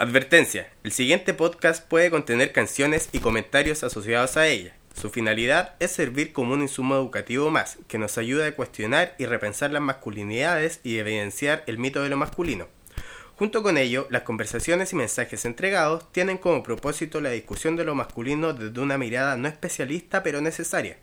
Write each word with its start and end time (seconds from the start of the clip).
Advertencia, 0.00 0.70
el 0.84 0.92
siguiente 0.92 1.34
podcast 1.34 1.84
puede 1.84 2.08
contener 2.08 2.52
canciones 2.52 3.08
y 3.10 3.18
comentarios 3.18 3.82
asociados 3.82 4.36
a 4.36 4.46
ella. 4.46 4.76
Su 4.94 5.10
finalidad 5.10 5.74
es 5.80 5.90
servir 5.90 6.32
como 6.32 6.52
un 6.52 6.60
insumo 6.60 6.94
educativo 6.94 7.50
más, 7.50 7.78
que 7.88 7.98
nos 7.98 8.16
ayuda 8.16 8.46
a 8.46 8.52
cuestionar 8.52 9.16
y 9.18 9.26
repensar 9.26 9.72
las 9.72 9.82
masculinidades 9.82 10.78
y 10.84 10.98
evidenciar 10.98 11.64
el 11.66 11.78
mito 11.78 12.00
de 12.00 12.10
lo 12.10 12.16
masculino. 12.16 12.68
Junto 13.34 13.64
con 13.64 13.76
ello, 13.76 14.06
las 14.08 14.22
conversaciones 14.22 14.92
y 14.92 14.96
mensajes 14.96 15.44
entregados 15.44 16.12
tienen 16.12 16.38
como 16.38 16.62
propósito 16.62 17.20
la 17.20 17.30
discusión 17.30 17.74
de 17.74 17.82
lo 17.82 17.96
masculino 17.96 18.52
desde 18.52 18.80
una 18.80 18.98
mirada 18.98 19.36
no 19.36 19.48
especialista 19.48 20.22
pero 20.22 20.40
necesaria. 20.40 20.98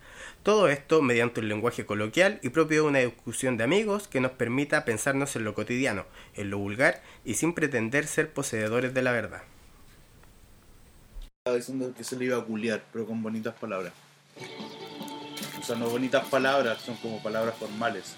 Todo 0.45 0.67
esto 0.69 1.01
mediante 1.01 1.39
un 1.39 1.49
lenguaje 1.49 1.87
coloquial 1.87 2.39
y 2.43 2.49
propio 2.49 2.83
de 2.83 2.87
una 2.89 2.99
discusión 2.99 3.57
de 3.57 3.63
amigos 3.63 4.07
que 4.07 4.19
nos 4.19 4.31
permita 4.33 4.85
pensarnos 4.85 5.35
en 5.35 5.43
lo 5.43 5.55
cotidiano, 5.55 6.05
en 6.35 6.51
lo 6.51 6.59
vulgar 6.59 7.01
y 7.25 7.33
sin 7.33 7.53
pretender 7.53 8.05
ser 8.05 8.31
poseedores 8.31 8.93
de 8.93 9.01
la 9.01 9.11
verdad. 9.11 9.41
Estaba 11.39 11.57
diciendo 11.57 11.91
que 11.97 12.03
se 12.03 12.15
le 12.15 12.25
iba 12.25 12.37
a 12.37 12.43
culiar, 12.43 12.83
pero 12.93 13.07
con 13.07 13.23
bonitas 13.23 13.55
palabras. 13.55 13.91
O 15.59 15.63
sea, 15.63 15.75
no 15.77 15.89
bonitas 15.89 16.27
palabras, 16.27 16.79
son 16.79 16.95
como 16.97 17.23
palabras 17.23 17.55
formales. 17.57 18.15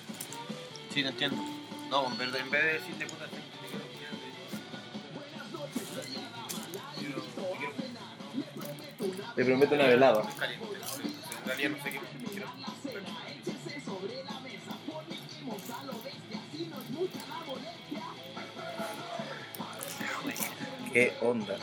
Sí, 0.94 1.04
te 1.04 1.08
entiendo. 1.08 1.38
No, 1.90 2.12
en 2.12 2.18
verdad, 2.18 2.42
en 2.42 2.52
vez 2.52 2.62
de 2.62 2.74
decirle 2.74 3.06
puta, 3.06 3.26
te- 3.28 3.38
te 3.38 3.42
quiero 7.00 7.22
quiero- 7.56 7.72
quiero- 8.98 9.34
Te 9.34 9.46
prometo 9.46 9.76
una 9.76 9.88
velada. 9.88 10.24
No 11.48 11.54
realidad 11.54 11.78
no 11.78 11.84
sé 11.84 11.92
qué 11.92 12.00
quiero. 12.30 12.48
¿Qué 20.94 21.14
onda? 21.22 21.58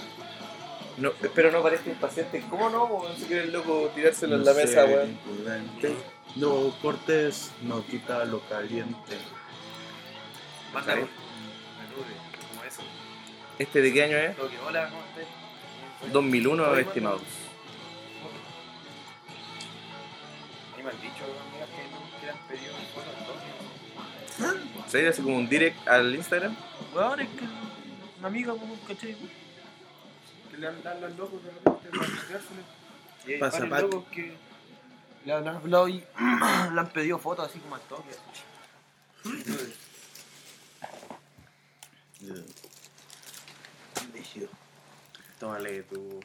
No, 0.97 1.12
espero 1.23 1.51
no 1.51 1.62
parezca 1.62 1.91
impaciente. 1.91 2.45
¿Cómo 2.48 2.71
no? 2.71 2.85
weón? 2.85 3.16
Se 3.16 3.26
quiere 3.26 3.45
el 3.45 3.52
loco 3.52 3.91
tirárselo 3.95 4.37
en 4.37 4.45
la 4.45 4.52
No 4.52 4.57
mesa, 4.59 4.85
weón. 4.85 5.18
Lo 6.37 6.74
cortés 6.80 7.52
no 7.63 7.85
quita 7.87 8.24
lo 8.24 8.41
caliente. 8.48 9.16
Menude, 10.73 11.04
como 12.48 12.65
eso. 12.65 12.82
¿Este 13.59 13.82
de 13.82 13.93
qué 13.93 14.04
año 14.04 14.16
es? 14.16 14.37
Hola, 14.66 14.88
¿cómo 14.88 15.02
estás? 15.04 16.13
2001, 16.13 16.71
Oye, 16.71 16.82
estimados. 16.82 17.43
Me 20.85 20.90
han 20.90 21.01
dicho, 21.01 21.24
amigas, 21.24 21.68
que 21.71 21.82
no 21.90 22.21
que 22.21 22.27
le 22.27 22.32
han 22.32 22.38
pedido 22.49 22.74
fotos 22.95 23.15
todos. 23.27 24.91
¿Se 24.91 25.09
así 25.09 25.23
como 25.23 25.37
un 25.37 25.49
direct 25.49 25.87
al 25.88 26.15
Instagram? 26.15 26.57
Weón, 26.95 27.21
es 27.21 27.29
que 27.30 27.45
una 28.18 28.29
amiga, 28.29 28.52
como 28.52 28.79
caché, 28.87 29.16
que 30.51 30.57
le 30.59 30.66
han 30.68 30.82
dado 30.82 31.01
los 31.09 31.16
locos 31.16 31.43
de 31.45 31.51
repente 31.51 31.88
para 31.91 32.04
explicárselo. 32.07 32.60
Y 33.26 33.32
hay 33.32 33.41
Pasa, 33.41 33.59
varios 33.60 33.71
pa- 33.71 33.80
locos 33.82 34.04
que 34.13 34.37
le 35.24 35.32
han 35.32 35.49
hablado 35.49 35.88
y 35.88 35.95
le 36.74 36.80
han 36.80 36.88
pedido 36.93 37.19
fotos 37.19 37.48
así 37.48 37.59
como 37.60 37.74
al 37.76 37.80
toque. 37.82 38.10
Tómale 45.38 45.82
tu, 45.82 46.21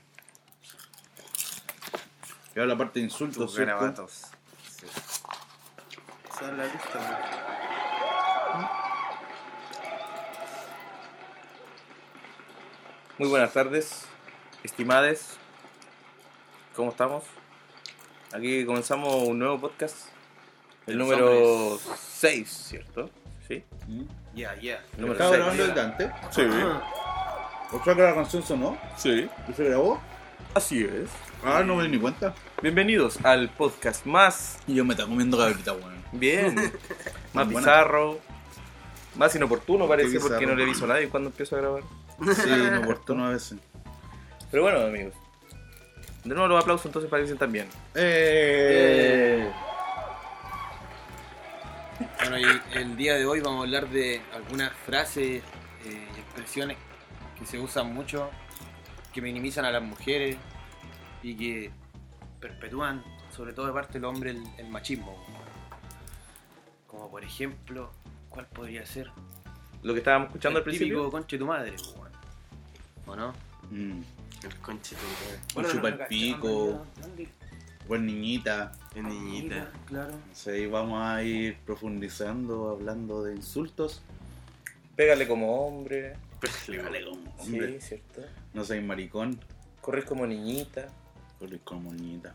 Y 2.56 2.60
ahora 2.60 2.68
la 2.74 2.78
parte 2.78 3.00
de 3.00 3.06
insultos, 3.06 3.46
tus 3.48 3.56
¿cierto? 3.56 3.74
garabatos. 3.76 4.22
La 6.42 6.64
lista, 6.66 7.00
Muy 13.18 13.28
buenas 13.28 13.52
tardes, 13.52 14.06
estimades. 14.64 15.38
¿Cómo 16.76 16.92
estamos? 16.92 17.26
Aquí 18.34 18.66
comenzamos 18.66 19.28
un 19.28 19.40
nuevo 19.40 19.60
podcast. 19.60 19.98
El 20.88 20.98
número 20.98 21.78
6, 21.98 22.50
¿cierto? 22.50 23.10
¿Sí? 23.48 23.64
¿Mm? 23.88 24.04
Ya, 24.36 24.56
ya. 24.56 24.82
El 24.96 25.02
número 25.02 25.14
¿Estaba 25.14 25.32
seis. 25.32 25.40
grabando 25.40 25.66
el 25.66 25.76
Dante? 25.76 26.12
Sí, 26.32 26.42
¿O 27.72 27.84
sea 27.84 27.96
que 27.96 28.02
la 28.02 28.16
canción 28.16 28.44
sonó? 28.44 28.78
sí. 28.98 29.30
¿Y 29.50 29.54
se 29.54 29.66
grabó? 29.66 30.00
Así 30.54 30.84
es. 30.84 31.10
Ah, 31.44 31.62
no 31.64 31.76
me 31.76 31.84
di 31.84 31.90
ni 31.90 32.00
cuenta. 32.00 32.34
Bienvenidos 32.62 33.24
al 33.24 33.50
podcast 33.50 34.06
más 34.06 34.58
Y 34.68 34.76
yo 34.76 34.84
me 34.86 34.94
está 34.94 35.06
comiendo 35.06 35.38
cabrita, 35.38 35.74
weón. 35.74 35.99
Bien, 36.12 36.56
más 37.34 37.46
Buena. 37.46 37.60
bizarro, 37.60 38.20
más 39.16 39.36
inoportuno 39.36 39.88
parece 39.88 40.20
porque 40.20 40.46
no 40.46 40.56
le 40.56 40.64
aviso 40.64 40.86
a 40.86 40.90
nadie 40.90 41.10
cuando 41.10 41.30
empiezo 41.30 41.56
a 41.56 41.60
grabar. 41.60 41.84
Sí, 42.36 42.50
me 42.50 42.78
oportuno 42.80 43.28
a 43.28 43.30
veces. 43.32 43.58
Pero 44.52 44.64
bueno, 44.64 44.80
amigos. 44.82 45.14
De 46.24 46.36
nuevo 46.36 46.48
los 46.48 46.62
aplausos 46.62 46.86
entonces 46.86 47.10
para 47.10 47.22
que 47.24 47.28
sientan 47.28 47.52
bien. 47.52 47.68
Eh. 47.96 49.50
Bueno, 52.20 52.38
y 52.40 52.78
el 52.78 52.96
día 52.98 53.16
de 53.16 53.26
hoy 53.26 53.40
vamos 53.40 53.62
a 53.62 53.64
hablar 53.64 53.90
de 53.90 54.22
algunas 54.34 54.72
frases 54.86 55.42
eh, 55.86 56.08
y 56.16 56.20
expresiones 56.20 56.78
que 57.38 57.46
se 57.46 57.58
usan 57.60 57.94
mucho, 57.94 58.30
que 59.14 59.22
minimizan 59.22 59.66
a 59.66 59.72
las 59.72 59.82
mujeres 59.82 60.38
y 61.24 61.36
que 61.36 61.72
perpetúan, 62.40 63.04
sobre 63.36 63.54
todo 63.54 63.68
de 63.68 63.74
parte 63.74 63.94
del 63.94 64.06
hombre, 64.06 64.32
el, 64.32 64.44
el 64.58 64.70
machismo. 64.70 65.26
Como 66.90 67.10
por 67.10 67.24
ejemplo, 67.24 67.92
¿cuál 68.30 68.48
podría 68.48 68.86
ser? 68.86 69.12
Lo 69.84 69.94
que 69.94 70.00
estábamos 70.00 70.28
escuchando 70.28 70.60
el 70.60 70.66
al 70.66 70.72
típico 70.72 70.88
principio. 70.88 71.12
conche 71.12 71.38
tu 71.38 71.46
madre, 71.46 71.76
weón. 71.96 72.10
¿o 73.08 73.16
no? 73.16 73.34
Mm. 73.72 74.02
El 74.44 74.56
conchito, 74.62 75.02
Un 75.56 75.66
chupa 75.66 75.90
el 75.90 76.08
pico, 76.08 76.86
buen 77.88 78.06
niñita. 78.06 78.72
el 78.96 79.04
niñita. 79.08 79.70
Claro. 79.86 80.14
Ahí 80.48 80.66
vamos 80.68 81.02
a 81.04 81.22
ir 81.24 81.58
profundizando, 81.66 82.70
hablando 82.70 83.24
de 83.24 83.36
insultos. 83.36 84.02
Pégale 84.96 85.28
como 85.28 85.66
hombre. 85.68 86.16
Pégale 86.66 87.04
como 87.06 87.32
hombre. 87.38 87.82
Sí, 87.82 87.88
cierto. 87.88 88.22
No 88.54 88.64
seas 88.64 88.84
maricón, 88.84 89.40
Corres 89.82 90.06
como 90.06 90.26
niñita. 90.26 90.88
corre 91.38 91.60
como 91.60 91.92
niñita. 91.94 92.34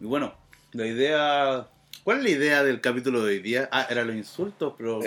Y 0.00 0.04
bueno, 0.04 0.34
la 0.72 0.86
idea. 0.86 1.68
¿Cuál 2.08 2.20
es 2.20 2.24
la 2.24 2.30
idea 2.30 2.64
del 2.64 2.80
capítulo 2.80 3.22
de 3.22 3.32
hoy 3.34 3.40
día? 3.40 3.68
Ah, 3.70 3.86
era 3.90 4.02
los 4.02 4.16
insultos, 4.16 4.72
pero. 4.78 4.98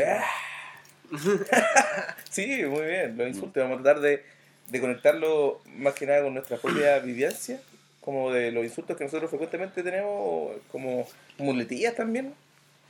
Sí, 2.30 2.64
muy 2.66 2.86
bien. 2.86 3.18
Los 3.18 3.28
insultos. 3.30 3.64
Vamos 3.64 3.80
a 3.80 3.82
tratar 3.84 4.04
de, 4.04 4.24
de 4.68 4.80
conectarlo 4.80 5.62
más 5.78 5.96
que 5.96 6.06
nada 6.06 6.22
con 6.22 6.36
nuestra 6.36 6.58
propia 6.58 7.00
vivencia. 7.04 7.60
Como 8.02 8.32
de 8.32 8.52
los 8.52 8.64
insultos 8.64 8.96
que 8.98 9.06
nosotros 9.06 9.32
frecuentemente 9.32 9.82
tenemos. 9.82 10.52
Como 10.72 11.08
muletillas 11.40 11.96
también. 11.96 12.36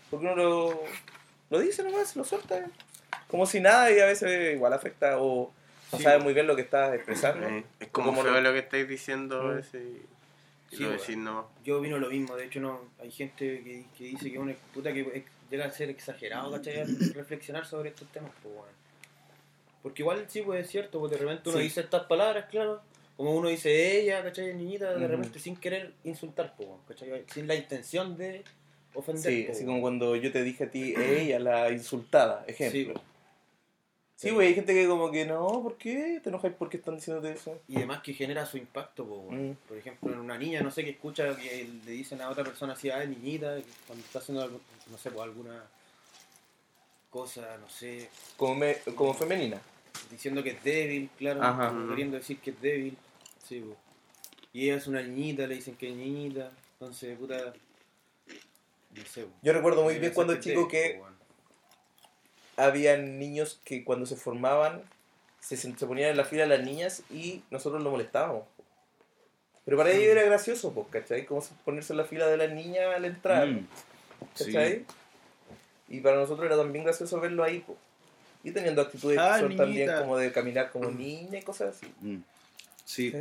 Porque 0.10 0.26
uno 0.26 0.36
lo, 0.36 0.84
lo 1.50 1.60
dice 1.60 1.82
nomás, 1.82 2.14
lo 2.18 2.26
suelta. 2.26 2.66
Como 3.30 3.46
si 3.46 3.62
nada 3.62 3.90
y 3.92 4.00
a 4.02 4.08
veces 4.08 4.56
igual 4.56 4.74
afecta 4.74 5.20
o 5.20 5.54
no 5.94 5.98
Sí, 5.98 6.04
sabe 6.04 6.16
bueno. 6.18 6.26
muy 6.26 6.34
bien 6.34 6.48
lo 6.48 6.58
que 6.58 6.64
está 6.64 6.94
expresando. 6.94 7.48
Eh, 7.48 7.64
es 7.80 7.88
como 7.88 8.08
Como 8.10 8.24
feo 8.24 8.34
lo- 8.34 8.42
lo 8.42 8.52
que 8.52 8.60
estáis 8.60 8.90
diciendo 8.90 9.58
ese, 9.58 9.78
y 9.78 10.02
Sí, 10.72 10.84
decís 10.86 11.18
nomás. 11.18 11.46
Yo 11.66 11.80
opino 11.80 11.98
lo 12.00 12.10
mismo, 12.10 12.36
de 12.36 12.46
hecho 12.46 12.60
no 12.62 12.80
hay 13.00 13.12
gente 13.12 13.62
que, 13.64 13.86
que 13.98 14.04
dice 14.06 14.32
que 14.32 14.40
una 14.40 14.54
puta 14.74 14.94
que 14.94 15.02
es- 15.02 15.24
llega 15.52 15.66
a 15.66 15.72
ser 15.72 15.90
exagerado, 15.90 16.50
¿cachai? 16.52 16.84
Reflexionar 17.14 17.66
sobre 17.66 17.90
estos 17.90 18.08
temas, 18.12 18.32
pues 18.42 18.56
bueno. 18.56 18.72
Porque 19.84 20.02
igual 20.04 20.26
sí, 20.30 20.42
pues 20.44 20.66
es 20.66 20.72
cierto, 20.72 21.00
pues 21.00 21.12
de 21.12 21.18
repente 21.18 21.50
uno 21.50 21.58
Sí. 21.58 21.64
dice 21.66 21.82
estas 21.82 22.04
palabras, 22.06 22.46
claro, 22.50 22.82
como 23.18 23.36
uno 23.36 23.50
dice 23.50 24.00
ella, 24.00 24.24
¿cachai? 24.24 24.54
Niñita, 24.54 24.94
de 24.94 25.08
repente 25.08 25.40
sin 25.40 25.56
querer 25.58 25.92
insultar, 26.04 26.54
pues 26.56 26.70
¿cachai? 26.88 27.24
Sin 27.34 27.48
la 27.48 27.56
intención 27.56 28.16
de 28.16 28.44
ofender. 28.94 29.24
Sí, 29.24 29.44
pues, 29.46 29.58
así 29.58 29.66
como 29.66 29.82
cuando 29.82 30.16
yo 30.16 30.32
te 30.32 30.44
dije 30.44 30.64
a 30.66 30.70
ti, 30.70 30.94
ella, 30.96 31.40
la 31.40 31.70
insultada, 31.72 32.46
ejemplo. 32.48 32.94
pues. 32.94 33.06
Sí, 34.22 34.30
güey, 34.30 34.50
hay 34.50 34.54
gente 34.54 34.72
que 34.76 34.88
como 34.88 35.10
que 35.10 35.26
no, 35.26 35.64
¿por 35.64 35.78
qué? 35.78 36.20
¿Te 36.22 36.30
enojas 36.30 36.54
porque 36.54 36.78
están 36.78 36.96
diciéndote 36.96 37.32
eso? 37.34 37.60
Y 37.68 37.78
además 37.78 38.04
que 38.04 38.14
genera 38.14 38.46
su 38.46 38.56
impacto, 38.58 39.04
bueno. 39.04 39.50
Mm. 39.52 39.56
por 39.68 39.76
ejemplo, 39.78 40.14
en 40.14 40.20
una 40.20 40.38
niña, 40.38 40.62
no 40.62 40.70
sé, 40.70 40.84
que 40.84 40.92
escucha 40.92 41.36
que 41.36 41.68
le 41.84 41.92
dicen 41.92 42.22
a 42.22 42.30
otra 42.30 42.44
persona 42.44 42.74
así, 42.74 42.92
ah, 42.92 43.04
niñita, 43.04 43.58
cuando 43.88 44.06
está 44.06 44.20
haciendo, 44.20 44.44
algo, 44.44 44.60
no 44.92 44.98
sé, 45.00 45.10
pues 45.10 45.24
alguna 45.24 45.64
cosa, 47.10 47.58
no 47.60 47.68
sé, 47.68 48.10
Como, 48.38 48.54
me- 48.58 48.76
como 48.96 49.16
femenina. 49.16 49.60
diciendo 50.12 50.44
que 50.44 50.52
es 50.52 50.64
débil, 50.64 51.10
claro, 51.18 51.42
Ajá. 51.42 51.74
queriendo 51.90 52.16
decir 52.18 52.38
que 52.38 52.52
es 52.52 52.62
débil, 52.62 52.96
sí, 53.44 53.60
po. 53.62 53.76
y 54.54 54.66
ella 54.66 54.76
es 54.76 54.86
una 54.86 55.02
niñita, 55.02 55.48
le 55.48 55.56
dicen 55.56 55.76
que 55.76 55.90
es 55.90 55.96
niñita, 55.96 56.52
entonces, 56.74 57.18
puta, 57.18 57.54
no 58.96 59.06
sé. 59.06 59.24
po. 59.24 59.32
Yo 59.42 59.52
recuerdo 59.52 59.82
muy 59.82 59.98
bien 59.98 60.14
cuando 60.14 60.34
es 60.34 60.42
chico 60.42 60.68
que 60.68 61.00
po. 61.00 61.08
Habían 62.66 63.20
niños 63.20 63.60
que 63.66 63.84
cuando 63.84 64.06
se 64.06 64.16
formaban 64.16 64.82
se, 65.40 65.58
se 65.58 65.72
ponían 65.88 66.12
en 66.12 66.18
la 66.18 66.26
fila 66.26 66.46
las 66.46 66.62
niñas 66.64 67.04
y 67.10 67.42
nosotros 67.52 67.82
lo 67.84 67.92
molestábamos. 67.92 68.44
Pero 69.66 69.78
para 69.78 69.92
ellos 69.92 70.10
era 70.12 70.24
gracioso, 70.24 70.72
pues, 70.74 70.88
¿cachai? 70.90 71.26
Como 71.26 71.44
ponerse 71.66 71.94
en 71.94 71.98
la 71.98 72.06
fila 72.06 72.28
de 72.28 72.38
las 72.38 72.52
niñas 72.52 72.84
al 72.96 73.06
entrar, 73.06 73.48
Mm. 73.48 73.68
Sí. 74.36 74.46
¿cachai? 74.46 74.86
Y 75.90 76.00
para 76.00 76.18
nosotros 76.18 76.46
era 76.46 76.56
también 76.58 76.86
gracioso 76.86 77.20
verlo 77.20 77.44
ahí, 77.44 77.60
pues. 77.66 77.78
Y 78.44 78.52
teniendo 78.52 78.82
actitudes 78.82 79.18
Ah, 79.20 79.34
que 79.36 79.40
son 79.42 79.50
niñita. 79.50 79.64
también 79.66 79.92
como 80.00 80.18
de 80.18 80.32
caminar 80.32 80.72
como 80.72 80.90
niña 80.92 81.40
y 81.40 81.42
cosas 81.44 81.76
así. 81.76 81.92
Mm. 82.02 82.24
Sí. 82.86 83.12
¿sí? 83.12 83.18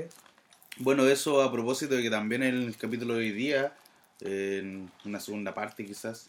Bueno, 0.79 1.07
eso 1.07 1.43
a 1.43 1.51
propósito 1.53 1.95
de 1.95 2.03
que 2.03 2.11
también 2.11 2.43
en 2.43 2.55
el 2.55 2.77
capítulo 2.77 3.15
de 3.15 3.21
hoy 3.21 3.33
día, 3.33 3.73
en 4.21 4.91
una 5.05 5.21
segunda 5.21 5.53
parte 5.55 5.85
quizás, 5.85 6.29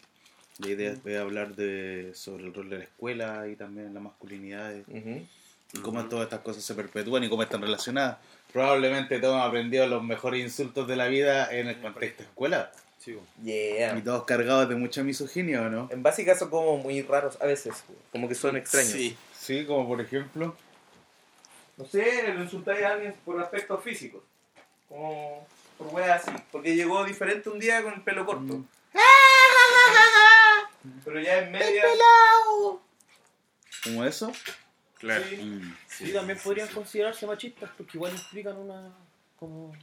la 0.58 0.68
idea 0.68 0.94
es 1.04 1.16
hablar 1.18 1.54
de 1.56 2.12
sobre 2.14 2.44
el 2.44 2.54
rol 2.54 2.68
de 2.70 2.78
la 2.78 2.84
escuela 2.84 3.48
y 3.48 3.56
también 3.56 3.92
la 3.94 4.00
masculinidad 4.00 4.74
Ujú. 4.88 5.26
y 5.72 5.78
cómo 5.80 6.04
todas 6.08 6.24
estas 6.24 6.40
cosas 6.40 6.62
se 6.62 6.74
perpetúan 6.74 7.24
y 7.24 7.28
cómo 7.28 7.42
están 7.42 7.62
relacionadas. 7.62 8.18
Probablemente 8.52 9.18
todos 9.18 9.34
hemos 9.34 9.48
aprendido 9.48 9.86
los 9.86 10.02
mejores 10.02 10.40
insultos 10.42 10.86
de 10.86 10.96
la 10.96 11.06
vida 11.08 11.50
en 11.52 11.68
el 11.68 11.80
contexto 11.80 12.22
escuela 12.22 12.70
Sí. 12.98 13.18
Yeah. 13.42 13.98
y 13.98 14.02
todos 14.02 14.22
cargados 14.24 14.68
de 14.68 14.76
mucha 14.76 15.02
misoginia, 15.02 15.62
¿o 15.62 15.68
no? 15.68 15.88
En 15.90 16.04
básica 16.04 16.36
son 16.36 16.50
como 16.50 16.78
muy 16.78 17.02
raros 17.02 17.36
a 17.40 17.46
veces, 17.46 17.82
como 18.12 18.28
que 18.28 18.34
son 18.36 18.56
extraños. 18.56 18.92
Sí. 18.92 19.16
Sí, 19.36 19.64
como 19.66 19.88
por 19.88 20.00
ejemplo. 20.00 20.54
No 21.76 21.84
sé, 21.84 22.32
le 22.32 22.44
insultáis 22.44 22.84
a 22.84 22.92
alguien 22.92 23.12
por 23.24 23.40
aspectos 23.40 23.82
físicos. 23.82 24.22
Como 24.88 25.44
por 25.78 25.88
weas 25.88 26.22
así. 26.28 26.36
Porque 26.52 26.76
llegó 26.76 27.04
diferente 27.04 27.48
un 27.48 27.58
día 27.58 27.82
con 27.82 27.94
el 27.94 28.02
pelo 28.02 28.24
corto. 28.24 28.58
Mm. 28.58 28.66
Pero 31.04 31.20
ya 31.20 31.38
en 31.38 31.52
media. 31.52 31.82
¿Como 33.84 34.04
eso? 34.04 34.32
Claro. 34.98 35.24
Sí. 35.28 35.36
Mm. 35.36 35.76
Sí, 35.88 36.12
también 36.12 36.38
podrían 36.42 36.68
considerarse 36.68 37.26
machistas 37.26 37.70
porque 37.76 37.96
igual 37.96 38.12
implican 38.14 38.56
una. 38.56 38.92
como. 39.38 39.74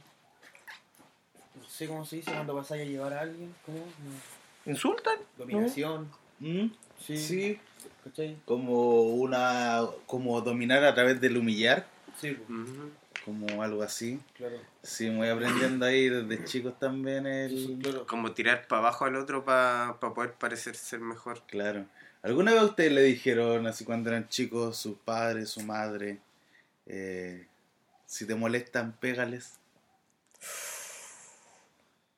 no 1.54 1.68
sé 1.68 1.86
cómo 1.86 2.04
se 2.06 2.16
dice 2.16 2.32
cuando 2.32 2.54
vas 2.54 2.70
a 2.72 2.76
llevar 2.76 3.12
a 3.12 3.20
alguien, 3.20 3.54
como. 3.66 3.78
una 3.78 4.20
¿Insultan? 4.66 5.18
dominación. 5.36 6.10
Mm. 6.38 6.66
Sí. 7.06 7.16
Sí, 7.16 7.60
¿Cachai? 8.04 8.36
como 8.44 9.02
una. 9.02 9.82
como 10.06 10.40
dominar 10.40 10.84
a 10.84 10.94
través 10.94 11.20
del 11.20 11.36
humillar, 11.36 11.86
Sí, 12.20 12.30
Ujú. 12.48 12.90
Como 13.24 13.62
algo 13.62 13.82
así. 13.82 14.20
claro. 14.34 14.56
Sí, 14.82 15.10
voy 15.10 15.28
aprendiendo 15.28 15.84
ahí 15.86 16.08
desde 16.08 16.44
chicos 16.44 16.78
también 16.78 17.26
el... 17.26 17.78
claro. 17.82 18.06
Como 18.06 18.32
tirar 18.32 18.66
para 18.66 18.80
abajo 18.80 19.04
al 19.04 19.16
otro 19.16 19.44
para 19.44 19.98
poder 20.00 20.32
parecer 20.34 20.74
ser 20.74 21.00
mejor. 21.00 21.42
Claro. 21.46 21.86
¿Alguna 22.22 22.52
vez 22.52 22.60
a 22.60 22.66
ustedes 22.66 22.92
le 22.92 23.02
dijeron, 23.02 23.66
así 23.66 23.84
cuando 23.84 24.10
eran 24.10 24.28
chicos, 24.28 24.76
sus 24.76 24.96
padres, 24.98 25.48
su 25.50 25.62
madre, 25.62 26.18
eh, 26.86 27.46
si 28.06 28.26
te 28.26 28.34
molestan, 28.34 28.92
pégales? 28.92 29.58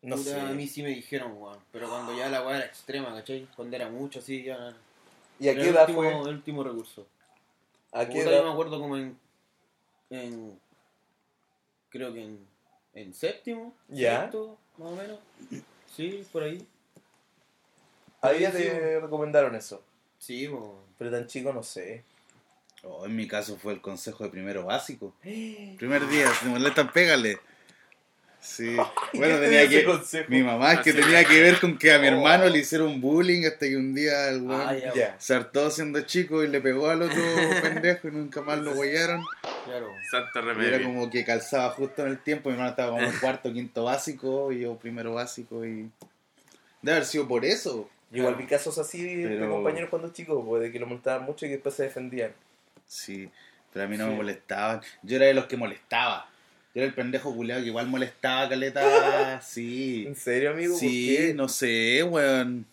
No 0.03 0.17
Puta, 0.17 0.31
sé. 0.31 0.41
A 0.41 0.47
mí 0.47 0.67
sí 0.67 0.83
me 0.83 0.89
dijeron, 0.91 1.35
weón. 1.37 1.59
Pero 1.71 1.89
cuando 1.89 2.17
ya 2.17 2.29
la 2.29 2.45
weá 2.45 2.57
era 2.57 2.67
extrema, 2.67 3.15
¿cachai? 3.15 3.47
Cuando 3.55 3.77
era 3.77 3.89
mucho 3.89 4.19
así, 4.19 4.43
ya. 4.43 4.75
¿Y 5.39 5.49
a 5.49 5.55
qué 5.55 5.63
el 5.63 5.69
edad 5.69 5.83
último, 5.89 5.99
fue? 6.03 6.21
El 6.31 6.35
último 6.37 6.65
recurso. 6.65 7.07
¿A 7.93 8.07
qué 8.09 8.19
yo 8.19 8.25
me 8.25 8.31
edad? 8.33 8.51
acuerdo 8.51 8.81
como 8.81 8.97
en. 8.97 9.17
en 10.11 10.59
creo 11.93 12.13
que 12.13 12.23
en, 12.25 12.39
en 12.95 13.15
séptimo. 13.15 13.75
Ya. 13.89 14.23
sexto, 14.23 14.59
más 14.79 14.89
o 14.89 14.97
menos. 14.97 15.19
Sí, 15.95 16.25
por 16.33 16.43
ahí. 16.43 16.67
A 18.23 18.33
ella 18.33 18.51
Sí, 18.51 18.59
te 18.59 19.01
recomendaron 19.01 19.55
eso. 19.55 19.83
Sí. 20.19 20.49
Pero 20.99 21.11
tan 21.11 21.27
chico 21.27 21.53
no 21.53 21.63
sé. 21.63 22.05
Oh, 22.85 23.07
en 23.07 23.15
mi 23.15 23.29
caso 23.29 23.57
fue 23.59 23.73
el 23.75 23.81
consejo 23.81 24.25
de 24.25 24.31
primero 24.31 24.65
básico. 24.65 25.15
Primer 25.23 26.09
día, 26.09 26.29
si 26.41 26.47
molestan, 26.47 26.91
pégale. 26.93 27.39
Sí. 28.41 28.77
Bueno, 29.15 29.35
¿Qué 29.37 29.41
te 29.41 29.51
tenía 29.51 29.69
que... 29.69 29.85
consejo? 29.85 30.25
Mi 30.31 30.43
mamá 30.43 30.73
es 30.75 30.81
que 30.81 30.93
tenía 30.93 31.25
que 31.25 31.41
ver 31.41 31.61
con 31.61 31.77
que 31.79 31.93
a 31.93 31.99
mi 31.99 32.07
Oh. 32.09 32.13
hermano 32.13 32.49
le 32.49 32.59
hicieron 32.59 33.01
bullying 33.01 33.45
hasta 33.47 33.67
que 33.67 33.77
un 33.77 33.95
día 33.95 34.29
el 34.31 34.43
weón 34.43 34.61
Ah, 34.67 34.75
ya, 34.77 34.95
Ya. 34.95 35.17
se 35.21 35.35
hartó 35.35 35.71
siendo 35.71 36.01
chico 36.03 36.43
y 36.43 36.49
le 36.49 36.61
pegó 36.61 36.89
al 36.89 37.03
otro 37.03 37.23
pendejo 37.63 38.09
y 38.09 38.13
nunca 38.13 38.41
más 38.41 38.59
lo 38.59 38.73
huellaron. 38.73 39.23
Claro. 39.65 39.89
Santo 40.11 40.31
Y 40.35 40.43
era 40.43 40.53
remedio. 40.55 40.87
como 40.87 41.11
que 41.11 41.25
calzaba 41.25 41.71
justo 41.71 42.03
en 42.03 42.09
el 42.09 42.19
tiempo. 42.19 42.49
Mi 42.49 42.55
hermano 42.55 42.71
estaba 42.71 42.91
como 42.93 43.03
en 43.03 43.13
cuarto, 43.21 43.53
quinto 43.53 43.85
básico 43.85 44.53
y 44.53 44.61
yo 44.61 44.77
primero 44.77 45.15
básico 45.15 45.65
y... 45.65 45.91
Debe 46.83 46.97
haber 46.97 47.05
sido 47.07 47.29
por 47.29 47.45
eso. 47.45 47.89
Yo 48.11 48.19
igual 48.19 48.35
vi 48.35 48.47
casos 48.47 48.77
así 48.79 49.03
de 49.23 49.29
Pero- 49.29 49.51
compañeros 49.51 49.89
cuando 49.89 50.13
chicos, 50.13 50.43
pues, 50.47 50.63
de 50.63 50.73
que 50.73 50.79
lo 50.79 50.87
molestaban 50.87 51.25
mucho 51.25 51.47
y 51.47 51.49
que 51.51 51.55
después 51.55 51.75
se 51.75 51.85
defendían. 51.85 52.33
Sí, 52.87 53.31
pero 53.73 53.85
a 53.85 53.89
mí 53.89 53.97
no 53.97 54.07
me 54.07 54.13
Sí. 54.13 54.17
molestaban. 54.17 54.81
Yo 55.03 55.17
era 55.17 55.27
de 55.27 55.35
los 55.35 55.47
que 55.47 55.57
molestaba. 55.57 56.29
Yo 56.75 56.81
era 56.83 56.87
el 56.87 56.95
pendejo 56.95 57.35
culeado 57.35 57.63
que 57.63 57.69
igual 57.69 57.87
molestaba, 57.87 58.49
caleta. 58.49 59.41
Sí. 59.43 60.05
¿En 60.07 60.17
serio, 60.17 60.51
amigo? 60.51 60.77
Sí, 60.77 61.15
¿Por 61.17 61.27
qué? 61.27 61.35
no 61.35 61.49
sé, 61.49 62.03
weón. 62.03 62.67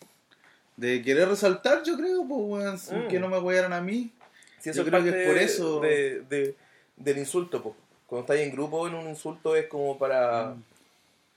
De 0.76 1.02
querer 1.02 1.28
resaltar, 1.28 1.84
yo 1.84 1.96
creo, 1.98 2.26
pues, 2.28 2.42
weón. 2.90 3.06
Mm. 3.06 3.08
Que 3.10 3.20
no 3.20 3.28
me 3.30 3.38
huearan 3.40 3.74
a 3.74 3.82
mí. 3.82 4.12
Si 4.60 4.66
Yo 4.66 4.72
eso 4.72 4.82
es 4.82 4.88
creo 4.90 5.04
que 5.04 5.10
es 5.22 5.28
por 5.28 5.38
eso. 5.38 5.80
de- 5.82 6.22
de- 6.30 6.56
del 7.00 7.18
insulto, 7.18 7.62
pues. 7.64 7.76
Cuando 8.06 8.22
estáis 8.24 8.48
en 8.48 8.54
grupo, 8.56 8.88
en 8.88 8.96
un 8.96 9.08
insulto 9.08 9.56
es 9.56 9.68
como 9.68 9.98
para 9.98 10.50
Mm. 10.56 10.64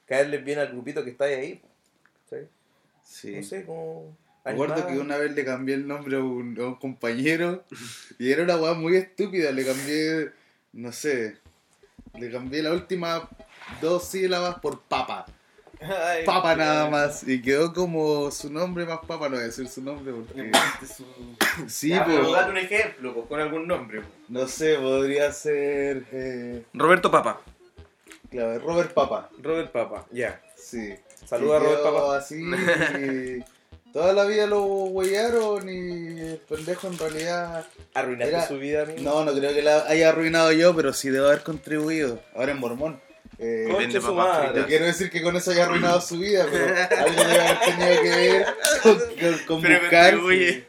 caerles 0.07 0.45
bien 0.45 0.59
al 0.59 0.69
grupito 0.69 1.05
que 1.05 1.11
estáis 1.11 1.37
ahí. 1.39 1.61
¿sí? 2.31 2.37
Sí. 3.05 3.37
No 3.37 3.43
sé, 3.43 3.65
como... 3.65 4.17
Me 4.45 4.53
acuerdo 4.53 4.87
que 4.87 4.99
una 4.99 5.17
vez 5.19 5.33
le 5.33 5.45
cambié 5.45 5.77
el 5.77 5.87
nombre 5.87 6.17
a 6.17 6.21
un, 6.21 6.59
a 6.61 6.67
un 6.67 6.75
compañero 6.75 7.63
y 8.19 8.33
era 8.33 8.43
una 8.43 8.57
weá 8.57 8.75
muy 8.75 8.97
estúpida. 8.97 9.53
Le 9.53 9.65
cambié, 9.65 10.31
no 10.73 10.91
sé, 10.91 11.37
le 12.19 12.29
cambié 12.31 12.61
la 12.63 12.73
última 12.73 13.29
dos 13.81 14.09
sílabas 14.09 14.59
por 14.59 14.81
papa. 14.83 15.27
Ay, 15.83 16.25
Papa 16.25 16.53
qué 16.55 16.59
nada 16.61 16.89
más. 16.91 17.27
Y 17.27 17.41
quedó 17.43 17.73
como 17.73 18.31
su 18.31 18.51
nombre 18.53 18.85
más 18.85 18.99
papa. 19.07 19.29
No 19.29 19.37
voy 19.37 19.41
a 19.45 19.47
decir 19.47 19.69
su 19.69 19.83
nombre 19.83 20.13
porque. 20.13 20.51
Su- 20.87 21.05
Sí, 21.69 21.91
Ya, 21.91 22.05
pero 22.05 22.31
date 22.33 22.51
un 22.51 22.59
ejemplo, 22.59 23.15
pues, 23.15 23.27
con 23.27 23.41
algún 23.41 23.67
nombre. 23.67 24.01
pues. 24.01 24.13
No 24.29 24.47
sé, 24.49 24.77
podría 24.79 25.33
ser. 25.33 26.05
Eh, 26.13 26.63
Roberto 26.75 27.11
Papa. 27.11 27.41
claro, 28.31 28.59
Robert 28.61 28.93
Papa. 28.95 29.29
Robert 29.43 29.71
Papa, 29.73 30.07
ya. 30.13 30.41
Sí. 30.57 30.95
Saluda 31.27 31.57
a 31.57 31.61
Robert 31.61 31.83
Papa. 31.83 32.17
así. 32.17 32.43
y 32.43 33.93
toda 33.93 34.13
la 34.15 34.25
vida 34.25 34.47
lo 34.47 34.65
huellaron 34.65 35.69
y 35.69 36.21
el 36.21 36.41
pendejo 36.49 36.87
en 36.89 36.99
realidad. 36.99 37.67
Arruinaste 37.95 38.35
Era- 38.35 38.47
su 38.49 38.59
vida, 38.59 38.83
amigo. 38.85 39.01
No, 39.03 39.25
no 39.25 39.33
creo 39.35 39.53
que 39.53 39.63
la 39.63 39.87
haya 39.87 40.09
arruinado 40.09 40.51
yo, 40.53 40.75
pero 40.75 40.93
sí 40.95 41.11
debo 41.11 41.27
haber 41.27 41.43
contribuido. 41.43 42.21
Ahora 42.35 42.53
en 42.53 42.59
Mormón. 42.61 43.01
Eh, 43.39 43.67
Concha 43.71 44.01
su 44.01 44.15
madre. 44.15 44.61
no 44.61 44.67
quiero 44.67 44.85
decir 44.87 45.11
que 45.11 45.21
con 45.23 45.35
eso 45.37 45.51
haya 45.51 45.65
arruinado 45.65 46.01
su 46.01 46.19
vida, 46.19 46.47
pero 46.51 46.67
algo 46.99 47.25
debe 47.25 47.41
haber 47.41 47.59
tenido 47.61 48.03
que 48.03 48.11
ver 48.11 48.47
con, 48.83 48.99
con- 48.99 49.39
con 49.47 49.63
Pero 49.63 49.81
buscar. 49.81 50.15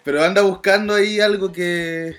Pero 0.04 0.24
anda 0.24 0.42
buscando 0.42 0.96
ahí 0.96 1.20
algo 1.20 1.52
que. 1.52 2.16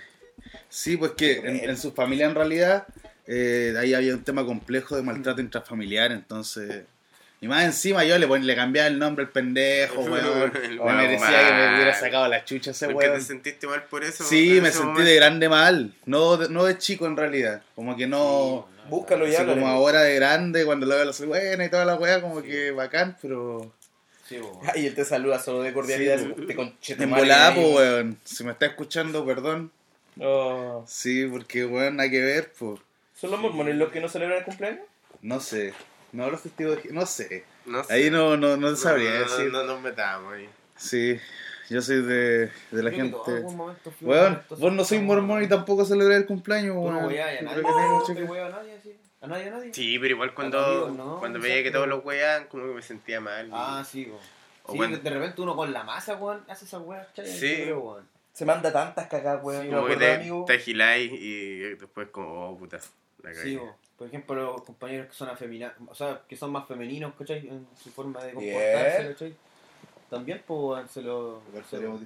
Sí, 0.68 0.96
pues 0.96 1.12
que 1.12 1.38
en, 1.38 1.70
en 1.70 1.76
su 1.76 1.92
familia 1.92 2.26
en 2.26 2.34
realidad. 2.34 2.86
eh, 3.26 3.74
ahí 3.78 3.94
había 3.94 4.14
un 4.14 4.22
tema 4.22 4.44
complejo 4.44 4.96
de 4.96 5.02
maltrato 5.02 5.40
intrafamiliar, 5.40 6.12
entonces. 6.12 6.82
Y 7.40 7.48
más 7.48 7.64
encima 7.64 8.04
yo 8.04 8.16
le, 8.18 8.26
pon- 8.26 8.46
le 8.46 8.54
cambiaba 8.56 8.88
el 8.88 8.98
nombre 8.98 9.24
al 9.24 9.30
pendejo, 9.30 10.00
weón. 10.02 10.52
Me 10.84 10.92
merecía 10.92 11.48
que 11.48 11.52
me 11.54 11.74
hubiera 11.74 11.94
sacado 11.98 12.28
la 12.28 12.44
chucha 12.44 12.70
ese 12.70 12.86
¿Por 12.88 13.00
qué 13.02 13.08
weón. 13.08 13.18
te 13.20 13.24
sentiste 13.24 13.66
mal 13.66 13.82
por 13.84 14.04
eso? 14.04 14.24
Sí, 14.24 14.60
me 14.62 14.70
sentí 14.70 14.86
momento? 14.86 15.02
de 15.10 15.14
grande 15.16 15.48
mal. 15.48 15.94
No 16.06 16.36
de, 16.36 16.48
no 16.48 16.64
de 16.64 16.78
chico 16.78 17.06
en 17.06 17.16
realidad. 17.16 17.62
Como 17.74 17.96
que 17.96 18.06
no. 18.06 18.68
Búscalo 18.88 19.26
ya. 19.26 19.38
así 19.38 19.46
como 19.46 19.66
háblale. 19.66 19.76
ahora 19.76 20.02
de 20.02 20.14
grande, 20.16 20.64
cuando 20.64 20.86
lo 20.86 20.94
veo 20.94 21.04
la 21.04 21.12
soy 21.12 21.26
buena 21.26 21.64
y 21.64 21.70
toda 21.70 21.84
la 21.84 21.96
weá, 21.96 22.20
como 22.20 22.42
que 22.42 22.70
bacán, 22.70 23.16
pero. 23.20 23.72
Sí, 24.28 24.38
po. 24.38 24.60
Ay, 24.74 24.86
él 24.86 24.94
te 24.94 25.04
saluda 25.04 25.38
solo 25.38 25.62
de 25.62 25.72
cordialidad. 25.72 26.18
Sí, 26.18 26.46
te 26.46 26.54
conchete 26.54 27.06
volada, 27.06 27.54
po, 27.54 27.60
weón. 27.76 28.18
Si 28.24 28.44
me 28.44 28.52
está 28.52 28.66
escuchando, 28.66 29.24
perdón. 29.24 29.70
Oh. 30.20 30.84
Sí, 30.86 31.26
porque 31.26 31.66
weón, 31.66 31.96
nada 31.96 32.10
que 32.10 32.20
ver, 32.20 32.52
pues. 32.58 32.80
¿Son 33.14 33.30
los 33.30 33.40
mormones 33.40 33.76
los 33.76 33.90
que 33.90 34.00
no 34.00 34.08
celebran 34.08 34.38
el 34.38 34.44
cumpleaños? 34.44 34.84
No 35.22 35.40
sé. 35.40 35.72
No 36.12 36.30
los 36.30 36.42
testigos 36.42 36.82
de... 36.82 36.92
No 36.92 37.06
sé. 37.06 37.44
No 37.66 37.82
sé. 37.82 37.92
Ahí 37.92 38.10
no, 38.10 38.36
no, 38.36 38.56
no 38.56 38.70
No, 38.70 38.76
sabría 38.76 39.14
no, 39.14 39.20
decir. 39.20 39.50
No, 39.50 39.62
no 39.64 39.74
nos 39.74 39.82
metamos 39.82 40.34
ahí. 40.34 40.48
Sí, 40.76 41.18
yo 41.70 41.82
soy 41.82 42.02
de, 42.02 42.50
de 42.70 42.82
la 42.82 42.90
gente. 42.90 43.12
todos 43.12 43.28
en 43.28 43.36
algún 43.36 43.56
momento 43.56 43.90
fuimos 43.90 44.16
Weón, 44.16 44.32
estos- 44.34 44.58
vos 44.60 44.72
no 44.72 44.84
sois 44.84 45.02
mormón 45.02 45.42
y 45.42 45.48
tampoco 45.48 45.84
celebráis 45.84 46.20
el 46.22 46.26
cumpleaños, 46.26 46.74
Tú 46.74 46.80
no 46.90 46.98
weón. 46.98 47.06
weás 47.06 47.38
a 47.40 47.42
nadie. 47.42 47.62
No 47.62 48.04
te 48.04 48.40
a 48.40 48.48
nadie, 48.48 48.74
así. 48.78 48.96
¿A 49.20 49.26
nadie, 49.26 49.48
a 49.48 49.50
nadie? 49.52 49.72
Sí, 49.74 49.98
pero 49.98 50.14
igual 50.14 50.34
cuando, 50.34 50.58
amigos, 50.58 50.92
no, 50.96 51.18
cuando 51.18 51.40
veía 51.40 51.62
que 51.62 51.70
todos 51.70 51.88
los 51.88 52.04
weaban, 52.04 52.46
como 52.48 52.64
que 52.68 52.74
me 52.74 52.82
sentía 52.82 53.20
mal. 53.20 53.48
Ah, 53.52 53.82
sí. 53.88 54.12
O 54.66 54.72
Sí, 54.72 54.78
de 54.78 55.10
repente 55.10 55.40
uno 55.42 55.54
con 55.56 55.72
la 55.72 55.82
masa, 55.84 56.16
weón, 56.16 56.42
hace 56.48 56.64
esas 56.64 56.82
weas, 56.82 57.06
¿cachai? 57.08 57.26
Sí. 57.26 57.64
Weón. 57.72 58.06
Se 58.32 58.44
manda 58.44 58.72
tantas 58.72 59.06
cagadas, 59.08 59.42
weón. 59.44 59.62
Sí, 59.64 59.68
como 59.70 59.86
que 59.86 59.96
te, 59.96 60.12
amigo. 60.14 60.44
te 60.46 60.54
agiláis 60.54 61.10
y 61.12 61.58
después 61.76 62.08
como, 62.10 62.50
oh 62.50 62.56
puta, 62.58 62.78
la 63.22 63.32
cagué. 63.32 63.42
Sí, 63.42 63.56
po. 63.56 63.76
Por 63.96 64.08
ejemplo, 64.08 64.34
los 64.34 64.62
compañeros 64.64 65.06
que 65.06 65.14
son 65.14 65.28
afeminados, 65.28 65.76
o 65.86 65.94
sea, 65.94 66.20
que 66.28 66.36
son 66.36 66.50
más 66.50 66.66
femeninos, 66.66 67.14
¿cachai? 67.16 67.46
En 67.46 67.66
su 67.82 67.90
forma 67.90 68.22
de 68.24 68.32
comportarse, 68.32 69.08
¿cachai? 69.08 69.34
También, 70.14 70.42
pues, 70.46 70.90
se 70.90 71.02
lo... 71.02 71.42
Igual 71.48 71.64
se 71.68 71.80
lo- 71.80 71.98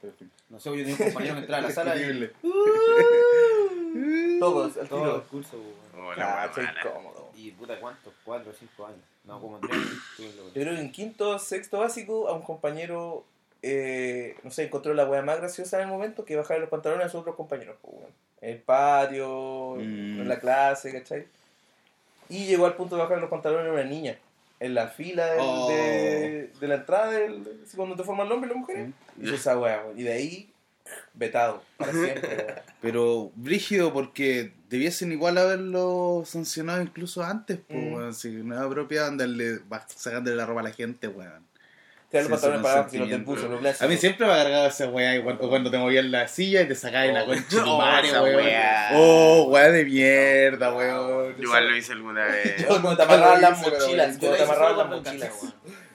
pero. 0.00 0.12
No 0.50 0.60
sé, 0.60 0.68
yo 0.70 0.76
tenía 0.76 0.92
un 0.94 0.98
compañero 1.04 1.34
que 1.36 1.40
entraba 1.40 1.64
a 1.64 1.68
la 1.68 1.74
sala 1.74 1.96
y... 1.96 2.30
Todos, 4.40 4.76
al 4.76 4.88
Todo 4.88 5.04
el 5.04 5.10
tiro. 5.12 5.24
curso, 5.30 5.50
po, 5.52 5.98
weón. 5.98 6.06
Oh, 6.06 6.14
la 6.14 6.26
wea 6.26 6.48
Cacha, 6.48 6.62
mala. 6.62 6.80
incómodo. 6.80 7.30
Y 7.36 7.50
puta, 7.52 7.80
¿cuántos? 7.80 8.12
¿Cuatro 8.24 8.50
o 8.50 8.54
cinco 8.54 8.86
años? 8.86 9.00
No, 9.24 9.40
como 9.40 9.58
tres 9.60 9.78
Yo 10.18 10.52
creo 10.52 10.74
que 10.74 10.80
en 10.80 10.92
quinto, 10.92 11.38
sexto 11.38 11.78
básico 11.78 12.28
a 12.28 12.34
un 12.34 12.42
compañero 12.42 13.24
eh, 13.62 14.36
no 14.42 14.50
sé, 14.50 14.64
encontró 14.64 14.92
la 14.92 15.06
weá 15.06 15.22
más 15.22 15.38
graciosa 15.38 15.78
en 15.78 15.84
el 15.84 15.88
momento 15.88 16.24
que 16.26 16.36
bajar 16.36 16.58
los 16.60 16.68
pantalones 16.68 17.06
a 17.06 17.08
sus 17.08 17.20
otros 17.22 17.36
compañeros, 17.36 17.76
pues, 17.80 17.94
weón. 17.96 18.10
En 18.42 18.50
el 18.50 18.58
patio, 18.58 19.76
Mm. 19.76 20.20
en 20.20 20.28
la 20.28 20.38
clase, 20.38 20.92
¿cachai? 20.92 21.26
Y 22.28 22.44
llegó 22.46 22.66
al 22.66 22.74
punto 22.74 22.96
de 22.96 23.02
bajar 23.02 23.18
los 23.18 23.30
pantalones 23.30 23.68
a 23.70 23.72
una 23.72 23.84
niña. 23.84 24.18
En 24.64 24.74
la 24.74 24.88
fila 24.88 25.26
del- 25.26 25.40
Oh. 25.40 25.68
de, 25.68 26.50
de 26.60 26.68
la 26.68 26.74
entrada, 26.76 27.10
del, 27.10 27.42
cuando 27.76 27.96
te 27.96 28.04
forman 28.04 28.26
el 28.26 28.32
hombre 28.32 28.92
y 29.20 29.32
esa 29.34 29.58
weá, 29.58 29.82
weón. 29.84 29.98
Y 29.98 30.02
de 30.04 30.12
ahí, 30.12 30.50
vetado, 31.14 31.62
para 31.76 31.92
siempre. 31.92 32.54
Pero 32.80 33.30
brígido 33.34 33.92
porque 33.92 34.52
debiesen 34.68 35.12
igual 35.12 35.38
haberlo 35.38 36.22
sancionado 36.26 36.82
incluso 36.82 37.22
antes, 37.22 37.58
pues, 37.68 37.78
Mm. 37.78 37.92
weón. 37.94 38.14
Si 38.14 38.28
no 38.30 38.54
es 38.54 38.60
apropiado 38.60 39.08
andarle 39.08 39.60
sacándole 39.88 40.36
la 40.36 40.46
ropa 40.46 40.60
a 40.60 40.64
la 40.64 40.72
gente, 40.72 41.08
weón. 41.08 41.44
Tirar 42.20 42.30
los 42.30 42.40
pantalones 42.40 42.62
para 42.62 42.74
abajo 42.80 43.48
lo 43.48 43.58
clásico. 43.58 43.84
A 43.84 43.88
mí 43.88 43.96
siempre 43.96 44.26
me 44.26 44.32
ha 44.32 44.36
cargado 44.36 44.66
esa 44.68 44.86
weá 44.88 45.22
cuando, 45.22 45.48
cuando 45.48 45.70
te 45.70 45.78
movías 45.78 46.04
en 46.04 46.10
la 46.12 46.28
silla 46.28 46.62
y 46.62 46.68
te 46.68 46.74
sacabas 46.74 47.08
la 47.12 47.22
Oh. 47.22 47.26
concha 47.26 47.42
de 47.56 47.62
tu 47.62 47.70
Oh, 47.70 47.78
madre, 47.78 48.12
weá. 48.20 48.90
Oh, 48.94 49.42
weá 49.50 49.70
de 49.70 49.84
mierda, 49.84 50.72
weón. 50.72 51.34
Igual 51.38 51.68
lo 51.70 51.76
hice 51.76 51.92
alguna 51.92 52.24
vez. 52.26 52.56
Yo 52.58 52.68
cuando 52.68 52.96
te 52.96 53.02
amarraban 53.02 53.42
las 53.42 53.60
mochilas, 53.60 54.18
cuando 54.18 54.36
te 54.36 54.42
amarraban 54.42 54.78
las 54.78 54.88
mochilas. 54.88 55.30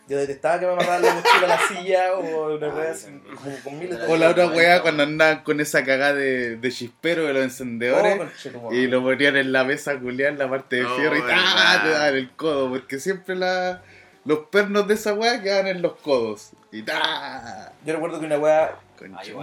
Yo 0.10 0.18
detestaba 0.18 0.60
que 0.60 0.66
me 0.66 0.72
amarraran 0.72 1.04
la 1.04 1.14
mochila 1.14 1.44
a 1.44 1.48
la 1.48 1.60
silla 1.68 2.14
o 2.16 2.56
una 2.56 2.68
wea 2.70 2.92
así, 2.92 3.06
como 3.36 3.56
con 3.64 3.78
miles 3.78 4.00
de 4.00 4.08
O 4.08 4.18
la 4.18 4.30
otra 4.32 4.48
weá 4.48 4.82
cuando 4.82 5.04
andaban 5.04 5.44
con 5.44 5.60
esa 5.62 5.86
cagada 5.86 6.16
de, 6.16 6.56
de 6.56 6.72
chispero 6.72 7.26
de 7.28 7.34
los 7.34 7.44
encendedores. 7.44 8.20
Oh. 8.60 8.74
Y 8.74 8.88
lo 8.88 9.04
ponían 9.04 9.38
en 9.38 9.52
la 9.52 9.64
mesa 9.66 10.00
culiar 10.00 10.32
en 10.34 10.40
la 10.40 10.50
parte 10.50 10.78
de 10.78 10.86
Oh, 10.86 10.96
fierro 10.98 11.16
y. 11.16 11.22
¡ah! 11.32 11.82
te 11.84 11.90
daban 11.92 12.16
el 12.16 12.32
codo. 12.32 12.70
Porque 12.72 12.98
siempre 13.00 13.36
la, 13.36 13.84
los 14.30 14.46
pernos 14.50 14.88
de 14.88 14.94
esa 14.94 15.14
weá 15.16 15.42
quedaban 15.42 15.66
en 15.68 15.82
los 15.82 15.94
codos. 15.98 16.52
Y 16.72 16.84
¡ah! 16.92 17.72
Yo 17.84 17.94
recuerdo 17.94 18.20
que 18.20 18.26
una 18.28 18.36
igual 18.36 18.76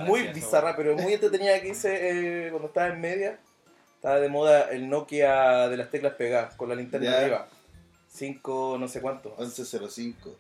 muy 0.07 0.21
eso, 0.21 0.33
bizarra, 0.33 0.77
pero 0.77 0.95
muy 0.95 1.13
entretenida 1.13 1.61
que 1.61 1.69
hice 1.71 2.47
eh, 2.47 2.51
cuando 2.51 2.69
estaba 2.69 2.87
en 2.89 3.01
media. 3.01 3.39
Estaba 3.97 4.21
de 4.21 4.29
moda 4.29 4.71
el 4.71 4.89
Nokia 4.89 5.69
de 5.69 5.77
las 5.77 5.91
teclas 5.91 6.13
pegadas, 6.15 6.55
con 6.55 6.69
la 6.69 6.77
linterna 6.77 7.11
Ya. 7.11 7.19
arriba. 7.21 7.49
5 8.09 8.77
no 8.79 8.87
sé 8.89 9.01
cuánto, 9.01 9.35
1105. 9.39 10.37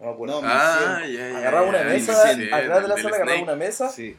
no 0.00 0.06
me 0.06 0.12
acuerdo. 0.12 0.42
No, 0.42 0.48
Ah, 0.48 1.00
ya, 1.06 1.30
ya. 1.30 1.38
Agarraba 1.38 1.66
una 1.68 1.78
ya, 1.78 1.84
mesa, 1.84 2.12
atrás 2.12 2.36
de 2.36 2.46
la 2.46 2.96
sala 2.96 3.08
agarraba 3.08 3.24
Snake. 3.24 3.42
una 3.42 3.56
mesa, 3.56 3.88
Sí. 3.88 4.16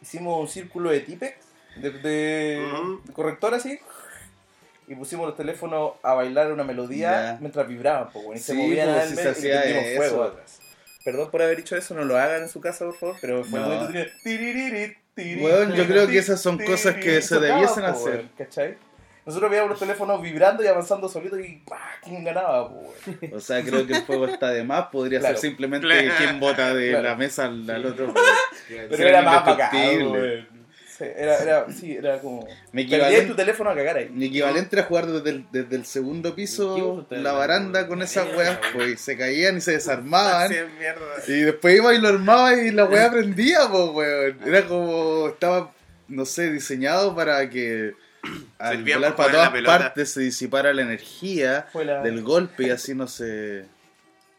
hicimos 0.00 0.40
un 0.40 0.48
círculo 0.48 0.90
de 0.90 1.00
Tipex, 1.00 1.34
de, 1.76 1.90
de- 1.90 2.70
Ujú. 2.72 3.00
de 3.04 3.12
corrector 3.12 3.54
así, 3.54 3.78
y 4.90 4.94
pusimos 4.96 5.24
los 5.26 5.36
teléfonos 5.36 5.92
a 6.02 6.14
bailar 6.14 6.50
una 6.52 6.64
melodía 6.64 7.10
Ya. 7.10 7.38
mientras 7.40 7.66
vibraban, 7.68 8.08
pues, 8.12 8.40
y 8.40 8.42
se 8.42 8.54
movían 8.54 8.92
pues, 8.92 9.10
se 9.10 9.22
y 9.22 9.26
hacía 9.28 9.60
prendimos 9.62 9.84
eso. 9.88 9.96
fuego 10.02 10.22
atrás. 10.24 10.58
Perdón 11.04 11.30
por 11.30 11.42
haber 11.42 11.56
dicho 11.56 11.76
eso, 11.76 11.94
no 11.94 12.04
lo 12.04 12.18
hagan 12.18 12.42
en 12.42 12.48
su 12.48 12.60
casa, 12.60 12.84
por 12.84 12.96
favor, 12.96 13.16
pero 13.20 13.44
fue 13.44 13.60
No. 13.60 13.66
muy 13.68 13.76
entretenido. 13.86 15.44
Weón, 15.46 15.72
yo 15.74 15.86
creo 15.86 16.08
que 16.08 16.18
esas 16.18 16.40
son 16.40 16.58
cosas 16.58 16.96
que 16.96 17.22
se 17.22 17.38
debiesen 17.38 17.84
hacer. 17.84 18.24
¿Cachai? 18.36 18.76
Nosotros 19.26 19.50
veíamos 19.50 19.70
los 19.70 19.78
teléfonos 19.78 20.20
vibrando 20.22 20.64
y 20.64 20.66
avanzando 20.66 21.08
solitos 21.08 21.38
y 21.40 21.62
¡pah! 21.68 21.78
¿quién 22.02 22.24
ganaba? 22.24 22.72
O 23.32 23.38
sea, 23.40 23.62
creo 23.62 23.86
que 23.86 23.92
el 23.92 24.02
fuego 24.02 24.26
está 24.26 24.50
de 24.50 24.64
más. 24.64 24.86
Podría 24.86 25.20
Claro. 25.20 25.36
ser 25.36 25.50
simplemente 25.50 25.86
Claro. 25.86 26.10
quien 26.18 26.40
bota 26.40 26.74
de 26.74 26.88
Claro. 26.90 27.04
la 27.04 27.14
mesa 27.16 27.44
al, 27.44 27.68
al 27.70 27.84
otro. 27.86 28.12
Pero 28.68 28.96
Ser 28.96 29.06
era 29.06 29.22
más 29.22 29.44
bacán. 29.44 29.70
Sí, 31.00 31.06
era, 31.16 31.38
era, 31.38 31.72
sí, 31.72 31.96
era 31.96 32.20
como... 32.20 32.46
Mi 32.72 32.82
equivalente, 32.82 33.28
tu 33.28 33.34
teléfono 33.34 33.70
a 33.70 33.74
cagar 33.74 33.96
ahí. 33.96 34.10
mi 34.10 34.26
equivalente 34.26 34.76
era 34.76 34.84
jugar 34.84 35.06
desde 35.06 35.30
el, 35.30 35.46
desde 35.50 35.76
el 35.76 35.86
segundo 35.86 36.34
piso 36.34 37.06
la 37.08 37.32
baranda 37.32 37.88
con 37.88 38.02
esas 38.02 38.36
weas, 38.36 38.58
pues 38.74 39.00
se 39.00 39.16
caían 39.16 39.56
y 39.56 39.60
se 39.62 39.72
desarmaban. 39.72 40.52
Y 41.26 41.32
después 41.40 41.74
iba 41.74 41.94
y 41.94 42.00
lo 42.02 42.08
armaba 42.08 42.54
y 42.54 42.70
la 42.70 42.84
wea 42.84 43.10
prendía, 43.10 43.60
pues 43.70 43.90
weón. 43.94 44.38
Era 44.46 44.66
como, 44.66 45.28
estaba, 45.28 45.72
no 46.06 46.26
sé, 46.26 46.52
diseñado 46.52 47.16
para 47.16 47.48
que 47.48 47.94
al 48.58 48.84
volar 48.84 49.16
para 49.16 49.32
todas 49.32 49.62
partes 49.64 50.10
se 50.10 50.20
disipara 50.20 50.74
la 50.74 50.82
energía 50.82 51.66
la... 51.72 52.02
del 52.02 52.22
golpe 52.22 52.66
y 52.66 52.70
así 52.70 52.94
no 52.94 53.08
se... 53.08 53.64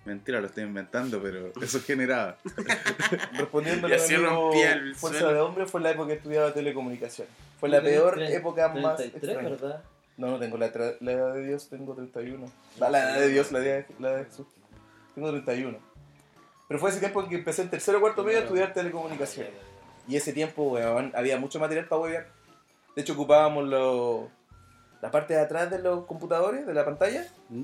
Mentira, 0.06 0.42
lo 0.42 0.48
estoy 0.48 0.64
inventando, 0.64 1.22
pero 1.22 1.52
eso 1.62 1.80
generaba. 1.82 2.36
Respondiendo 3.34 3.88
rompía 3.88 4.74
el 4.74 4.96
Fuerza 4.96 5.20
suelo. 5.20 5.34
de 5.36 5.40
Hombre, 5.42 5.66
fue 5.68 5.82
la 5.82 5.92
época 5.92 6.08
que 6.08 6.14
estudiaba 6.16 6.54
telecomunicación. 6.54 7.28
Fue 7.60 7.70
la 7.70 7.82
peor 7.82 8.20
época 8.22 8.68
más 8.70 8.98
33, 8.98 9.24
extraña. 9.24 9.50
¿verdad? 9.50 9.84
No, 10.18 10.28
no 10.32 10.40
tengo 10.40 10.58
la, 10.58 10.72
la 11.00 11.12
edad 11.12 11.34
de 11.34 11.46
Dios, 11.46 11.70
tengo 11.70 11.94
31. 11.94 12.46
La, 12.80 12.90
la 12.90 13.00
edad 13.12 13.20
de 13.20 13.28
Dios, 13.30 13.52
la 13.52 13.60
edad 13.60 13.66
de, 13.66 13.86
la 14.00 14.10
edad 14.10 14.18
de 14.20 14.26
Jesús. 14.26 14.48
Tengo 15.14 15.30
31. 15.30 15.78
Pero 16.68 16.80
fue 16.80 16.90
ese 16.90 17.00
tiempo 17.00 17.22
en 17.22 17.30
que 17.30 17.36
empecé 17.36 17.62
en 17.62 17.70
tercero 17.70 17.98
o 18.00 18.02
cuarto 18.02 18.24
medio 18.24 18.40
a 18.40 18.42
estudiar 18.42 18.74
telecomunicación. 18.74 19.48
Y 20.08 20.16
ese 20.16 20.34
tiempo, 20.34 20.64
weón, 20.64 21.12
había 21.16 21.38
mucho 21.38 21.60
material 21.60 21.86
para 21.88 22.02
huevear. 22.02 22.28
De 22.96 23.02
hecho, 23.04 23.14
ocupábamos 23.14 23.68
lo- 23.68 24.30
la 25.02 25.12
parte 25.12 25.34
de 25.36 25.40
atrás 25.42 25.70
de 25.70 25.80
los 25.80 26.06
computadores, 26.06 26.66
de 26.66 26.74
la 26.74 26.86
pantalla. 26.86 27.28
¿Mm? 27.50 27.64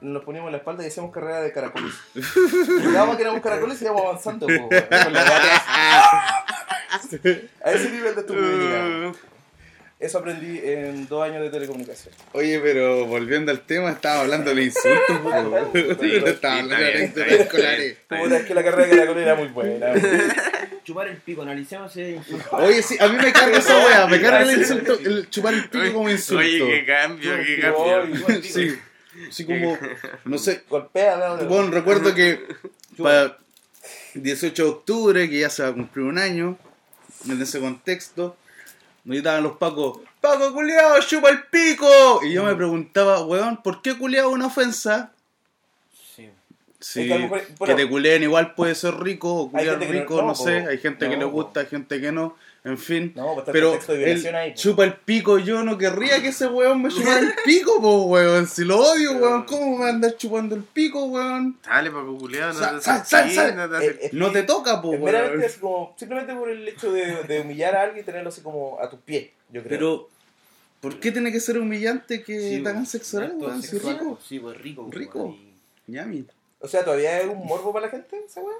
Nos 0.00 0.22
poníamos 0.24 0.48
en 0.48 0.52
la 0.52 0.58
espalda 0.58 0.84
y 0.84 0.88
hacíamos 0.88 1.12
carrera 1.12 1.40
de 1.40 1.52
caracoles. 1.52 1.94
Llegábamos 2.14 3.16
que 3.16 3.22
éramos 3.22 3.40
caracoles 3.42 3.80
y 3.80 3.84
íbamos 3.84 4.02
avanzando. 4.02 4.46
po, 4.46 4.68
con. 4.68 4.76
A 7.64 7.72
ese 7.72 7.90
nivel 7.90 8.14
de 8.14 8.20
estupidez. 8.20 9.16
Eso 9.98 10.18
aprendí 10.18 10.60
en 10.62 11.08
dos 11.08 11.22
años 11.24 11.40
de 11.42 11.48
telecomunicación. 11.50 12.12
Oye, 12.32 12.60
pero 12.60 13.06
volviendo 13.06 13.50
al 13.50 13.60
tema, 13.60 13.90
estaba 13.90 14.20
hablando 14.20 14.54
de 14.54 14.64
insultos, 14.64 15.18
po. 15.22 15.30
Sí, 15.72 16.16
Estaba 16.26 16.58
hablando 16.58 16.84
de 16.84 16.92
bien, 16.92 17.40
escolares. 17.40 17.96
Puta, 18.06 18.36
es 18.36 18.44
que 18.44 18.54
la 18.54 18.62
carrera 18.64 18.86
de 18.86 18.96
caracoles 18.96 19.22
era 19.22 19.34
muy 19.36 19.48
buena. 19.48 19.94
Chupar 20.84 21.08
el 21.08 21.16
pico, 21.16 21.40
analicemos 21.42 21.90
ese 21.92 22.10
insulto. 22.10 22.56
Oye, 22.56 22.82
sí, 22.82 22.98
a 23.00 23.08
mí 23.08 23.16
me 23.16 23.32
carga 23.32 23.56
esa 23.56 23.78
wea, 23.86 24.06
me 24.06 24.20
carga 24.20 24.42
el 24.42 24.58
insulto, 24.58 24.98
el 25.02 25.30
chupar 25.30 25.54
el 25.54 25.70
pico 25.70 25.94
como 25.94 26.10
insulto. 26.10 26.42
Oye, 26.44 26.58
qué 26.58 26.84
cambio, 26.84 27.32
qué 27.42 27.60
cambio. 27.60 28.42
Sí, 28.42 28.78
así 29.28 29.44
como, 29.44 29.78
no 30.24 30.38
sé, 30.38 30.64
Golpea, 30.68 31.16
¿no? 31.16 31.48
bueno, 31.48 31.70
recuerdo 31.70 32.14
que 32.14 32.46
para 32.96 33.38
18 34.14 34.62
de 34.62 34.68
octubre, 34.68 35.30
que 35.30 35.40
ya 35.40 35.50
se 35.50 35.62
va 35.62 35.70
a 35.70 35.74
cumplir 35.74 36.06
un 36.06 36.18
año, 36.18 36.58
en 37.28 37.40
ese 37.40 37.60
contexto, 37.60 38.36
nos 39.04 39.16
gritaban 39.16 39.42
los 39.42 39.56
pacos, 39.56 40.00
Paco 40.20 40.54
culiao, 40.54 41.00
chupa 41.00 41.28
el 41.28 41.42
pico. 41.44 42.20
Y 42.22 42.32
yo 42.32 42.44
me 42.44 42.54
preguntaba, 42.54 43.22
weón, 43.26 43.62
¿por 43.62 43.82
qué 43.82 43.96
culiao 43.96 44.30
es 44.30 44.34
una 44.34 44.46
ofensa? 44.46 45.12
Sí. 46.86 47.00
Es 47.00 47.06
que 47.06 47.12
a 47.14 47.16
lo 47.16 47.22
mejor- 47.24 47.40
que 47.46 47.52
bueno, 47.58 47.76
te 47.76 47.88
culeen 47.88 48.22
igual 48.24 48.54
puede 48.54 48.74
ser 48.74 48.94
rico 49.00 49.44
o 49.44 49.50
no- 49.50 49.76
rico, 49.78 50.16
no, 50.20 50.28
no, 50.28 50.34
sé, 50.34 50.66
hay 50.68 50.76
gente 50.76 51.08
que 51.08 51.16
le 51.16 51.24
gusta, 51.24 51.60
hay 51.60 51.66
gente 51.66 51.98
que 51.98 52.12
no, 52.12 52.36
en 52.62 52.76
fin. 52.76 53.10
No, 53.16 53.32
pues 53.34 53.46
Pero 53.52 53.78
él 53.88 54.34
ahí. 54.36 54.54
chupa 54.54 54.84
el 54.84 54.92
pico, 54.92 55.38
yo 55.38 55.64
no 55.64 55.78
querría 55.78 56.20
que 56.20 56.28
ese 56.28 56.46
weón 56.46 56.82
me 56.82 56.90
chupara 56.90 57.20
el 57.20 57.32
pico, 57.46 57.80
po, 57.80 58.02
weón. 58.04 58.46
Si 58.46 58.64
lo 58.66 58.78
odio, 58.80 59.12
weón, 59.16 59.44
¿cómo 59.44 59.78
me 59.78 59.88
andas 59.88 60.18
chupando 60.18 60.54
el 60.54 60.62
pico, 60.62 61.06
weón? 61.06 61.56
Dale, 61.66 61.90
Paco 61.90 62.18
Culeado, 62.18 62.52
no 62.52 62.58
Sal, 62.82 62.82
sal, 63.06 63.30
sal, 63.30 63.56
no 63.56 63.66
te 63.70 63.74
Eh, 63.76 63.78
acerques. 63.78 64.06
eh, 64.06 64.10
No 64.12 64.30
te 64.30 64.42
toca, 64.42 64.82
po, 64.82 64.92
Es 64.92 65.00
meramente 65.00 65.38
weón. 65.46 65.58
como, 65.60 65.94
simplemente 65.98 66.34
por 66.34 66.50
el 66.50 66.68
hecho 66.68 66.92
de, 66.92 67.22
de 67.22 67.40
humillar 67.40 67.76
a 67.76 67.82
alguien 67.84 68.02
y 68.02 68.04
tenerlo 68.04 68.28
así 68.28 68.42
como 68.42 68.78
a 68.78 68.90
tus 68.90 69.00
pies, 69.00 69.30
yo 69.50 69.62
creo. 69.62 69.70
Pero, 69.70 70.08
¿por 70.82 71.00
qué 71.00 71.10
tiene 71.12 71.32
que 71.32 71.40
ser 71.40 71.58
humillante 71.58 72.22
que 72.22 72.38
Sí, 72.56 72.62
te 72.62 72.68
hagan 72.68 72.84
po. 72.84 72.90
sexo 72.90 73.16
oral, 73.16 73.30
Acto 73.32 73.46
weón? 73.46 73.62
Si 73.62 73.68
sexual, 73.68 73.98
rico. 73.98 74.18
Sí, 74.28 74.38
pues 74.38 74.58
rico. 74.60 74.88
Rico. 74.92 75.18
weón, 75.22 75.32
y- 75.88 75.92
Ñami. 75.92 76.24
O 76.64 76.68
sea, 76.68 76.84
¿todavía 76.84 77.20
es 77.20 77.28
un 77.28 77.46
morbo 77.46 77.72
para 77.72 77.86
la 77.86 77.90
gente 77.92 78.18
esa 78.26 78.40
weá? 78.40 78.54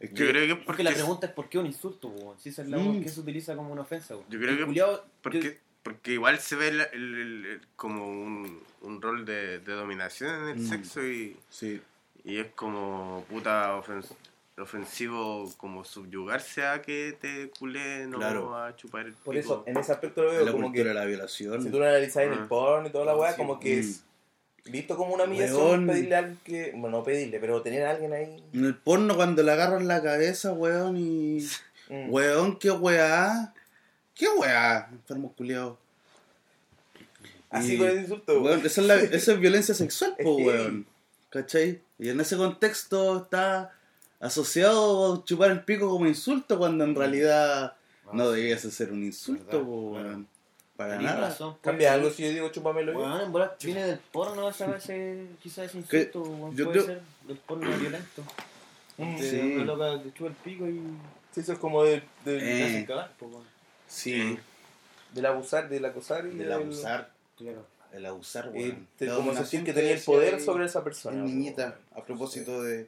Es 0.00 0.10
Yo 0.12 0.26
creo 0.26 0.32
que 0.32 0.44
es 0.44 0.54
Porque 0.54 0.64
porque, 0.66 0.82
la 0.84 0.90
pregunta 0.92 1.26
es 1.26 1.32
por 1.32 1.48
qué 1.48 1.58
un 1.58 1.66
insulto, 1.66 2.08
weón. 2.08 2.36
Si 2.38 2.48
esa 2.48 2.62
es 2.62 2.68
la 2.68 2.78
Mm. 2.78 3.02
que 3.02 3.08
se 3.08 3.20
utiliza 3.20 3.54
como 3.56 3.72
una 3.72 3.82
ofensa, 3.82 4.14
weón. 4.14 4.26
Yo 4.28 4.38
creo 4.38 4.50
El 4.50 4.58
que 4.58 4.64
culiao- 4.66 5.00
porque, 5.22 5.40
yo- 5.42 5.50
porque 5.82 6.12
igual 6.12 6.38
se 6.40 6.56
ve 6.56 6.68
el- 6.68 6.80
el- 6.80 7.14
el- 7.14 7.46
el- 7.46 7.60
como 7.76 8.06
un, 8.08 8.60
un 8.82 9.00
rol 9.02 9.24
de, 9.24 9.58
de 9.60 9.72
dominación 9.72 10.34
en 10.42 10.48
el 10.48 10.56
Mm. 10.58 10.68
sexo 10.68 11.04
y, 11.04 11.36
Sí. 11.50 11.80
y 12.24 12.38
es 12.38 12.48
como 12.54 13.24
puta 13.28 13.76
ofens- 13.76 14.12
ofensivo 14.58 15.50
como 15.56 15.84
subyugarse 15.84 16.66
a 16.66 16.82
que 16.82 17.16
te 17.20 17.50
culen 17.58 18.12
Claro. 18.12 18.50
o 18.50 18.54
a 18.54 18.74
chupar 18.76 19.06
el 19.06 19.12
Por 19.14 19.34
pico. 19.34 19.44
eso, 19.44 19.64
en 19.66 19.76
ese 19.76 19.92
aspecto 19.92 20.22
lo 20.22 20.30
veo 20.30 20.44
la 20.44 20.52
como 20.52 20.72
que 20.72 20.84
la 20.84 21.04
violación. 21.04 21.62
si 21.62 21.70
tú 21.70 21.78
lo 21.78 21.86
analizas 21.86 22.24
en 22.24 22.32
el 22.32 22.38
Ah. 22.40 22.46
porno 22.48 22.88
y 22.88 22.90
toda 22.92 23.04
la 23.06 23.16
weá, 23.16 23.32
Sí, 23.32 23.36
como 23.38 23.58
que 23.60 23.76
mm. 23.76 23.80
es 23.80 24.04
visto 24.64 24.96
como 24.96 25.14
una 25.14 25.24
humillación 25.24 25.60
Weón. 25.60 25.86
pedirle 25.86 26.14
a 26.14 26.18
alguien 26.18 26.38
que, 26.44 26.70
bueno, 26.72 26.98
no 26.98 27.04
pedirle, 27.04 27.40
pero 27.40 27.62
tener 27.62 27.84
a 27.84 27.90
alguien 27.90 28.12
ahí. 28.12 28.42
En 28.52 28.64
el 28.64 28.76
porno 28.76 29.16
cuando 29.16 29.42
le 29.42 29.52
agarran 29.52 29.88
la 29.88 30.02
cabeza, 30.02 30.52
weón, 30.52 30.96
y... 30.96 31.46
mm. 31.88 32.10
Weón, 32.10 32.58
qué 32.58 32.70
weá. 32.70 33.52
¿Qué 34.14 34.28
weá? 34.28 34.88
Enfermo 34.92 35.32
culiao. 35.36 35.78
Así 37.50 37.74
Y- 37.74 37.78
con 37.78 37.88
el 37.88 37.98
insulto. 38.00 38.40
Weón, 38.40 38.64
esa 38.64 38.80
es, 38.80 38.86
la, 38.86 38.94
esa 39.16 39.32
es 39.32 39.40
violencia 39.40 39.74
sexual, 39.74 40.14
po, 40.22 40.36
weón. 40.36 40.86
¿Cachai? 41.30 41.80
Y 41.98 42.08
en 42.10 42.20
ese 42.20 42.36
contexto 42.36 43.22
está 43.24 43.72
asociado 44.20 45.24
chupar 45.24 45.50
el 45.50 45.64
pico 45.64 45.88
como 45.88 46.06
insulto 46.06 46.58
cuando 46.58 46.84
en 46.84 46.94
realidad 46.94 47.74
no 48.12 48.30
debiese 48.30 48.70
ser 48.70 48.92
un 48.92 49.02
insulto, 49.02 49.44
Verdad, 49.58 49.64
po, 49.66 49.90
weón. 49.92 50.28
Para 50.88 51.02
nada. 51.02 51.20
razón, 51.28 51.52
pues. 51.54 51.62
Cambia 51.62 51.92
algo 51.94 52.10
si 52.10 52.22
yo 52.22 52.30
digo 52.30 52.48
chúpamelo 52.50 52.92
yo. 52.92 52.98
Weón, 53.00 53.20
en 53.22 53.32
bola 53.32 53.56
viene 53.62 53.84
del 53.86 53.98
porno 53.98 54.48
esa 54.48 54.76
ese, 54.76 55.26
quizás 55.42 55.66
ese 55.74 55.82
Que 55.88 55.96
insulto, 55.98 56.22
weón. 56.22 56.56
yo 56.56 56.64
Puede 56.66 56.78
creo- 56.84 56.86
ser 56.86 57.02
del 57.26 57.36
porno 57.38 57.78
violento. 57.78 58.22
Mm, 58.98 59.16
Te- 59.16 59.30
Sí. 59.30 59.40
Una 59.56 59.64
loca 59.64 60.02
te 60.02 60.12
chupa 60.12 60.28
el 60.30 60.36
pico 60.36 60.66
y 60.68 60.80
Sí, 61.34 61.40
eso 61.40 61.52
es 61.54 61.58
como 61.58 61.82
de, 61.82 62.02
de- 62.24 62.80
Eh. 62.80 62.84
cagar, 62.86 63.10
weón. 63.20 63.42
Sí, 63.88 64.38
del 65.12 65.26
abusar, 65.26 65.68
del 65.68 65.84
acosar 65.84 66.26
y 66.26 66.30
el 66.30 66.38
del... 66.38 66.52
abusar. 66.52 67.10
Claro. 67.38 67.66
El 67.92 68.06
abusar, 68.06 68.48
weón. 68.50 68.86
La 69.00 69.14
como 69.16 69.34
sentir 69.34 69.64
que 69.64 69.72
tenía 69.72 69.92
el 69.92 70.00
poder 70.00 70.40
sobre 70.40 70.64
esa 70.66 70.82
persona. 70.84 71.22
niñita, 71.22 71.76
a 71.94 72.02
propósito 72.02 72.62
de. 72.62 72.86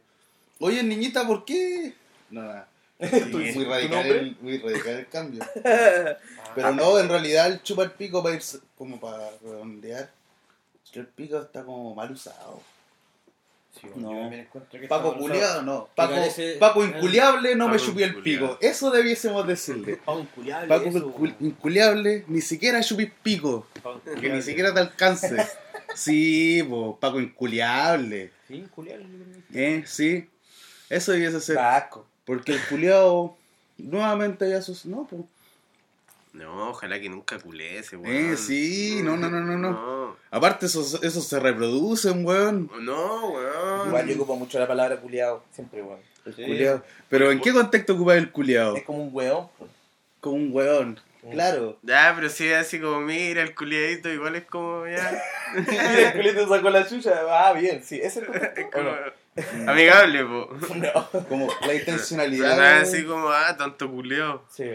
Oye, 0.60 0.82
niñita, 0.82 1.26
¿por 1.26 1.44
qué? 1.44 1.92
No, 2.30 2.42
nada. 2.42 2.68
¿Tu- 2.98 3.38
muy, 3.38 3.64
radical 3.64 4.06
el, 4.06 4.36
muy 4.40 4.58
radical 4.58 4.94
el 4.94 5.08
cambio. 5.08 5.44
Pero 6.54 6.72
no, 6.72 6.98
en 6.98 7.08
realidad 7.08 7.48
el 7.48 7.62
chupa 7.62 7.82
el 7.82 7.90
pico 7.92 8.22
para 8.22 8.36
ir 8.36 8.42
como 8.76 9.00
para 9.00 9.30
redondear. 9.42 10.10
El 10.92 11.06
pico 11.08 11.40
está 11.40 11.64
como 11.64 11.92
mal 11.94 12.12
usado. 12.12 12.60
Sí, 13.80 13.88
No. 13.96 14.30
que 14.70 14.86
Paco 14.86 15.16
culiado, 15.18 15.62
no. 15.62 15.88
Paco, 15.96 16.14
parece- 16.14 16.54
Paco 16.60 16.84
inculiable, 16.84 17.56
no 17.56 17.66
me 17.66 17.74
Paco 17.78 17.84
chupé 17.86 18.04
el 18.04 18.22
pico. 18.22 18.56
Eso 18.60 18.92
debiésemos 18.92 19.44
decirle. 19.44 19.96
Paco 20.04 20.20
inculiable. 20.20 20.68
Paco 20.68 20.84
eso, 20.88 21.14
inculiable, 21.40 22.24
ni 22.28 22.40
siquiera 22.40 22.80
chupé 22.80 23.12
pico. 23.24 23.66
Paco 23.82 24.00
Que 24.20 24.28
ni 24.30 24.40
siquiera 24.42 24.72
te 24.72 24.80
alcance. 24.80 25.36
Sí, 25.96 26.60
po, 26.68 26.96
Paco 26.98 27.20
inculiable. 27.20 28.32
Sí, 28.48 28.54
inculiable. 28.56 29.06
¿Eh? 29.52 29.84
Sí. 29.86 30.28
Eso 30.90 31.12
debiese 31.12 31.40
ser. 31.40 31.54
Da 31.54 31.76
asco. 31.76 32.04
Porque 32.24 32.52
el 32.52 32.60
culiado 32.68 33.36
nuevamente 33.78 34.48
ya 34.48 34.62
sus. 34.62 34.86
No, 34.86 35.06
pues. 35.08 35.22
No, 36.32 36.70
ojalá 36.70 37.00
que 37.00 37.08
nunca 37.08 37.38
culé 37.38 37.78
ese 37.78 37.96
weón. 37.96 38.32
Eh, 38.32 38.36
sí, 38.36 39.00
no, 39.04 39.16
no, 39.16 39.30
no, 39.30 39.40
no, 39.40 39.56
no. 39.56 39.70
No, 39.70 40.16
Aparte, 40.32 40.66
esos, 40.66 41.00
esos 41.04 41.28
se 41.28 41.38
reproducen, 41.38 42.26
weón. 42.26 42.68
no 42.80 43.28
weón. 43.30 43.88
Igual 43.88 44.08
yo 44.08 44.14
ocupo 44.16 44.36
mucho 44.36 44.58
la 44.58 44.66
palabra 44.66 44.96
culiado, 44.96 45.44
siempre, 45.52 45.80
weón. 45.80 46.00
Sí. 46.24 46.42
Culiao. 46.44 46.82
Pero 47.08 47.30
¿en 47.30 47.40
qué 47.40 47.52
contexto 47.52 47.94
ocupa 47.94 48.16
el 48.16 48.32
culiado? 48.32 48.76
Es 48.76 48.82
como 48.84 49.04
un 49.04 49.10
weón. 49.12 49.48
po. 49.58 49.68
Como 50.20 50.36
un 50.36 50.50
weón. 50.52 51.00
Claro. 51.30 51.78
Ya, 51.82 52.12
pero 52.16 52.28
sí, 52.28 52.52
así 52.52 52.80
como, 52.80 53.00
mira, 53.00 53.42
el 53.42 53.54
culiadito 53.54 54.10
igual 54.10 54.34
es 54.34 54.44
como, 54.44 54.86
ya. 54.86 55.22
Mira, 55.54 56.08
el 56.10 56.12
culito 56.14 56.48
sacó 56.48 56.68
la 56.68 56.86
chucha. 56.86 57.12
Ah, 57.28 57.52
bien, 57.52 57.82
sí. 57.82 57.96
¿Ese 57.96 58.06
es 58.06 58.16
el 58.18 58.26
contexto? 58.26 58.78
Amigable, 59.66 60.24
po. 60.24 60.48
No. 60.76 61.24
Como 61.28 61.46
la 61.48 61.54
Pero 61.60 61.72
intencionalidad. 61.74 62.56
no 62.56 62.64
es 62.64 62.88
así 62.88 63.04
como, 63.04 63.28
ah, 63.28 63.56
tanto 63.56 63.90
culeo. 63.90 64.42
Sí. 64.50 64.70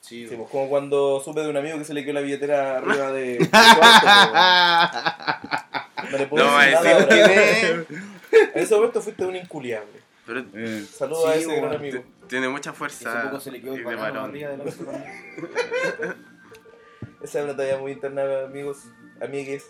Sí, 0.00 0.26
Sí, 0.26 0.36
pues 0.36 0.48
como 0.50 0.68
cuando 0.70 1.20
supe 1.22 1.40
de 1.42 1.48
un 1.50 1.56
amigo 1.58 1.76
que 1.78 1.84
se 1.84 1.92
le 1.92 2.02
quedó 2.02 2.14
la 2.14 2.20
billetera 2.22 2.78
arriba 2.78 3.12
de... 3.12 3.38
de 3.38 3.46
po. 3.46 3.52
no 6.10 6.18
le 6.18 6.26
puedo 6.26 6.44
No, 6.46 6.58
decir 6.58 6.72
nada 6.72 6.92
ahora. 6.92 7.16
En 8.54 8.62
ese 8.62 8.74
momento 8.74 9.00
fuiste 9.02 9.24
un 9.26 9.36
inculiable. 9.36 10.00
Pero 10.26 10.44
Eh, 10.54 10.84
Saludos 10.90 11.26
a 11.26 11.34
ese 11.34 11.56
gran 11.60 11.74
amigo. 11.74 12.02
tiene 12.26 12.48
mucha 12.48 12.72
fuerza. 12.72 13.22
poco 13.24 13.40
se 13.40 13.50
le 13.50 13.60
quedó 13.60 13.74
el 13.74 13.84
de 13.84 13.94
varón. 13.94 14.24
también. 14.24 14.62
Esa 17.22 17.38
es 17.40 17.44
una 17.44 17.56
talla 17.56 17.78
muy 17.78 17.92
interna, 17.92 18.22
amigos, 18.46 18.78
amigues. 19.20 19.66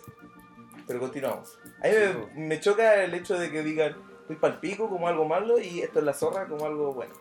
Pero 0.89 0.99
continuamos. 1.01 1.57
A 1.83 1.87
mí 1.87 1.93
me, 2.35 2.47
me 2.47 2.59
choca 2.59 3.03
el 3.03 3.13
hecho 3.13 3.37
de 3.37 3.51
que 3.51 3.61
digan, 3.61 3.95
estoy 4.21 4.37
pal 4.37 4.59
pico 4.59 4.89
como 4.89 5.07
algo 5.07 5.23
malo 5.23 5.59
y 5.59 5.81
esto 5.81 5.99
es 5.99 6.05
la 6.05 6.13
zorra 6.15 6.47
como 6.47 6.65
algo 6.65 6.93
bueno. 6.95 7.13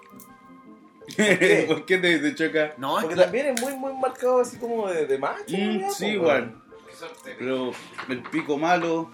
qué? 1.17 1.65
¿Por 1.69 1.85
qué 1.85 1.99
te, 1.99 2.19
te 2.19 2.35
choca? 2.35 2.73
No, 2.79 2.95
Porque 3.01 3.15
que 3.15 3.21
también 3.21 3.47
es 3.49 3.61
muy, 3.61 3.75
muy 3.77 3.93
marcado 3.93 4.41
así 4.41 4.57
como 4.57 4.89
de, 4.89 5.05
de 5.07 5.19
macho. 5.19 5.55
Mm, 5.57 5.81
¿no? 5.83 5.91
sí, 5.93 6.07
igual. 6.07 6.55
Pero 7.39 7.73
el 8.09 8.23
pico 8.23 8.57
malo, 8.57 9.11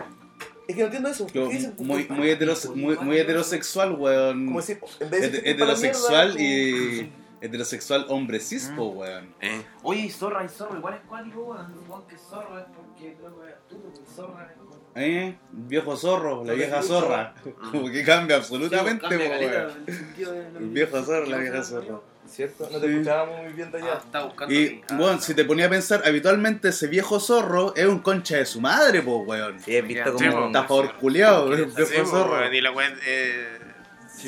Es 0.68 0.75
que 0.76 0.80
no 0.82 0.87
entiendo 0.87 1.08
eso. 1.08 1.26
lo- 1.34 1.49
¿Qué 1.49 1.54
dicen? 1.56 1.75
muy, 1.78 2.06
muy, 2.08 2.28
heterose- 2.30 2.75
muy, 2.75 2.96
muy 2.99 3.18
heterosexual, 3.18 3.92
weón. 3.99 4.46
Como 4.46 4.61
decir, 4.61 4.78
en 5.00 5.11
vez 5.11 5.20
de 5.20 5.26
Het- 5.26 5.30
decir, 5.32 5.49
"Estoy 5.49 5.54
pa' 5.54 5.66
la 5.66 5.73
heterosexual 5.75 6.34
mierda", 6.37 6.42
y 6.42 7.12
heterosexual 7.44 8.06
hombre 8.08 8.40
cispo, 8.40 8.86
weón. 8.88 9.34
Eh, 9.40 9.62
Oye, 9.82 10.00
y 10.02 10.10
zorra 10.10 10.44
y 10.44 10.48
zorro, 10.48 10.76
igual 10.78 10.94
es 10.94 11.00
cuático, 11.08 11.40
weón. 11.42 11.72
Un 11.72 11.90
weón 11.90 12.06
que 12.06 12.14
es 12.16 12.20
zorro 12.22 12.58
es 12.58 12.64
porque 12.74 13.14
creo 13.14 13.40
que 13.40 13.48
es 13.50 13.56
tú, 13.68 13.82
zorra 14.14 14.48
es 14.50 14.56
como- 14.58 14.74
¿Eh? 14.96 15.36
Viejo 15.50 15.96
zorro, 15.96 16.44
la 16.44 16.52
vieja 16.52 16.80
zorra. 16.80 17.35
Como 17.72 17.90
que 17.90 18.04
cambia 18.04 18.37
absolutamente, 18.37 19.00
Cambia 19.09 19.28
weón. 19.28 19.85
de 19.87 20.59
viejo 20.61 21.02
zorro, 21.02 21.26
la 21.26 21.37
¿Qué 21.37 21.42
vieja 21.42 21.62
zorra. 21.64 22.00
¿Cierto? 22.26 22.68
No 22.72 22.78
te 22.80 22.87
Sí. 22.87 22.92
escuchábamos 22.94 23.42
muy 23.42 23.52
bien 23.52 23.70
de 23.72 23.78
Ah, 23.80 23.85
allá. 23.85 23.94
estaba 23.98 24.24
buscando. 24.26 24.54
Y. 24.54 24.83
Ah, 24.88 24.96
bueno, 24.96 25.20
si 25.20 25.35
te 25.35 25.44
ponía 25.44 25.66
a 25.66 25.68
pensar, 25.68 26.02
habitualmente 26.07 26.68
ese 26.68 26.87
viejo 26.87 27.18
zorro 27.20 27.74
es 27.76 27.87
un 27.87 27.98
concha 27.98 28.37
de 28.38 28.46
su 28.46 28.61
madre, 28.61 29.02
po, 29.02 29.18
weón. 29.18 29.59
Sí, 29.61 29.76
he 29.76 29.83
visto 29.83 30.14
como... 30.14 30.92
culiao, 31.00 31.52
el 31.52 31.64
así, 31.64 31.74
viejo 31.92 32.07
zorro. 32.07 32.33
weón, 32.33 32.54
y 32.54 32.61
la 32.61 32.70
weá 32.72 32.88
eh, 33.04 33.59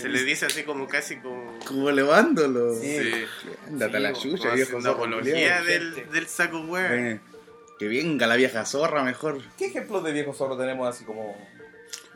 se 0.00 0.08
le 0.08 0.22
dice 0.24 0.46
así 0.46 0.62
como 0.64 0.86
casi 0.86 1.16
como. 1.16 1.58
Como 1.66 1.90
levándolo. 1.90 2.74
Sí. 2.74 2.98
Sí, 2.98 3.24
Ándate 3.66 3.96
a 3.96 4.00
la 4.00 4.14
Sí, 4.14 4.30
chucha, 4.30 4.52
viejo 4.54 4.80
zorro. 4.80 4.94
apología 4.94 5.62
del, 5.62 6.10
del 6.10 6.26
saco 6.26 6.60
weón. 6.60 6.92
Eh, 7.06 7.20
que 7.78 7.88
venga 7.88 8.26
la 8.26 8.36
vieja 8.36 8.64
zorra 8.64 9.02
mejor. 9.04 9.40
¿Qué 9.58 9.66
ejemplos 9.66 10.02
de 10.04 10.12
viejos 10.12 10.36
zorros 10.36 10.58
tenemos 10.58 10.88
así 10.88 11.04
como 11.04 11.36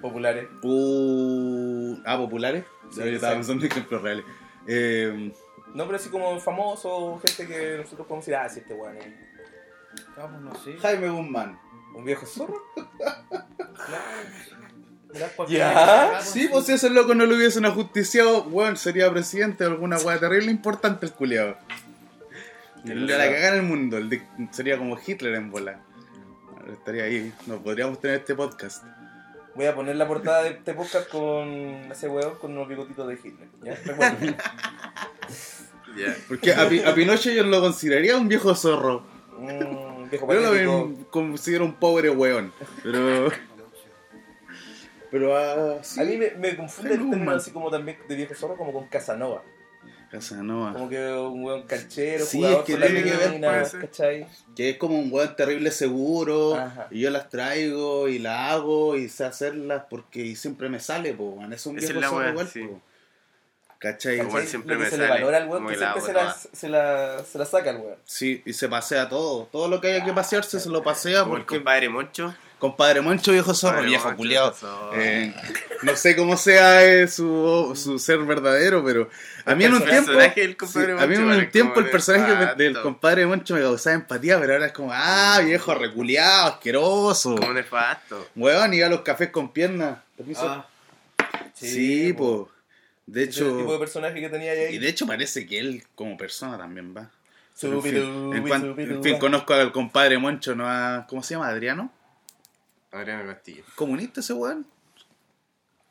populares? 0.01 0.47
Uh, 0.63 1.97
ah, 2.07 2.17
populares. 2.17 2.65
Sí, 2.91 3.01
yo 3.01 3.05
estaba 3.07 3.33
sí. 3.35 3.39
pensando 3.39 3.65
en 3.67 3.71
ejemplos 3.71 4.03
reales. 4.03 4.25
Eh, 4.67 5.33
No, 5.75 5.85
pero 5.87 5.97
así 5.97 6.09
como 6.09 6.41
famosos, 6.41 7.21
gente 7.23 7.47
que 7.47 7.77
nosotros 7.77 8.07
podemos 8.07 8.25
decir, 8.27 8.35
ah, 8.37 8.49
sí, 8.49 8.61
este 8.61 8.75
weón 8.75 8.97
es 8.97 9.07
Vamos, 10.17 10.41
no 10.43 10.55
sé. 10.65 10.77
Jaime 10.79 11.09
Guzmán. 11.11 11.59
un 11.95 12.05
viejo 12.05 12.25
zorro. 12.27 12.61
Cualquier- 12.75 13.41
Ya. 15.49 16.21
Sí, 16.23 16.49
pues 16.51 16.67
si 16.67 16.73
ese 16.73 16.91
loco 16.91 17.15
no 17.15 17.27
lo 17.27 17.37
hubiesen 17.37 17.65
ajusticiado, 17.65 18.45
weón, 18.45 18.77
sería 18.77 19.11
presidente 19.11 19.65
de 19.65 19.71
alguna 19.71 19.99
weá 19.99 20.19
terrible 20.19 20.51
importante 20.51 21.07
el 21.07 21.13
culiado. 21.13 21.57
Le 22.85 22.95
la 22.95 23.25
cagada 23.25 23.49
en 23.49 23.55
el 23.55 23.63
mundo, 23.63 23.99
el 23.99 24.23
sería 24.53 24.79
como 24.79 24.99
Hitler 25.05 25.35
en 25.35 25.51
bola. 25.51 25.81
Estaría 26.73 27.05
ahí, 27.05 27.33
no 27.47 27.59
podríamos 27.63 28.01
tener 28.01 28.19
este 28.19 28.35
podcast. 28.35 28.85
Voy 29.55 29.67
a 29.67 29.75
poner 29.75 29.97
la 29.97 30.07
portada 30.07 30.45
de 30.45 30.51
este 30.51 30.75
podcast 30.75 31.09
con 31.09 31.49
ese 31.91 32.09
weón 32.09 32.37
con 32.37 32.53
unos 32.53 32.69
bigotitos 32.69 33.09
de 33.09 33.15
Hitler. 33.15 33.49
¿Ya? 33.63 33.75
Recuerden. 33.85 34.37
Ya. 35.97 36.15
Porque 36.29 36.53
a, 36.53 36.63
a 36.63 36.95
Pinochet 36.95 37.35
yo 37.35 37.43
lo 37.43 37.61
consideraría 37.61 38.17
un 38.17 38.29
viejo 38.29 38.55
zorro. 38.55 39.03
Viejo 40.09 40.33
Yo 40.33 40.89
lo 40.89 41.11
considero 41.11 41.65
un 41.65 41.75
pobre 41.75 42.11
weón. 42.11 42.53
Pero. 42.83 43.31
Pero 45.11 45.37
ah, 45.37 45.79
sí. 45.83 46.01
A 46.01 46.05
mí 46.05 46.17
me, 46.17 46.31
me 46.33 46.57
confunde 46.57 46.95
el 46.95 47.03
Guzmán. 47.03 47.37
así 47.37 47.51
como 47.51 47.71
también 47.71 47.99
de 48.09 48.15
viejo 48.15 48.35
zorro 48.35 48.57
como 48.57 48.73
con 48.73 48.87
Casanova. 48.89 49.43
Casanova. 50.11 50.73
Como 50.73 50.89
que 50.89 51.13
un 51.13 51.45
weón 51.45 51.63
canchero, 51.69 52.25
Sí, 52.25 52.39
jugador 52.39 52.61
es 52.61 52.65
que 52.67 52.73
con 52.73 52.81
la 52.81 52.87
tiene 52.89 53.03
que 53.05 53.17
ver. 53.17 53.81
¿cachai? 53.81 54.27
Que 54.57 54.71
es 54.71 54.77
como 54.77 54.99
un 54.99 55.13
weón 55.13 55.37
terrible 55.37 55.71
seguro. 55.71 56.57
Ajá. 56.57 56.89
Y 56.91 57.01
yo 57.01 57.11
las 57.11 57.29
traigo 57.29 58.09
y 58.09 58.19
las 58.19 58.51
hago 58.53 58.97
y 58.97 59.09
sé 59.09 59.25
hacerlas 59.25 59.85
porque 59.89 60.35
siempre 60.35 60.69
me 60.69 60.81
sale, 60.81 61.15
po. 61.15 61.37
man. 61.37 61.53
Es 61.53 61.65
un 61.67 61.79
es 61.79 61.85
viejo 61.85 62.01
la 62.01 62.09
zorro 62.09 62.29
igual, 62.31 62.49
sí. 62.49 62.63
po. 62.65 62.81
¿Cachai? 63.79 64.17
Siempre 64.47 64.75
Lo 64.75 64.81
que 64.81 64.85
me 64.85 64.91
se 64.91 64.97
sale 64.97 65.05
le 65.05 65.09
valora 65.11 65.37
al 65.39 65.49
weón 65.49 65.67
que 65.69 65.77
siempre 65.77 66.03
se 66.03 66.13
la, 66.13 66.35
se, 66.35 66.69
la, 66.69 67.25
se 67.25 67.39
la 67.39 67.45
saca 67.47 67.71
el 67.71 67.77
weón. 67.77 67.97
Sí, 68.05 68.43
y 68.45 68.53
se 68.53 68.69
pasea 68.69 69.09
todo. 69.09 69.45
Todo 69.53 69.69
lo 69.69 69.81
que 69.81 69.93
haya 69.93 70.05
que 70.05 70.13
pasearse 70.13 70.59
se 70.61 70.69
lo 70.69 70.83
pasea 70.83 71.21
Como 71.23 71.37
el 71.37 71.43
porque. 71.43 71.57
compadre 71.57 71.89
Moncho. 71.89 72.35
Compadre 72.61 73.01
Moncho, 73.01 73.33
viejo 73.33 73.53
zorro, 73.55 73.83
viejo 73.83 74.15
culiado. 74.15 74.55
Eh, 74.95 75.35
no 75.83 75.97
sé 75.97 76.15
cómo 76.15 76.37
sea 76.37 76.85
eh, 76.85 77.09
su, 77.09 77.73
su 77.75 77.99
ser 77.99 78.19
verdadero, 78.19 78.85
pero 78.85 79.09
a 79.47 79.55
mí 79.57 79.65
en 79.65 79.75
un 79.75 79.85
tiempo. 79.85 80.13
sí, 80.67 80.79
a 80.99 81.07
mí 81.07 81.15
en 81.17 81.25
un 81.25 81.51
tiempo 81.51 81.81
el 81.81 81.91
personaje 81.91 82.55
del 82.57 82.81
compadre 82.81 83.27
Moncho 83.27 83.55
me 83.55 83.63
causaba 83.63 83.95
empatía, 83.97 84.39
pero 84.39 84.53
ahora 84.53 84.67
es 84.67 84.73
como, 84.73 84.91
ah, 84.93 85.41
viejo 85.45 85.75
reculeado, 85.75 86.49
asqueroso. 86.53 87.35
Como 87.35 87.53
nefasto. 87.55 88.29
Weón, 88.37 88.75
iba 88.75 88.87
a 88.87 88.91
los 88.91 89.01
cafés 89.01 89.31
con 89.31 89.53
piernas. 89.53 89.99
Permiso. 90.17 90.47
Ah, 90.49 90.67
sí, 91.55 92.13
po. 92.13 92.47
po. 92.47 92.51
De 93.07 93.23
Ese 93.25 93.31
es 93.31 93.37
el 93.39 93.45
tipo 93.49 93.59
de 93.63 93.67
hecho, 93.71 93.81
personaje 93.81 94.21
que 94.21 94.29
tenía 94.29 94.53
ahí. 94.53 94.75
y 94.77 94.79
de 94.79 94.89
hecho 94.89 95.05
parece 95.07 95.45
que 95.47 95.59
él 95.59 95.83
como 95.97 96.17
persona 96.17 96.57
también 96.57 96.95
va. 96.97 97.01
En 97.01 97.09
Subidu, 97.55 97.83
fin, 97.83 98.37
en, 98.37 98.43
cuan- 98.47 98.61
subidu, 98.61 98.95
en 98.95 99.03
fin, 99.03 99.19
conozco 99.19 99.53
al 99.53 99.73
compadre 99.73 100.17
Moncho, 100.19 100.55
¿no? 100.55 100.69
A- 100.69 101.07
¿Cómo 101.09 101.23
se 101.23 101.35
llama? 101.35 101.49
¿Adriano? 101.49 101.93
Adriano 102.93 103.27
Castillo. 103.33 103.65
¿Comunista 103.75 104.21
ese 104.21 104.33
weón? 104.33 104.67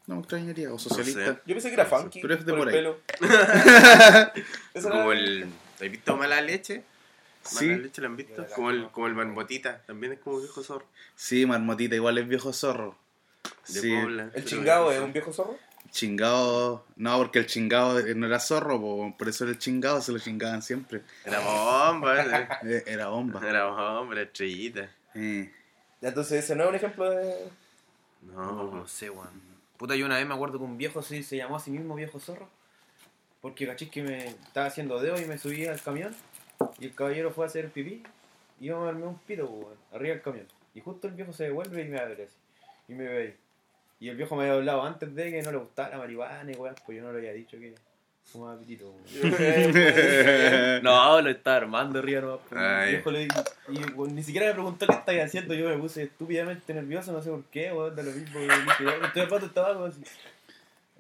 No 0.08 0.16
me 0.16 0.22
extrañaría, 0.22 0.74
o 0.74 0.80
socialista. 0.80 1.26
sé. 1.34 1.40
Yo 1.46 1.54
pensé 1.56 1.68
que 1.70 1.74
era 1.76 1.86
funky. 1.86 2.20
Pero 2.22 2.34
es 2.34 2.46
de 2.46 2.52
por 2.54 2.60
por 2.60 2.70
el 2.70 2.76
ahí. 2.76 2.82
pelo. 2.82 2.98
Como 4.82 5.12
el. 5.12 5.46
¿Has 5.76 5.92
visto 5.92 6.18
mala 6.18 6.42
leche? 6.42 6.84
Mala 7.46 7.60
Sí, 7.60 7.68
leche 7.76 8.02
la 8.02 8.08
han 8.08 8.18
visto. 8.18 8.46
Como 8.56 8.72
el, 8.72 8.90
como 8.90 9.08
el 9.08 9.14
marmotita. 9.14 9.82
También 9.86 10.14
es 10.14 10.20
como 10.20 10.40
viejo 10.40 10.64
zorro. 10.64 10.86
sí, 11.16 11.46
Marmotita, 11.46 11.96
igual 11.96 12.18
es 12.18 12.28
viejo 12.28 12.52
zorro. 12.54 12.98
De 13.68 13.80
Sí, 13.82 13.92
Puebla. 13.96 14.32
¿El 14.34 14.46
chingado 14.46 14.92
es 14.92 15.00
un 15.00 15.14
viejo 15.14 15.32
zorro? 15.32 15.58
chingado. 15.92 16.86
No, 16.98 17.18
porque 17.18 17.40
el 17.40 17.48
chingado 17.48 18.00
no 18.16 18.26
era 18.28 18.40
zorro, 18.40 18.80
po, 18.80 19.16
por 19.18 19.28
eso 19.30 19.44
era 19.46 19.54
el 19.54 19.58
chingado, 19.60 20.02
se 20.02 20.12
lo 20.12 20.20
chingaban 20.20 20.62
siempre. 20.62 21.02
Era 21.26 21.40
bomba. 21.40 22.60
eh. 22.64 22.84
Era 22.86 23.08
bomba. 23.08 23.42
Era 23.48 23.66
bomba, 23.66 24.14
era 24.14 24.24
estrellita. 24.24 24.90
Eh, 25.16 25.52
Entonces 26.02 26.44
ese 26.44 26.56
no 26.56 26.64
es 26.64 26.70
un 26.70 26.76
ejemplo 26.76 27.10
de... 27.10 27.50
No, 28.22 28.72
no 28.72 28.88
sé, 28.88 29.10
weón. 29.10 29.42
Puta, 29.78 29.96
yo 29.96 30.06
una 30.06 30.18
vez 30.18 30.28
me 30.28 30.34
acuerdo 30.34 30.58
que 30.58 30.64
un 30.64 30.78
viejo 30.78 31.02
sí, 31.02 31.24
se 31.24 31.38
llamó 31.38 31.58
a 31.58 31.60
sí 31.60 31.72
mismo 31.72 31.96
viejo 31.96 32.20
zorro. 32.20 32.48
Porque 33.42 33.66
caché 33.66 33.90
que 33.90 34.04
me 34.04 34.28
estaba 34.28 34.68
haciendo 34.68 35.00
dedo 35.02 35.20
y 35.20 35.26
me 35.26 35.38
subí 35.38 35.66
al 35.66 35.82
camión. 35.82 36.16
Y 36.80 36.88
el 36.88 36.96
caballero 36.96 37.32
fue 37.32 37.46
a 37.46 37.48
hacer 37.48 37.70
pipí. 37.70 38.04
Y 38.60 38.66
yo 38.66 38.82
me 38.82 38.90
armé 38.90 39.06
un 39.06 39.18
pito, 39.20 39.46
weón, 39.46 39.78
arriba 39.94 40.16
del 40.16 40.22
camión. 40.22 40.48
Y 40.74 40.82
justo 40.82 41.08
el 41.08 41.14
viejo 41.14 41.32
se 41.32 41.46
devuelve 41.46 41.82
y 41.82 41.88
me 41.88 42.00
abre 42.00 42.26
así. 42.26 42.36
Y 42.88 42.94
me 42.94 43.06
ve 43.06 43.18
ahí. 43.18 43.38
Y 44.02 44.10
el 44.10 44.16
viejo 44.16 44.36
me 44.36 44.44
había 44.44 44.56
hablado 44.56 44.84
antes 44.84 45.14
de 45.14 45.32
que 45.32 45.42
no 45.42 45.52
le 45.52 45.58
gustaba 45.58 45.90
la 45.90 45.98
marihuana 45.98 46.52
y 46.52 46.56
weón, 46.56 46.76
pues 46.86 46.98
yo 46.98 47.04
no 47.04 47.12
le 47.12 47.20
había 47.20 47.34
dicho 47.34 47.58
que 47.58 47.76
fumaba 48.32 48.58
pitito. 48.60 48.94
No, 50.84 51.22
lo 51.22 51.30
estaba 51.30 51.58
armando 51.58 52.00
arriba 52.00 52.22
no 52.22 52.40
Ay. 52.52 52.90
El 52.90 52.96
viejo 52.96 53.12
le 53.12 53.28
y, 53.70 53.92
weón, 53.94 54.16
ni 54.16 54.24
siquiera 54.24 54.48
me 54.48 54.54
preguntó 54.54 54.88
qué 54.88 54.94
estáis 54.94 55.24
haciendo. 55.24 55.54
Yo 55.54 55.68
me 55.70 55.78
puse 55.78 56.04
estúpidamente 56.04 56.74
nervioso, 56.74 57.12
no 57.12 57.22
sé 57.22 57.30
por 57.30 57.44
qué, 57.46 57.72
weón, 57.72 57.96
de 57.96 58.04
lo 58.04 58.12
mismo. 58.12 58.40
weón. 58.40 58.66
Dije, 58.66 58.84
ya, 58.86 59.06
estoy 59.08 59.22
armando 59.22 59.46
el 59.46 59.54
tabaco 59.54 59.86
así. 59.86 60.02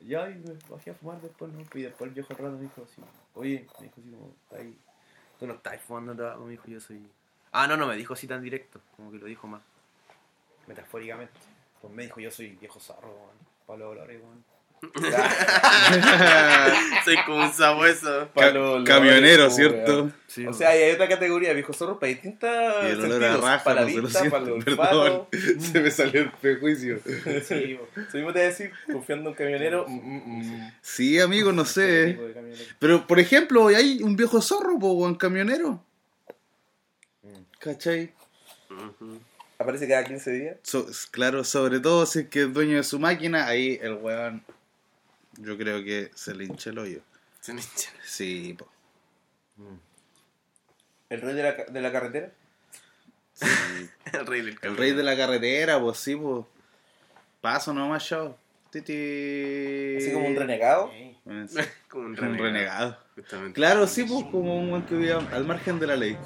Ya, 0.07 0.29
y 0.29 0.35
me 0.35 0.53
bajé 0.69 0.91
a 0.91 0.93
fumar 0.93 1.21
después, 1.21 1.51
¿no? 1.51 1.59
Y 1.73 1.81
después 1.83 2.07
el 2.07 2.13
viejo 2.13 2.27
al 2.31 2.37
rato 2.39 2.51
me 2.51 2.61
dijo 2.61 2.83
así, 2.83 3.01
oye, 3.35 3.65
me 3.79 3.85
dijo 3.85 4.01
así 4.01 4.09
como, 4.09 4.33
"Está 4.43 4.57
ahí. 4.57 4.77
tú 5.39 5.47
no 5.47 5.53
estás 5.53 5.81
fumando 5.81 6.15
tabaco, 6.15 6.45
me 6.45 6.51
dijo, 6.51 6.67
yo 6.67 6.79
soy... 6.79 7.01
Ah, 7.51 7.67
no, 7.67 7.75
no, 7.77 7.87
me 7.87 7.95
dijo 7.95 8.13
así 8.13 8.27
tan 8.27 8.41
directo, 8.41 8.79
como 8.95 9.11
que 9.11 9.17
lo 9.17 9.25
dijo 9.25 9.47
más 9.47 9.61
metafóricamente. 10.67 11.33
Pues 11.81 11.93
me 11.93 12.03
dijo, 12.03 12.19
yo 12.19 12.31
soy 12.31 12.49
viejo 12.51 12.79
zarro, 12.79 13.07
weón. 13.09 13.49
Pablo 13.67 13.85
Dolores, 13.85 14.21
weón. 14.21 14.43
Soy 17.05 17.15
como 17.25 17.43
un 17.43 17.51
sabueso. 17.53 18.29
Los- 18.35 18.83
Camionero, 18.85 19.49
¿cierto? 19.49 20.11
Sí, 20.27 20.45
O 20.45 20.53
sea, 20.53 20.69
hay 20.69 20.91
otra 20.91 21.07
categoría, 21.07 21.53
viejo 21.53 21.73
zorro, 21.73 21.99
para 21.99 22.09
distintas 22.11 22.75
Y 22.83 22.87
el 22.91 22.99
olor 22.99 23.23
a 23.23 23.27
sentidos. 23.27 23.41
raja, 23.43 23.63
para 23.63 23.81
no 23.81 23.87
vista, 23.87 24.19
para 24.29 24.43
el 24.45 24.63
siento, 24.63 24.65
perdón. 24.65 25.27
Se 25.59 25.79
me 25.81 25.91
salió 25.91 26.21
el 26.21 26.31
prejuicio. 26.33 26.99
sí, 27.45 27.55
mismo 27.55 27.87
te 28.13 28.21
voy 28.21 28.31
a 28.41 28.43
decir, 28.43 28.71
confiando 28.91 29.23
en 29.23 29.27
un 29.29 29.33
camionero. 29.33 29.85
mm, 29.87 29.95
mm, 29.95 30.39
mm. 30.39 30.71
Sí, 30.81 31.19
amigo, 31.19 31.51
no 31.51 31.65
sé. 31.65 32.17
camionero. 32.33 32.63
Pero, 32.79 33.07
por 33.07 33.19
ejemplo, 33.19 33.67
hay 33.67 34.01
un 34.03 34.15
viejo 34.15 34.41
zorro, 34.41 34.77
po, 34.79 34.93
weón, 34.93 35.15
camionero. 35.15 35.83
¿Cachai? 37.59 38.13
Aparece 39.57 39.87
cada 39.87 40.05
15 40.05 40.31
días. 40.31 40.57
So- 40.63 40.87
claro, 41.11 41.43
sobre 41.43 41.79
todo 41.81 42.05
si 42.05 42.19
es 42.19 42.27
que 42.29 42.43
es 42.43 42.53
dueño 42.53 42.77
de 42.77 42.83
su 42.83 42.99
máquina, 42.99 43.47
ahí 43.47 43.77
el 43.81 43.95
weón, 43.95 44.43
yo 45.39 45.57
creo 45.57 45.83
que 45.83 46.11
se 46.15 46.33
le 46.35 46.45
hincha 46.45 46.69
el 46.69 46.77
hoyo. 46.79 47.01
Se 47.41 47.53
me 47.53 47.61
hincha. 47.61 47.89
Sí, 48.03 48.55
po. 48.57 48.67
El 51.09 51.21
rey 51.21 51.33
de 51.35 51.43
la, 51.43 51.55
ca- 51.55 51.65
de 51.65 51.81
la 51.81 51.91
carretera. 51.91 52.31
El 54.13 54.25
rey 54.27 54.41
del 54.41 54.59
El 54.61 54.77
rey 54.77 54.91
de 54.91 55.03
la 55.03 55.15
carretera, 55.15 55.79
pues 55.79 55.97
sí, 55.97 56.15
pues. 56.15 56.45
Paso 57.41 57.73
nomás, 57.73 58.05
chao. 58.05 58.37
Titi. 58.69 59.95
Así 59.97 60.11
como 60.13 60.27
un 60.27 60.35
renegado. 60.35 60.91
Sí. 60.91 61.15
Sí, 61.47 61.59
Como 61.89 62.05
un 62.05 62.11
Un 62.19 62.37
renegado. 62.37 62.97
Justamente. 63.15 63.53
Claro, 63.53 63.87
sí, 63.87 64.03
pues 64.03 64.23
como 64.25 64.59
un 64.59 64.69
weón 64.71 64.85
que 64.85 64.95
vive 64.95 65.13
al 65.13 65.45
margen 65.45 65.79
de 65.79 65.87
la 65.87 65.95
ley. 65.95 66.17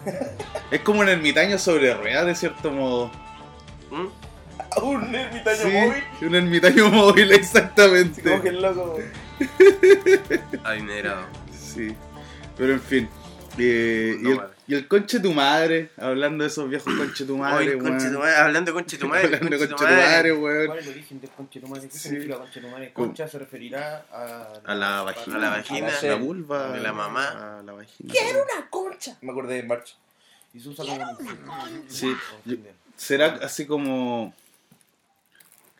Es 0.71 0.81
como 0.81 0.99
un 1.01 1.09
ermitaño 1.09 1.57
sobre 1.57 1.93
ruedas, 1.93 2.25
de 2.25 2.35
cierto 2.35 2.71
modo. 2.71 3.11
¿Mm? 3.91 4.07
Un 4.81 5.13
ermitaño 5.15 5.57
Sí, 5.57 5.67
móvil. 5.71 6.03
un 6.21 6.35
ermitaño 6.35 6.89
móvil, 6.89 7.31
exactamente. 7.31 8.21
Como 8.21 8.41
que 8.41 8.49
el 8.49 8.61
loco. 8.61 8.99
Adinerado. 10.63 11.25
Sí, 11.51 11.95
pero 12.57 12.73
en 12.73 12.81
fin. 12.81 13.09
Eh, 13.57 14.17
y, 14.19 14.31
el, 14.31 14.39
y 14.67 14.73
el 14.73 14.87
conche 14.87 15.19
tu 15.19 15.31
madre, 15.31 15.91
hablando 15.97 16.43
de 16.43 16.47
esos 16.49 16.67
viejos 16.67 16.91
conche 16.95 17.23
tu 17.25 17.37
madre, 17.37 17.77
conche 17.77 18.07
tu 18.07 18.13
weón. 18.13 18.19
madre, 18.21 18.35
hablando 18.37 18.71
de 18.71 18.73
conche 18.73 18.97
tu 18.97 19.07
madre. 19.07 19.25
Hablando 19.25 19.49
de 19.49 19.57
conche 19.59 19.67
conche 19.67 19.75
tu 19.75 19.77
tu 19.77 19.83
madre. 19.83 20.05
madre, 20.15 20.33
weón. 20.33 20.67
¿Cuál 20.67 20.79
es 20.79 20.85
el 20.87 20.91
origen 20.93 21.21
del 21.21 21.29
conchetumare? 21.29 21.81
¿Qué 21.87 21.89
Sí. 21.91 21.99
significa 21.99 22.37
conchetumare? 22.39 22.93
¿Cómo? 22.93 23.07
Concha 23.07 23.27
se 23.27 23.37
referirá 23.39 24.05
a... 24.11 24.47
A 24.65 24.75
la 24.75 25.03
vagina. 25.03 25.35
A 25.35 25.39
la 25.39 25.49
vagina. 25.49 25.87
A 26.01 26.05
la 26.05 26.15
vulva. 26.15 26.71
De 26.71 26.79
la 26.79 26.93
mamá. 26.93 27.59
A 27.59 27.63
la 27.63 27.73
vagina. 27.73 28.13
Me 29.21 29.31
acordé 29.31 29.55
de 29.55 29.63
March. 29.63 29.95
Y 30.55 30.59
se 30.59 30.69
usa 30.69 30.85
como 30.85 30.95
un... 31.11 31.83
Sí, 31.87 32.15
yo- 32.45 32.57
¿Será 32.95 33.39
así 33.41 33.65
como 33.65 34.33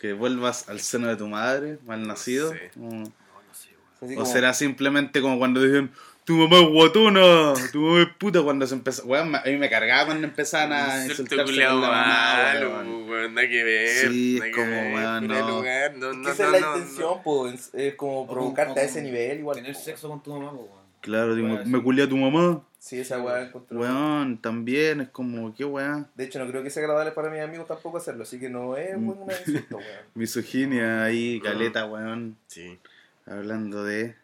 que 0.03 0.11
vuelvas 0.11 0.67
al 0.67 0.81
seno 0.81 1.07
de 1.07 1.15
tu 1.15 1.27
madre, 1.29 1.77
mal 1.85 2.05
nacido? 2.05 2.49
sé. 2.51 2.71
O- 2.77 2.81
No, 2.81 2.89
no 2.99 3.05
sé, 3.53 3.69
weón. 3.69 4.01
Así 4.01 4.13
¿O 4.15 4.17
como- 4.17 4.25
será 4.25 4.53
simplemente 4.53 5.21
como 5.21 5.37
cuando 5.39 5.61
dicen, 5.63 5.91
tu 6.25 6.35
mamá 6.35 6.57
es 6.59 6.67
guatona, 6.67 7.53
tu 7.71 7.79
mamá 7.79 8.01
es 8.01 8.09
puta, 8.17 8.41
cuando 8.41 8.67
se 8.67 8.75
empezó... 8.75 9.05
Weón, 9.05 9.33
a 9.33 9.43
mí 9.45 9.55
me 9.55 9.69
cargaba 9.69 10.07
cuando 10.07 10.27
empezaban 10.27 10.73
a 10.73 11.05
insultarse 11.05 11.45
con 11.45 11.55
la 11.57 11.73
mamá, 11.73 12.43
malo, 12.53 12.69
weón. 12.71 13.09
weón, 13.09 13.33
nada 13.33 13.47
que 13.47 13.63
ver. 13.63 14.09
Sí, 14.11 14.35
es 14.35 14.43
que 14.43 14.51
como, 14.51 14.71
weón, 14.93 15.27
no. 15.27 15.49
lugar, 15.49 15.95
no, 15.95 16.11
Es 16.11 16.17
no, 16.17 16.23
que 16.25 16.31
esa 16.31 16.43
no, 16.49 16.55
es 16.55 16.61
la 16.61 16.67
no, 16.67 16.77
intención, 16.79 17.23
pues. 17.23 17.69
Es 17.73 17.95
como 17.95 18.21
O 18.23 18.27
provocarte 18.27 18.81
a 18.81 18.83
ese 18.83 19.01
nivel, 19.01 19.39
igual. 19.39 19.55
Tener 19.55 19.73
sexo 19.73 20.09
con 20.09 20.21
tu 20.21 20.33
mamá, 20.33 20.51
weón. 20.51 20.82
Claro, 21.03 21.35
digo, 21.35 21.47
me 21.47 21.63
sí. 21.77 21.83
culé 21.83 22.03
a 22.03 22.09
tu 22.09 22.17
mamá. 22.17 22.63
Sí, 22.79 22.99
esa 22.99 23.21
weá 23.21 23.43
encontró. 23.43 23.79
Weón, 23.79 24.39
también 24.41 25.01
es 25.01 25.09
como, 25.09 25.53
qué 25.55 25.63
weón. 25.63 26.07
De 26.15 26.23
hecho, 26.25 26.39
no 26.39 26.49
creo 26.49 26.63
que 26.63 26.69
sea 26.69 26.83
agradable 26.83 27.11
para 27.11 27.29
mis 27.29 27.39
amigos 27.41 27.67
tampoco 27.67 27.97
hacerlo, 27.97 28.23
así 28.23 28.39
que 28.39 28.49
no 28.49 28.75
es 28.75 28.97
Mm. 28.97 29.09
un 29.09 29.17
una 29.19 29.33
insulto, 29.37 29.77
weón. 29.77 29.87
Misoginia 30.15 31.03
ahí, 31.03 31.39
caleta, 31.41 31.85
weón. 31.85 32.35
Sí, 32.47 32.77
Hablando 33.25 33.83
de... 33.85 34.15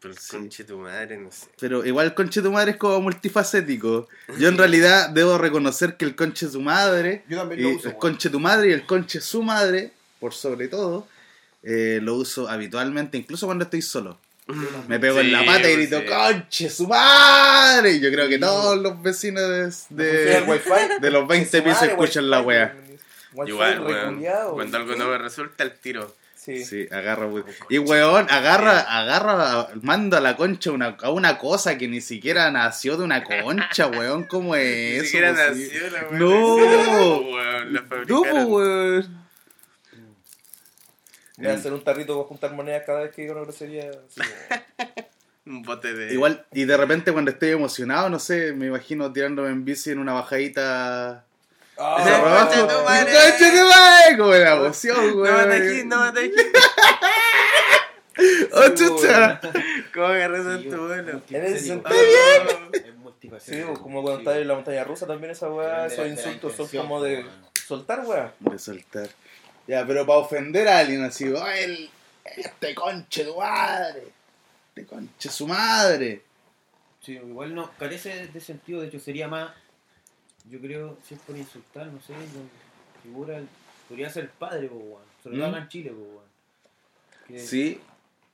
pero 0.00 0.12
el 0.14 0.18
Sí. 0.18 0.36
conche 0.36 0.64
tu 0.64 0.78
madre, 0.78 1.16
no 1.18 1.30
sé. 1.30 1.46
Pero 1.60 1.84
igual 1.86 2.06
el 2.06 2.14
conche 2.14 2.42
tu 2.42 2.50
madre 2.50 2.72
es 2.72 2.76
como 2.78 3.00
multifacético. 3.00 4.08
Yo 4.40 4.48
en 4.48 4.58
realidad 4.58 5.10
debo 5.10 5.38
reconocer 5.38 5.96
que 5.96 6.04
el 6.04 6.16
conche 6.16 6.46
tu 6.48 6.60
madre, 6.60 7.22
Yo 7.28 7.38
también 7.38 7.60
y 7.60 7.62
lo 7.64 7.68
uso, 7.70 7.88
el 7.88 7.94
weón. 7.94 8.00
conche 8.00 8.30
tu 8.30 8.40
madre 8.40 8.70
y 8.70 8.72
el 8.72 8.86
conche 8.86 9.20
su 9.20 9.42
madre, 9.42 9.92
por 10.18 10.34
sobre 10.34 10.66
todo, 10.68 11.06
eh, 11.62 12.00
lo 12.02 12.14
uso 12.16 12.48
habitualmente, 12.48 13.18
incluso 13.18 13.46
cuando 13.46 13.64
estoy 13.64 13.82
solo. 13.82 14.18
Me 14.88 14.98
pego 14.98 15.20
en 15.20 15.30
la 15.30 15.44
pata 15.44 15.58
y 15.70 15.74
pues, 15.74 15.76
grito, 15.90 16.00
sí. 16.00 16.06
conche 16.06 16.70
su 16.70 16.86
madre. 16.88 17.92
Y 17.92 18.00
yo 18.00 18.10
creo 18.10 18.28
que 18.28 18.38
todos 18.38 18.78
los 18.78 19.02
vecinos 19.02 19.42
de, 19.90 20.40
¿Funciona 20.46 20.94
el 20.94 21.00
de, 21.00 21.10
los 21.10 21.28
20 21.28 21.58
Su 21.58 21.64
pisos 21.64 21.82
escuchan 21.82 22.30
la 22.30 22.40
wea. 22.40 22.74
Igual, 23.46 23.80
weón. 23.80 24.24
Cuando 24.54 24.76
algo 24.78 24.96
no 24.96 25.08
me 25.08 25.18
resulta, 25.18 25.64
el 25.64 25.72
tiro. 25.78 26.14
Sí. 26.34 26.64
Sí, 26.64 26.88
agarra. 26.90 27.28
Y 27.68 27.76
weón, 27.76 28.26
agarra, 28.30 28.80
agarra, 28.80 29.68
manda 29.82 30.16
a 30.16 30.20
la 30.22 30.34
concha 30.34 30.70
una, 30.70 30.96
a 31.02 31.10
una 31.10 31.36
cosa 31.36 31.76
que 31.76 31.88
ni 31.88 32.00
siquiera 32.00 32.50
nació 32.50 32.96
de 32.96 33.04
una 33.04 33.22
concha, 33.24 33.88
weón. 33.88 34.24
¿Cómo 34.24 34.56
es 34.56 34.64
Ni 34.92 34.96
eso? 34.96 35.04
siquiera 35.04 35.32
nació 35.32 35.90
la 35.90 36.04
weón. 36.04 36.18
No. 36.18 37.18
Weón, 37.18 37.72
la 37.74 37.80
No, 37.82 37.86
fabricaron. 37.86 38.22
pues, 38.32 38.46
weón. 38.46 39.17
Voy 41.38 41.46
a 41.46 41.54
hacer 41.54 41.72
un 41.72 41.82
tarrito 41.84 42.16
para 42.16 42.28
juntar 42.28 42.52
monedas 42.52 42.82
cada 42.84 43.02
vez 43.02 43.14
que 43.14 43.22
diga 43.22 43.34
una 43.34 43.42
grosería. 43.44 43.90
así 43.90 44.20
Un 45.46 45.62
bote 45.62 45.94
de. 45.94 46.12
Igual, 46.12 46.44
y 46.52 46.64
de 46.66 46.76
repente 46.76 47.10
cuando 47.12 47.30
estoy 47.30 47.50
emocionado, 47.50 48.10
no 48.10 48.18
sé, 48.18 48.52
me 48.52 48.66
imagino 48.66 49.10
tirándome 49.12 49.48
en 49.48 49.64
bici 49.64 49.90
en 49.90 49.98
una 49.98 50.12
bajadita 50.12 51.24
Ah, 51.78 51.96
abajo. 51.96 52.50
concha 52.50 52.68
tu 52.68 52.84
madre. 52.84 53.12
¡Concha 53.12 53.50
tu 53.52 53.68
madre! 53.68 54.18
Como 54.18 54.32
la 54.32 54.56
emoción, 54.56 55.16
No 55.16 55.22
mate 55.32 55.54
aquí, 55.56 55.84
no 55.86 55.96
mate 55.96 56.20
aquí. 56.20 56.34
¡Oh, 58.52 58.68
chucha! 58.74 59.40
¿Cómo 59.94 60.06
agarras 60.06 60.44
Sí, 60.44 60.50
en 60.64 60.70
tu 60.70 60.86
vuelo? 60.86 61.22
En 61.30 61.44
ese 61.44 61.80
Sí, 63.40 63.62
como 63.80 64.02
cuando 64.02 64.18
estás 64.20 64.36
en 64.38 64.48
la 64.48 64.54
montaña 64.54 64.84
rusa 64.84 65.06
también 65.06 65.30
esa 65.30 65.48
weá, 65.48 65.86
esos 65.86 66.04
de 66.04 66.10
insultos 66.10 66.54
son 66.56 66.68
como 66.68 67.02
de 67.02 67.24
soltar 67.66 68.00
weá. 68.04 68.32
De 68.40 68.58
soltar. 68.58 69.08
Ya, 69.68 69.86
pero 69.86 70.04
para 70.06 70.18
ofender 70.18 70.66
a 70.66 70.78
alguien 70.78 71.04
así, 71.04 71.28
"Oh, 71.28 71.46
el, 71.46 71.88
este 72.24 72.74
conche 72.74 73.24
tu 73.24 73.36
madre, 73.36 74.08
este 74.70 74.86
conche 74.86 75.28
su 75.28 75.46
madre. 75.46 76.22
Sí, 77.02 77.12
igual 77.12 77.54
no, 77.54 77.70
carece 77.78 78.26
de 78.28 78.40
sentido, 78.40 78.80
de 78.80 78.88
hecho 78.88 78.98
sería 78.98 79.28
más, 79.28 79.52
yo 80.50 80.58
creo, 80.60 80.96
si 81.06 81.14
es 81.14 81.20
por 81.20 81.36
insultar, 81.36 81.86
no 81.86 82.00
sé, 82.00 82.14
figura, 83.02 83.40
podría 83.88 84.10
ser 84.10 84.24
el 84.24 84.30
padre, 84.30 84.68
weón. 84.68 85.02
Sobre 85.22 85.36
todo 85.38 85.48
¿Mm? 85.48 85.50
acá 85.54 85.62
en 85.62 85.68
Chile, 85.68 85.92
es 87.28 87.48
Sí, 87.48 87.80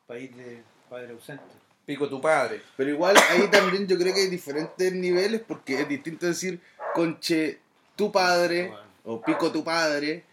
país 0.06 0.36
de 0.36 0.62
padre 0.88 1.12
ausente. 1.12 1.42
Pico 1.86 2.08
tu 2.08 2.20
padre. 2.20 2.62
pero 2.76 2.88
igual 2.90 3.14
ahí 3.28 3.46
también 3.48 3.86
yo 3.86 3.98
creo 3.98 4.14
que 4.14 4.20
hay 4.22 4.28
diferentes 4.28 4.92
niveles 4.94 5.42
porque 5.46 5.80
es 5.82 5.88
distinto 5.88 6.24
decir 6.26 6.58
conche 6.94 7.58
tu 7.94 8.10
padre 8.10 8.72
o 9.04 9.20
pico 9.20 9.52
tu 9.52 9.62
padre 9.62 10.24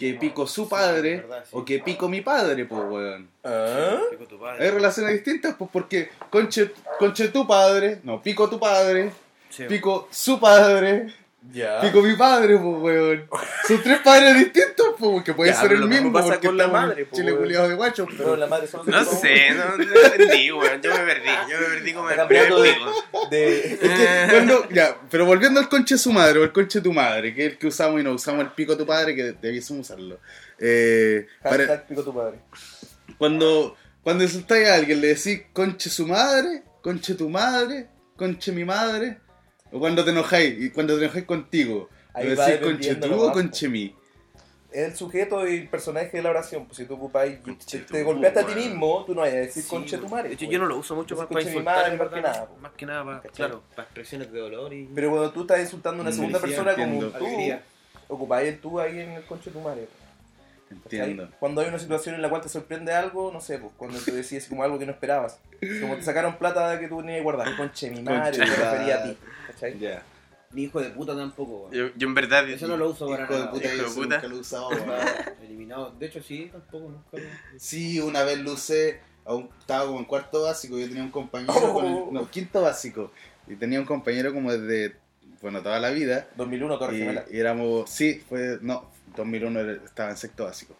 que 0.00 0.14
pico 0.14 0.46
su 0.46 0.68
padre 0.68 1.14
es 1.14 1.22
verdad, 1.22 1.44
sí. 1.44 1.50
o 1.52 1.64
que 1.64 1.78
pico 1.80 2.08
mi 2.08 2.22
padre, 2.22 2.64
pues 2.64 2.80
weón. 2.88 3.28
¿Ah? 3.44 4.00
Pico 4.10 4.24
tu 4.24 4.38
padre. 4.38 4.64
Hay 4.64 4.70
relaciones 4.70 5.12
distintas, 5.12 5.54
pues 5.58 5.70
porque 5.70 6.08
conche, 6.30 6.72
conche 6.98 7.28
tu 7.28 7.46
padre, 7.46 8.00
no, 8.02 8.22
pico 8.22 8.48
tu 8.48 8.58
padre, 8.58 9.12
Sí, 9.50 9.64
pico 9.64 10.08
su 10.10 10.38
padre. 10.38 11.12
Ya. 11.52 11.80
Pico 11.80 12.02
mi 12.02 12.14
padre, 12.16 12.58
pues, 12.58 12.76
weón. 12.82 13.26
Son 13.66 13.82
tres 13.82 13.98
padres 14.00 14.36
distintos, 14.38 14.88
pues, 14.98 15.24
que 15.24 15.32
puede 15.34 15.50
Ya, 15.52 15.60
ser 15.60 15.72
el 15.72 15.80
lo 15.80 15.86
mismo 15.86 16.12
pasa 16.12 16.28
porque 16.28 16.46
con 16.46 16.56
la 16.56 16.68
madre, 16.68 17.06
pues, 17.06 17.18
Chile 17.20 17.34
culiado 17.34 17.68
de 17.68 17.74
guachos, 17.76 18.06
Pero 18.10 18.18
pero... 18.24 18.36
la 18.36 18.46
madre 18.46 18.66
solo 18.68 18.84
No 18.84 19.04
sé, 19.04 19.50
no, 19.54 19.64
no 19.70 19.76
me 19.78 19.86
perdí, 19.86 20.52
weón. 20.52 20.82
Yo 20.82 20.90
me 20.92 20.98
perdí. 21.04 21.28
Yo 21.50 21.58
me 21.60 21.66
perdí 21.66 21.92
como 21.94 22.10
el 22.10 22.14
primer 22.26 22.48
cambiando 22.48 22.62
de, 22.62 22.72
pico. 22.74 23.28
de- 23.30 23.72
Es 23.72 23.78
que 23.78 24.26
cuando, 24.30 24.68
ya, 24.70 24.96
pero 25.10 25.24
volviendo 25.24 25.58
al 25.60 25.68
conche 25.68 25.94
de 25.94 25.98
su 25.98 26.12
madre 26.12 26.38
o 26.40 26.44
el 26.44 26.52
conche 26.52 26.78
de 26.80 26.84
tu 26.84 26.92
madre, 26.92 27.34
que 27.34 27.46
es 27.46 27.52
el 27.52 27.58
que 27.58 27.66
usamos 27.68 28.00
y 28.00 28.04
no 28.04 28.12
usamos 28.12 28.42
el 28.42 28.50
pico 28.52 28.72
de 28.72 28.78
tu 28.78 28.86
padre, 28.86 29.16
que 29.16 29.32
debiésemos 29.40 29.88
usarlo. 29.90 30.20
Eh, 30.58 31.26
para- 31.42 31.56
Hashtag 31.66 31.86
pico 31.88 32.02
tu 32.04 32.14
padre. 32.14 32.38
cuando, 33.18 33.76
cuando 34.02 34.24
insultáis 34.24 34.68
a 34.68 34.74
alguien, 34.74 35.00
le 35.00 35.08
decís 35.14 35.42
conche 35.52 35.88
su 35.90 36.06
madre, 36.06 36.62
conche 36.82 37.14
tu 37.14 37.28
madre, 37.28 37.88
conche 38.16 38.52
mi 38.52 38.64
madre, 38.64 39.18
o 39.72 39.78
cuando 39.78 40.04
te 40.04 40.10
enojáis, 40.10 40.62
y 40.62 40.70
cuando 40.70 40.96
te 40.98 41.04
enojáis 41.04 41.24
contigo, 41.24 41.88
Ahí 42.12 42.34
va 42.34 42.46
decís 42.46 42.60
conche 42.64 42.94
tú 42.96 43.08
lo 43.08 43.16
o 43.16 43.20
bajo. 43.26 43.32
conche 43.34 43.68
mi. 43.68 43.94
Es 44.72 44.86
el 44.88 44.96
sujeto 44.96 45.48
y 45.48 45.56
el 45.56 45.68
personaje 45.68 46.10
de 46.16 46.22
la 46.22 46.30
oración. 46.30 46.64
Pues 46.66 46.76
si 46.76 46.84
tú 46.84 46.94
ocupáis 46.94 47.38
te, 47.38 47.42
Conche 47.42 47.78
te 47.80 47.98
tu 48.00 48.04
golpeaste 48.04 48.40
a 48.40 48.46
ti 48.46 48.54
mismo, 48.54 49.04
tú 49.04 49.14
no 49.16 49.22
vas 49.22 49.30
a 49.32 49.34
decir 49.36 49.62
Sí, 49.64 49.68
conche 49.68 49.98
tu 49.98 50.08
madre. 50.08 50.28
De 50.28 50.34
hecho, 50.34 50.44
pues. 50.46 50.52
yo 50.52 50.58
no 50.60 50.66
lo 50.66 50.76
uso 50.78 50.94
mucho 50.94 51.16
para, 51.16 51.28
para 51.28 51.40
conche 51.40 51.50
mi 51.50 51.58
insultar. 51.58 51.98
más 51.98 52.08
que 52.12 52.20
nada, 52.22 52.46
po. 52.46 52.56
Más 52.60 52.72
que 52.72 52.86
nada, 52.86 53.04
para, 53.04 53.20
claro, 53.32 53.62
para 53.74 53.82
expresiones 53.82 54.32
de 54.32 54.38
dolor 54.38 54.72
y... 54.72 54.88
Pero 54.94 55.10
cuando 55.10 55.32
tú 55.32 55.40
estás 55.40 55.58
insultando 55.60 56.02
a 56.02 56.02
una 56.02 56.12
segunda 56.12 56.38
persona 56.38 56.72
como 56.74 56.84
entiendo. 56.84 57.18
tú, 57.18 57.26
Alegría. 57.26 57.62
ocupáis 58.06 58.48
el 58.48 58.60
tú 58.60 58.78
ahí 58.78 59.00
en 59.00 59.10
el 59.10 59.24
conche 59.24 59.50
tu 59.50 59.60
madre. 59.60 59.88
Entiendo. 60.70 61.28
Cuando 61.40 61.62
hay 61.62 61.68
una 61.68 61.78
situación 61.80 62.14
en 62.14 62.22
la 62.22 62.28
cual 62.30 62.42
te 62.42 62.48
sorprende 62.48 62.92
algo, 62.92 63.32
no 63.32 63.40
sé, 63.40 63.58
pues 63.58 63.72
cuando 63.76 63.98
te 63.98 64.12
decís 64.12 64.46
como 64.48 64.62
algo 64.62 64.78
que 64.78 64.86
no 64.86 64.92
esperabas. 64.92 65.40
Como 65.80 65.96
te 65.96 66.02
sacaron 66.02 66.36
plata 66.36 66.78
que 66.78 66.86
tú 66.86 66.98
tenías 67.00 67.24
guardada. 67.24 67.56
Conche 67.56 67.90
de 67.90 67.96
mi 67.96 68.02
madre, 68.02 68.38
Conche 68.38 68.38
me 68.38 68.46
mi 68.46 68.54
refería 68.56 68.94
a 68.98 69.02
ti. 69.02 69.16
¿Cachai? 69.60 69.78
Ya. 69.78 70.02
Ni 70.52 70.64
hijo 70.64 70.80
de 70.80 70.90
puta 70.90 71.14
tampoco, 71.16 71.68
weón. 71.68 71.72
Yo, 71.72 71.94
yo 71.96 72.08
en 72.08 72.14
verdad. 72.14 72.48
Eso 72.48 72.66
no 72.66 72.76
lo 72.76 72.90
uso 72.90 73.06
para 73.08 73.24
Hijo 73.24 73.32
de 73.34 73.38
nada. 73.40 73.50
puta, 73.52 73.66
hijo 73.66 73.76
yo 73.76 73.88
de 73.88 73.94
puta. 73.94 74.14
nunca 74.16 74.26
lo 74.28 74.36
he 74.36 74.38
usado, 74.40 74.68
weón. 74.70 74.90
Eliminado. 75.42 75.94
De 75.98 76.06
hecho, 76.06 76.22
sí, 76.22 76.48
tampoco, 76.50 76.88
nunca 76.90 77.08
lo- 77.12 77.58
Sí, 77.60 78.00
una 78.00 78.24
vez 78.24 78.38
lo 78.40 78.52
usé, 78.54 79.00
aún 79.24 79.48
estaba 79.60 79.86
como 79.86 79.98
en 80.00 80.04
cuarto 80.06 80.42
básico, 80.42 80.76
yo 80.78 80.88
tenía 80.88 81.02
un 81.04 81.10
compañero, 81.10 81.72
con 81.72 81.86
el- 81.86 82.12
no, 82.12 82.28
quinto 82.30 82.62
básico, 82.62 83.12
y 83.46 83.54
tenía 83.54 83.78
un 83.78 83.86
compañero 83.86 84.32
como 84.34 84.50
desde, 84.52 84.96
bueno, 85.40 85.62
toda 85.62 85.78
la 85.78 85.90
vida, 85.90 86.26
2001, 86.36 86.78
Torre 86.78 86.96
y, 87.30 87.36
y 87.36 87.38
éramos, 87.38 87.88
sí, 87.88 88.20
fue, 88.28 88.58
no, 88.60 88.90
2001 89.16 89.60
era- 89.60 89.72
estaba 89.84 90.10
en 90.10 90.16
sexto 90.16 90.44
básico, 90.46 90.74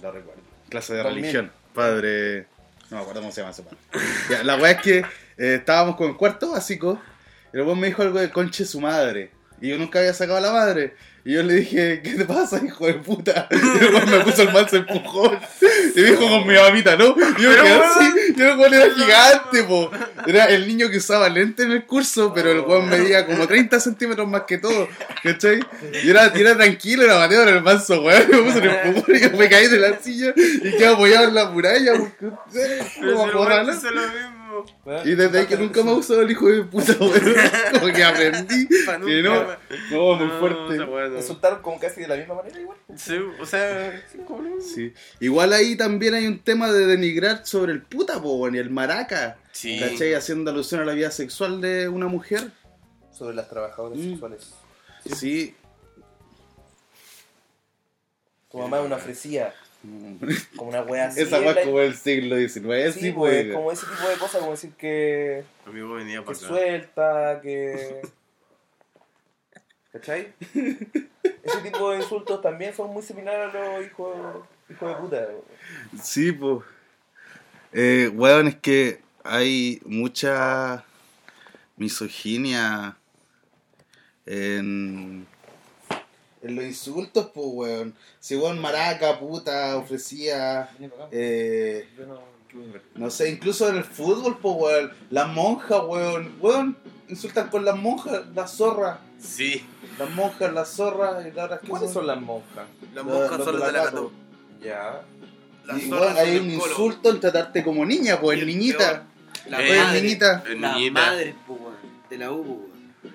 lo 0.00 0.12
recuerdo, 0.12 0.42
clase 0.68 0.92
de 0.94 1.02
2000. 1.02 1.22
religión, 1.22 1.52
padre, 1.74 2.46
no 2.90 2.96
me 2.98 3.02
acuerdo 3.02 3.20
cómo 3.22 3.32
se 3.32 3.40
llama 3.40 3.50
ese 3.50 3.62
padre. 3.64 3.78
Ya, 4.30 4.44
la 4.44 4.56
weá 4.56 4.70
es 4.72 4.80
que 4.82 4.98
eh, 4.98 5.54
estábamos 5.56 5.96
con 5.96 6.08
el 6.10 6.16
cuarto 6.16 6.52
básico, 6.52 7.00
y 7.52 7.56
luego 7.56 7.74
me 7.76 7.88
dijo 7.88 8.02
algo 8.02 8.18
de 8.18 8.30
conche 8.30 8.64
su 8.64 8.80
madre, 8.80 9.30
y 9.60 9.70
yo 9.70 9.78
nunca 9.78 9.98
había 9.98 10.12
sacado 10.14 10.38
a 10.38 10.40
la 10.40 10.52
madre. 10.52 10.94
Y 11.24 11.34
yo 11.34 11.42
le 11.42 11.56
dije, 11.56 12.00
¿qué 12.02 12.14
te 12.14 12.24
pasa, 12.24 12.58
hijo 12.64 12.86
de 12.86 12.94
puta? 12.94 13.48
Y 13.52 13.84
el 13.84 13.94
weón 13.94 14.10
me 14.10 14.20
puso 14.20 14.42
el 14.42 14.52
manso 14.52 14.76
empujón. 14.76 15.38
Y 15.94 16.00
me 16.00 16.10
dijo 16.12 16.28
con 16.28 16.46
mi 16.46 16.54
mamita, 16.54 16.96
¿no? 16.96 17.14
Y 17.38 17.42
yo 17.42 17.50
me 17.50 17.56
quedé 17.56 17.72
así. 17.72 18.12
Y 18.34 18.40
el 18.40 18.56
weón 18.56 18.72
era 18.72 18.94
gigante, 18.94 19.64
po. 19.64 19.90
Era 20.26 20.46
el 20.46 20.66
niño 20.66 20.88
que 20.88 20.96
usaba 20.96 21.28
lente 21.28 21.64
en 21.64 21.72
el 21.72 21.84
curso, 21.84 22.32
pero 22.32 22.50
el 22.52 22.60
weón 22.60 22.88
medía 22.88 23.26
como 23.26 23.46
30 23.46 23.78
centímetros 23.78 24.26
más 24.26 24.44
que 24.44 24.56
todo. 24.56 24.88
¿Cachai? 25.22 25.60
Y 26.02 26.08
era, 26.08 26.32
y 26.34 26.40
era 26.40 26.56
tranquilo, 26.56 27.02
era 27.02 27.18
Mateo, 27.18 27.42
era 27.42 27.50
el 27.50 27.62
manso, 27.62 28.00
weón. 28.00 28.26
Me 28.30 28.38
puso 28.38 28.58
el 28.58 28.70
empujón 28.70 29.16
y 29.16 29.20
yo 29.20 29.30
me 29.36 29.48
caí 29.50 29.66
de 29.66 29.78
la 29.80 29.98
silla 29.98 30.32
y 30.36 30.70
quedé 30.78 30.86
apoyado 30.86 31.28
en 31.28 31.34
la 31.34 31.50
muralla. 31.50 31.92
Porque, 31.92 32.26
eh, 32.58 32.86
Pero 33.00 33.16
no. 34.84 35.04
Y 35.04 35.14
desde 35.14 35.40
ahí 35.40 35.46
que 35.46 35.56
nunca 35.56 35.82
me 35.82 35.90
ha 35.90 35.94
usado 35.94 36.22
el 36.22 36.30
hijo 36.30 36.46
de 36.48 36.62
puta, 36.64 36.92
weón. 37.00 37.12
Como 37.80 37.92
que 37.92 38.04
aprendí 38.04 38.68
que 39.06 39.22
no, 39.22 39.44
no, 39.90 40.16
muy 40.16 40.26
No, 40.26 40.38
fuerte. 40.38 41.16
Insultaron 41.16 41.60
como 41.62 41.78
casi 41.78 42.00
de 42.02 42.08
la 42.08 42.16
misma 42.16 42.34
manera 42.34 42.60
igual. 42.60 42.76
Sí, 42.96 43.16
o 43.40 43.46
sea, 43.46 44.04
sí, 44.10 44.18
como 44.26 44.42
Sí. 44.60 44.92
Igual 45.20 45.52
ahí 45.52 45.76
también 45.76 46.14
hay 46.14 46.26
un 46.26 46.38
tema 46.40 46.70
de 46.72 46.86
denigrar 46.86 47.46
sobre 47.46 47.72
el 47.72 47.82
puta, 47.82 48.20
po, 48.20 48.36
weón, 48.36 48.54
y 48.54 48.58
el 48.58 48.70
maraca. 48.70 49.38
Sí. 49.52 49.78
¿Cachai? 49.80 50.14
Haciendo 50.14 50.50
alusión 50.50 50.80
a 50.80 50.84
la 50.84 50.92
vida 50.92 51.10
sexual 51.10 51.60
de 51.60 51.88
una 51.88 52.06
mujer. 52.06 52.50
Sobre 53.12 53.34
las 53.34 53.48
trabajadoras 53.48 53.98
Mm. 53.98 54.10
sexuales. 54.10 54.54
Sí. 55.16 55.54
Tu 58.50 58.58
mamá 58.58 58.78
es 58.80 58.86
una 58.86 58.96
fresía, 58.96 59.52
como 60.56 60.70
una 60.70 60.82
wea 60.82 61.06
así. 61.08 61.20
Esa 61.22 61.36
es 61.38 61.42
weá 61.44 61.54
la- 61.54 61.60
es 61.60 61.66
como 61.66 61.80
el 61.80 61.94
siglo 61.96 62.36
XIX, 62.36 62.92
Sí, 62.94 63.00
sí, 63.00 63.12
pues, 63.12 63.52
como 63.54 63.70
ese 63.72 63.86
tipo 63.86 64.08
de 64.08 64.16
cosas, 64.16 64.40
como 64.40 64.50
decir 64.52 64.72
que, 64.72 65.44
Amigo 65.66 65.94
venía 65.94 66.22
que 66.24 66.34
suelta, 66.34 67.40
que... 67.42 68.02
¿Cachai? 69.92 70.32
Ese 70.52 71.60
tipo 71.62 71.90
de 71.90 71.98
insultos 71.98 72.42
también 72.42 72.74
son 72.74 72.90
muy 72.90 73.02
similares 73.02 73.54
a 73.54 73.78
los 73.78 73.86
hijos, 73.86 74.16
hijos 74.68 74.88
de 74.88 74.94
puta. 74.96 75.28
Sí, 76.02 76.32
pues. 76.32 76.62
Eh, 77.72 78.10
weón, 78.14 78.48
es 78.48 78.56
que 78.56 79.00
hay 79.24 79.80
mucha 79.84 80.84
misoginia 81.76 82.96
en, 84.26 85.26
en 86.42 86.54
los 86.54 86.64
insultos, 86.64 87.30
pues, 87.34 87.46
weón. 87.50 87.94
Si 88.20 88.36
weón 88.36 88.58
maraca, 88.60 89.18
puta, 89.18 89.76
ofrecía, 89.76 90.68
eh, 91.10 91.88
Yo 91.98 92.06
no... 92.06 92.20
no 92.94 93.10
sé, 93.10 93.30
incluso 93.30 93.68
en 93.68 93.76
el 93.76 93.84
fútbol, 93.84 94.38
pues, 94.40 94.54
weón. 94.58 94.92
Las 95.10 95.28
monjas, 95.28 95.80
weón. 95.86 96.34
Weón, 96.40 96.76
insultan 97.08 97.48
con 97.48 97.64
las 97.64 97.76
monjas, 97.76 98.22
las 98.34 98.52
zorras. 98.52 98.98
Sí. 99.18 99.64
Las 99.98 100.10
monjas, 100.10 100.52
las 100.52 100.68
zorras 100.68 101.26
y 101.26 101.32
las 101.32 101.60
¿Cuáles 101.68 101.92
son 101.92 102.06
las 102.06 102.20
monjas? 102.20 102.66
Las 102.94 103.04
los 103.04 103.28
son 103.44 103.58
las 103.58 103.66
de 103.68 103.72
la 103.72 103.78
la 103.78 103.84
gato. 103.84 104.12
Ya. 104.62 105.02
Las 105.64 105.78
Y, 105.82 105.88
zorras 105.88 106.14
weón, 106.14 106.18
hay 106.18 106.36
un 106.38 106.58
colo. 106.58 106.70
insulto 106.72 107.10
en 107.10 107.20
tratarte 107.20 107.64
como 107.64 107.84
niña, 107.84 108.20
pues, 108.20 108.44
niñita. 108.46 109.06
La 109.48 109.66
Eh, 109.66 109.78
madre, 109.78 110.02
niñita. 110.02 110.44
La 110.56 110.74
niñita. 110.74 110.92
madre, 110.92 111.34
po, 111.46 111.54
weón, 111.54 111.74
de 112.10 112.18
la 112.18 112.30
U. 112.32 112.67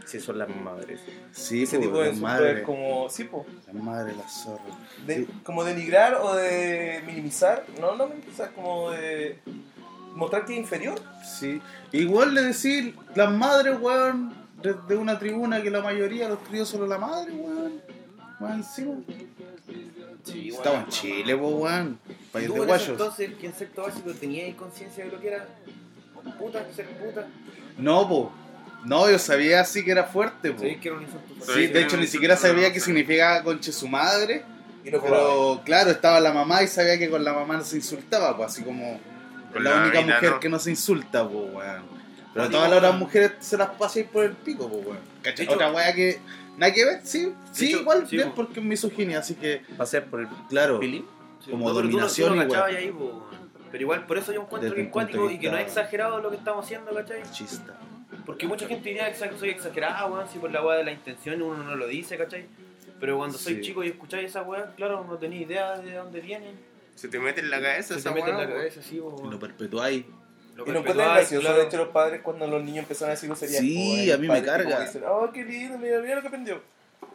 Sí, 0.05 0.19
son 0.19 0.37
las 0.39 0.49
madres. 0.49 0.99
Sí, 1.31 1.63
Ese 1.63 1.77
pues, 1.77 1.87
tipo 1.87 2.01
de 2.01 2.09
las 2.09 2.17
madres. 2.19 2.57
es 2.57 2.63
como... 2.63 3.09
Sí, 3.09 3.23
pues. 3.25 3.45
La 3.67 3.73
madre, 3.81 4.13
la 4.15 4.27
zorra. 4.27 4.61
de- 5.05 5.15
Sí. 5.25 5.27
como 5.43 5.63
denigrar 5.63 6.15
o 6.15 6.35
de 6.35 7.01
minimizar, 7.05 7.65
no, 7.79 7.95
no 7.95 8.07
minimizar, 8.07 8.51
como 8.53 8.91
de 8.91 9.39
mostrar 10.15 10.45
que 10.45 10.53
es 10.53 10.59
inferior. 10.59 10.99
Sí. 11.25 11.61
Igual 11.91 12.33
le 12.33 12.41
decir 12.41 12.95
las 13.15 13.31
madres, 13.31 13.77
weón, 13.79 14.33
desde 14.61 14.95
una 14.97 15.17
tribuna 15.19 15.61
que 15.61 15.69
la 15.71 15.81
mayoría 15.81 16.29
los 16.29 16.43
tríos 16.43 16.69
solo 16.69 16.85
la 16.87 16.97
madre, 16.97 17.31
weón. 17.33 17.81
Más 18.39 18.55
encima. 18.57 18.95
Sí, 20.23 20.49
weón. 20.51 20.55
Estaba 20.55 20.79
en 20.79 20.87
Chile, 20.87 21.35
po, 21.35 21.47
weón. 21.49 21.99
País 22.31 22.47
¿Tú 22.47 22.53
de 22.53 22.59
guayos. 22.61 22.89
entonces, 22.89 23.33
que 23.35 23.47
en 23.47 23.53
sexto 23.53 23.81
básico 23.83 24.11
teníais 24.13 24.55
conciencia 24.55 25.05
de 25.05 25.11
lo 25.11 25.19
que 25.19 25.27
era 25.27 25.47
puta, 26.39 26.65
ser 26.73 26.87
puta? 26.97 27.27
No, 27.77 28.07
po. 28.07 28.31
No, 28.85 29.09
yo 29.09 29.17
sabía 29.17 29.61
así 29.61 29.83
que 29.83 29.91
era 29.91 30.03
fuerte, 30.05 30.51
po. 30.51 30.59
¿Sabéis 30.59 30.77
que 30.79 30.87
era 30.89 30.97
un 30.97 31.03
insulto? 31.03 31.53
Sí, 31.53 31.67
de 31.67 31.81
hecho 31.81 31.97
ni 31.97 32.07
siquiera 32.07 32.35
sabía 32.35 32.71
qué 32.73 32.79
significaba 32.79 33.43
conche 33.43 33.71
su 33.71 33.87
madre. 33.87 34.43
Y 34.83 34.91
Pero 34.91 35.61
claro, 35.63 35.91
estaba 35.91 36.19
la 36.19 36.33
mamá 36.33 36.61
y 36.63 36.67
sabía 36.67 36.97
que 36.99 37.09
con 37.09 37.23
la 37.23 37.33
mamá 37.33 37.57
no 37.57 37.63
se 37.63 37.77
insultaba, 37.77 38.35
pues 38.35 38.51
así 38.51 38.63
como 38.63 38.99
Con 39.53 39.63
la 39.63 39.75
la 39.75 39.81
única 39.83 40.01
mujer 40.01 40.31
¿no? 40.31 40.39
que 40.41 40.49
no 40.49 40.59
se 40.59 40.71
insulta, 40.71 41.27
pues 41.27 41.53
weón. 41.53 41.83
Pero 42.33 42.49
todas 42.49 42.69
las 42.69 42.79
otras 42.79 42.95
mujeres 42.95 43.31
se 43.39 43.57
las 43.57 43.69
pasáis 43.69 44.07
por 44.07 44.25
el 44.25 44.31
pico, 44.31 44.67
pues 44.69 44.85
weón. 44.85 44.99
¿Cachai? 45.21 45.47
Otra 45.47 45.71
weá 45.71 45.93
que 45.93 46.19
nada 46.57 46.73
que 46.73 46.83
ver, 46.83 46.99
sí, 47.03 47.33
sí, 47.53 47.69
hecho, 47.69 47.79
igual 47.79 48.07
sí, 48.07 48.17
bien 48.17 48.29
po. 48.29 48.35
porque 48.35 48.59
es 48.59 48.65
misoginia, 48.65 49.19
así 49.19 49.35
que 49.35 49.61
Pasar 49.77 50.05
por 50.05 50.21
el 50.21 50.27
claro. 50.49 50.79
pilín. 50.79 51.05
Sí, 51.43 51.51
como 51.51 51.69
no, 51.69 51.73
dominación 51.75 52.35
no 52.35 52.43
igual. 52.43 52.75
ahí. 52.75 52.93
Pero 53.71 53.81
igual, 53.81 54.05
por 54.05 54.17
eso 54.17 54.31
yo 54.31 54.41
encuentro 54.41 54.69
Desde 54.69 54.75
que 54.75 54.87
es 54.87 54.91
cuático 54.91 55.31
y 55.31 55.39
que 55.39 55.49
no 55.49 55.57
es 55.57 55.67
exagerado 55.67 56.19
lo 56.19 56.29
que 56.29 56.35
estamos 56.35 56.65
haciendo, 56.65 56.93
¿cachai? 56.93 57.23
Chista. 57.31 57.75
Porque 58.25 58.47
mucha 58.47 58.67
gente 58.67 58.89
diría 58.89 59.11
que 59.11 59.37
soy 59.37 59.49
exagerado, 59.49 60.13
weón, 60.13 60.27
si 60.29 60.39
por 60.39 60.51
la 60.51 60.63
weá 60.63 60.77
de 60.77 60.83
la 60.85 60.91
intención 60.91 61.41
uno 61.41 61.63
no 61.63 61.75
lo 61.75 61.87
dice, 61.87 62.17
¿cachai? 62.17 62.45
Pero 62.99 63.17
cuando 63.17 63.37
soy 63.37 63.55
Sí. 63.55 63.61
chico 63.61 63.83
y 63.83 63.89
escucháis 63.89 64.29
esa 64.29 64.43
weá, 64.43 64.73
claro, 64.75 65.03
no 65.03 65.17
tenía 65.17 65.41
idea 65.41 65.77
de 65.77 65.93
dónde 65.93 66.21
vienen. 66.21 66.55
Se 66.95 67.07
te 67.09 67.19
mete 67.19 67.41
en 67.41 67.49
la 67.49 67.59
cabeza 67.61 67.89
Se 67.89 67.93
te 67.95 67.99
esa 67.99 68.11
mete 68.11 68.29
en 68.29 68.37
la 68.37 68.47
cabeza, 68.47 68.81
sí, 68.81 68.99
weón. 68.99 69.29
Lo 69.29 69.39
perpetuáis. 69.39 70.05
Lo 70.55 70.63
Y 70.67 70.71
lo 70.71 70.79
encuentran 70.79 70.83
perpetuáis, 70.83 71.13
gracioso, 71.17 71.41
claro. 71.41 71.57
de 71.57 71.65
hecho, 71.65 71.77
los 71.77 71.87
padres 71.89 72.21
cuando 72.21 72.47
los 72.47 72.63
niños 72.63 72.83
empezaron 72.83 73.09
a 73.09 73.15
decir 73.15 73.27
groserías. 73.27 73.59
Sí, 73.59 74.11
a 74.11 74.17
mí 74.17 74.27
me 74.27 74.41
carga. 74.43 74.81
Dicen, 74.85 75.01
oh, 75.07 75.29
qué 75.33 75.43
lindo, 75.43 75.77
mira, 75.79 75.99
mira 75.99 76.15
lo 76.15 76.21
que 76.21 76.27
aprendió. 76.27 76.61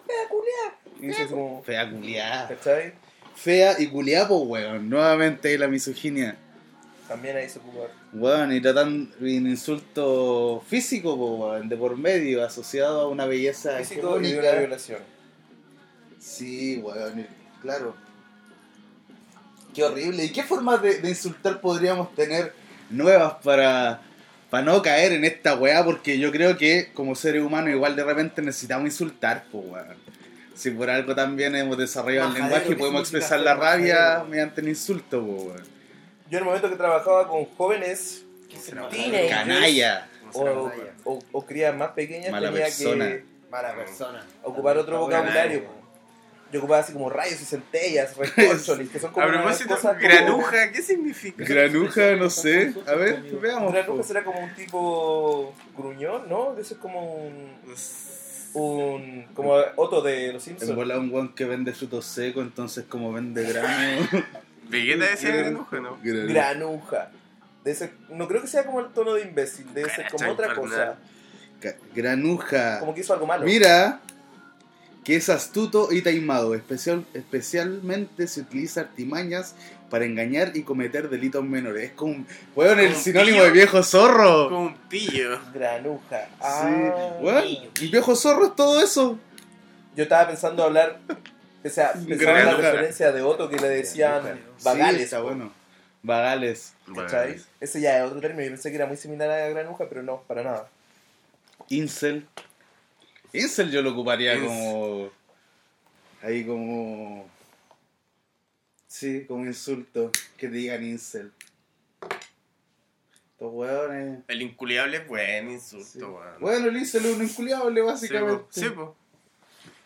Fea 0.07 0.29
culia. 0.29 0.95
Y 1.01 1.07
dicen 1.07 1.25
así 1.27 1.33
como, 1.35 1.63
Fea 1.63 1.89
culiada. 1.91 2.49
¿cachai? 2.49 2.93
Fea 3.37 3.77
y 3.81 3.87
culiada, 3.87 4.27
pues 4.29 4.41
weón. 4.45 4.91
Nuevamente 4.91 5.57
la 5.57 5.69
misoginia. 5.69 6.37
También 7.09 7.37
ahí 7.39 7.49
se 7.49 7.59
ocupa. 7.59 7.85
Weón, 8.13 8.53
y 8.53 8.61
tratan 8.61 9.11
un 9.19 9.29
insulto 9.29 10.63
físico, 10.69 11.17
po, 11.17 11.55
de 11.59 11.77
por 11.77 11.97
medio, 11.97 12.45
asociado 12.45 13.01
a 13.01 13.09
una 13.09 13.25
belleza 13.25 13.79
Físico 13.79 14.21
y 14.21 14.35
una 14.35 14.53
violación. 14.53 15.01
Sí, 16.19 16.77
weón, 16.83 17.21
y- 17.21 17.27
claro. 17.63 17.95
Qué 19.75 19.85
horrible. 19.85 20.25
¿Y 20.25 20.31
qué 20.33 20.43
formas 20.43 20.83
de, 20.83 21.01
de 21.01 21.09
insultar 21.09 21.61
podríamos 21.61 22.15
tener 22.15 22.53
nuevas 22.91 23.35
para, 23.43 24.01
para 24.51 24.65
no 24.65 24.83
caer 24.83 25.13
en 25.13 25.25
esta 25.25 25.55
weá, 25.55 25.85
porque 25.85 26.19
yo 26.19 26.31
creo 26.31 26.57
que 26.59 26.91
como 26.93 27.15
seres 27.15 27.43
humanos 27.43 27.71
igual 27.71 27.97
de 27.97 28.05
repente 28.05 28.43
necesitamos 28.43 28.87
insultar, 28.87 29.45
pues 29.51 29.65
weón. 29.67 29.97
Si 30.55 30.73
por 30.73 30.91
algo 30.91 31.15
también 31.15 31.55
hemos 31.55 31.79
desarrollado 31.79 32.29
el 32.29 32.35
lenguaje 32.43 32.65
y 32.67 32.69
¿qué 32.71 32.77
podemos 32.77 33.03
expresar 33.03 33.41
la 33.41 33.55
rabia 33.55 33.95
majadero? 33.95 34.25
mediante 34.27 34.61
el 34.61 34.69
insulto, 34.69 35.25
pues 35.25 35.43
weón. 35.43 35.78
Yo 36.31 36.39
en 36.39 36.43
el 36.43 36.45
momento 36.45 36.69
que 36.71 36.77
trabajaba 36.77 37.27
con 37.29 37.45
jóvenes, 37.57 38.25
teenagers, 38.91 39.31
Canalla. 39.31 40.09
o, 40.35 40.71
o, 41.05 41.19
o 41.33 41.47
crías 41.47 41.75
más 41.77 41.91
pequeñas, 41.93 42.31
Mala 42.31 42.49
tenía 42.51 42.65
persona. 42.67 43.07
que 43.07 43.25
Mala 43.51 43.75
persona. 43.75 44.27
ocupar 44.43 44.77
otro 44.79 45.01
vocabulario. 45.01 45.79
Yo 46.51 46.61
ocupaba 46.61 46.81
así 46.81 46.95
como 46.95 47.11
rayos 47.11 47.41
y 47.43 47.45
centellas, 47.45 48.17
recorcholis, 48.17 48.89
que 48.89 48.99
son 48.99 49.13
como 49.13 49.27
A 49.27 49.29
unas 49.29 49.43
propósito, 49.43 49.75
cosas 49.75 49.97
como- 49.97 50.09
granuja, 50.09 50.73
¿qué 50.73 50.81
significa? 50.83 51.45
Granuja, 51.45 52.17
no 52.17 52.31
sé. 52.31 52.73
A 52.87 52.95
ver, 52.95 53.21
veamos. 53.39 53.71
Granuja 53.73 54.03
será 54.03 54.25
como 54.25 54.41
un 54.41 54.55
tipo 54.55 55.55
gruñón, 55.77 56.27
¿no? 56.29 56.57
Eso 56.59 56.73
es 56.75 56.81
como 56.81 57.17
un, 57.17 57.55
un 58.55 59.27
como 59.35 59.53
Otto 59.77 60.01
de 60.01 60.33
los 60.33 60.47
En 60.49 60.57
Simpsons. 60.59 60.75
bola 60.75 60.97
un 60.99 61.11
weón 61.13 61.35
que 61.35 61.45
vende 61.45 61.73
frutos 61.75 62.07
secos, 62.07 62.43
entonces 62.43 62.85
como 62.89 63.13
vende 63.13 63.45
grano. 63.45 64.09
Vegeta 64.69 65.05
decía 65.07 65.31
granuja, 65.37 65.81
¿no? 65.81 65.99
Granuja. 66.03 67.11
Ser- 67.65 67.93
no 68.11 68.27
creo 68.29 68.41
que 68.41 68.49
sea 68.49 68.65
como 68.65 68.81
el 68.81 68.87
tono 68.89 69.15
de 69.15 69.23
imbécil, 69.23 69.67
debe 69.75 69.91
ser 69.91 70.11
como 70.11 70.31
otra 70.33 70.55
cosa. 70.55 70.97
Granuja. 71.95 72.81
Como 72.81 72.95
que 72.95 73.01
hizo 73.01 73.13
algo 73.13 73.27
malo. 73.27 73.45
Mira, 73.45 74.01
que 75.05 75.17
es 75.17 75.29
astuto 75.29 75.89
y 75.93 76.03
taimado. 76.03 76.55
Especial, 76.55 77.05
especialmente 77.15 78.27
se 78.27 78.41
utiliza 78.41 78.83
artimañas 78.83 79.55
para 79.91 80.05
engañar 80.05 80.53
y 80.57 80.63
cometer 80.63 81.09
delitos 81.11 81.45
menores. 81.45 81.85
Es 81.91 81.93
como, 81.93 82.13
el 82.15 82.25
Como 82.55 82.71
un 82.89 82.95
sinónimo 82.95 83.37
pillo. 83.39 83.45
de 83.45 83.51
viejo 83.51 83.83
zorro. 83.83 84.49
Como 84.49 84.63
un 84.67 84.77
pillo. 84.89 85.39
Granuja. 85.53 86.25
Sí, 86.27 86.31
Ah, 86.41 87.19
weón, 87.21 87.45
el 87.81 87.91
viejo 87.91 88.15
zorro 88.17 88.47
es 88.47 88.57
todo 88.57 88.81
eso. 88.83 89.19
Yo 89.97 90.05
estaba 90.05 90.29
pensando 90.29 90.63
hablar, 90.63 91.01
o 91.65 91.69
sea, 91.69 91.93
pensaba 91.93 92.41
en 92.41 92.47
la 92.47 92.55
referencia 92.57 93.13
de 93.13 93.23
Otto 93.23 93.49
que 93.49 93.57
le 93.57 93.69
decían 93.69 94.23
Sí, 94.59 94.65
vagales. 94.65 95.03
está 95.03 95.21
bueno. 95.21 95.53
Vagales. 96.03 96.75
¿cachai? 96.95 97.41
Ese 97.61 97.81
ya 97.81 97.99
es 97.99 98.05
otro 98.05 98.21
término, 98.21 98.45
yo 98.45 98.51
pensé 98.51 98.71
que 98.71 98.77
era 98.77 98.87
muy 98.87 98.97
similar 98.97 99.29
a 99.31 99.49
granuja, 99.49 99.87
pero 99.89 100.03
no, 100.03 100.23
para 100.23 100.43
nada. 100.45 100.69
Incel. 101.69 102.27
Incel 103.33 103.71
yo 103.71 103.83
lo 103.83 103.91
ocuparía 103.93 104.35
Incel. 104.35 104.47
como. 104.49 105.11
Ahí 106.23 106.45
como. 106.47 107.29
Sí, 108.87 109.25
como 109.27 109.45
insulto. 109.45 110.11
Que 110.37 110.49
te 110.49 110.55
digan 110.55 110.83
incel. 110.85 111.33
Estos 113.33 113.53
weones. 113.53 114.21
El 114.29 114.43
inculiable 114.43 114.97
es 114.99 115.07
buen 115.09 115.61
sí. 115.61 115.77
insulto, 115.77 116.15
weón. 116.15 116.41
Bueno, 116.41 116.69
el 116.69 116.77
incel 116.77 117.05
es 117.07 117.17
un 117.17 117.23
inculiable, 117.25 117.81
Sí, 117.81 117.87
básicamente. 117.87 118.37
po. 118.45 118.47
Sí, 118.51 118.69
po. 118.71 118.97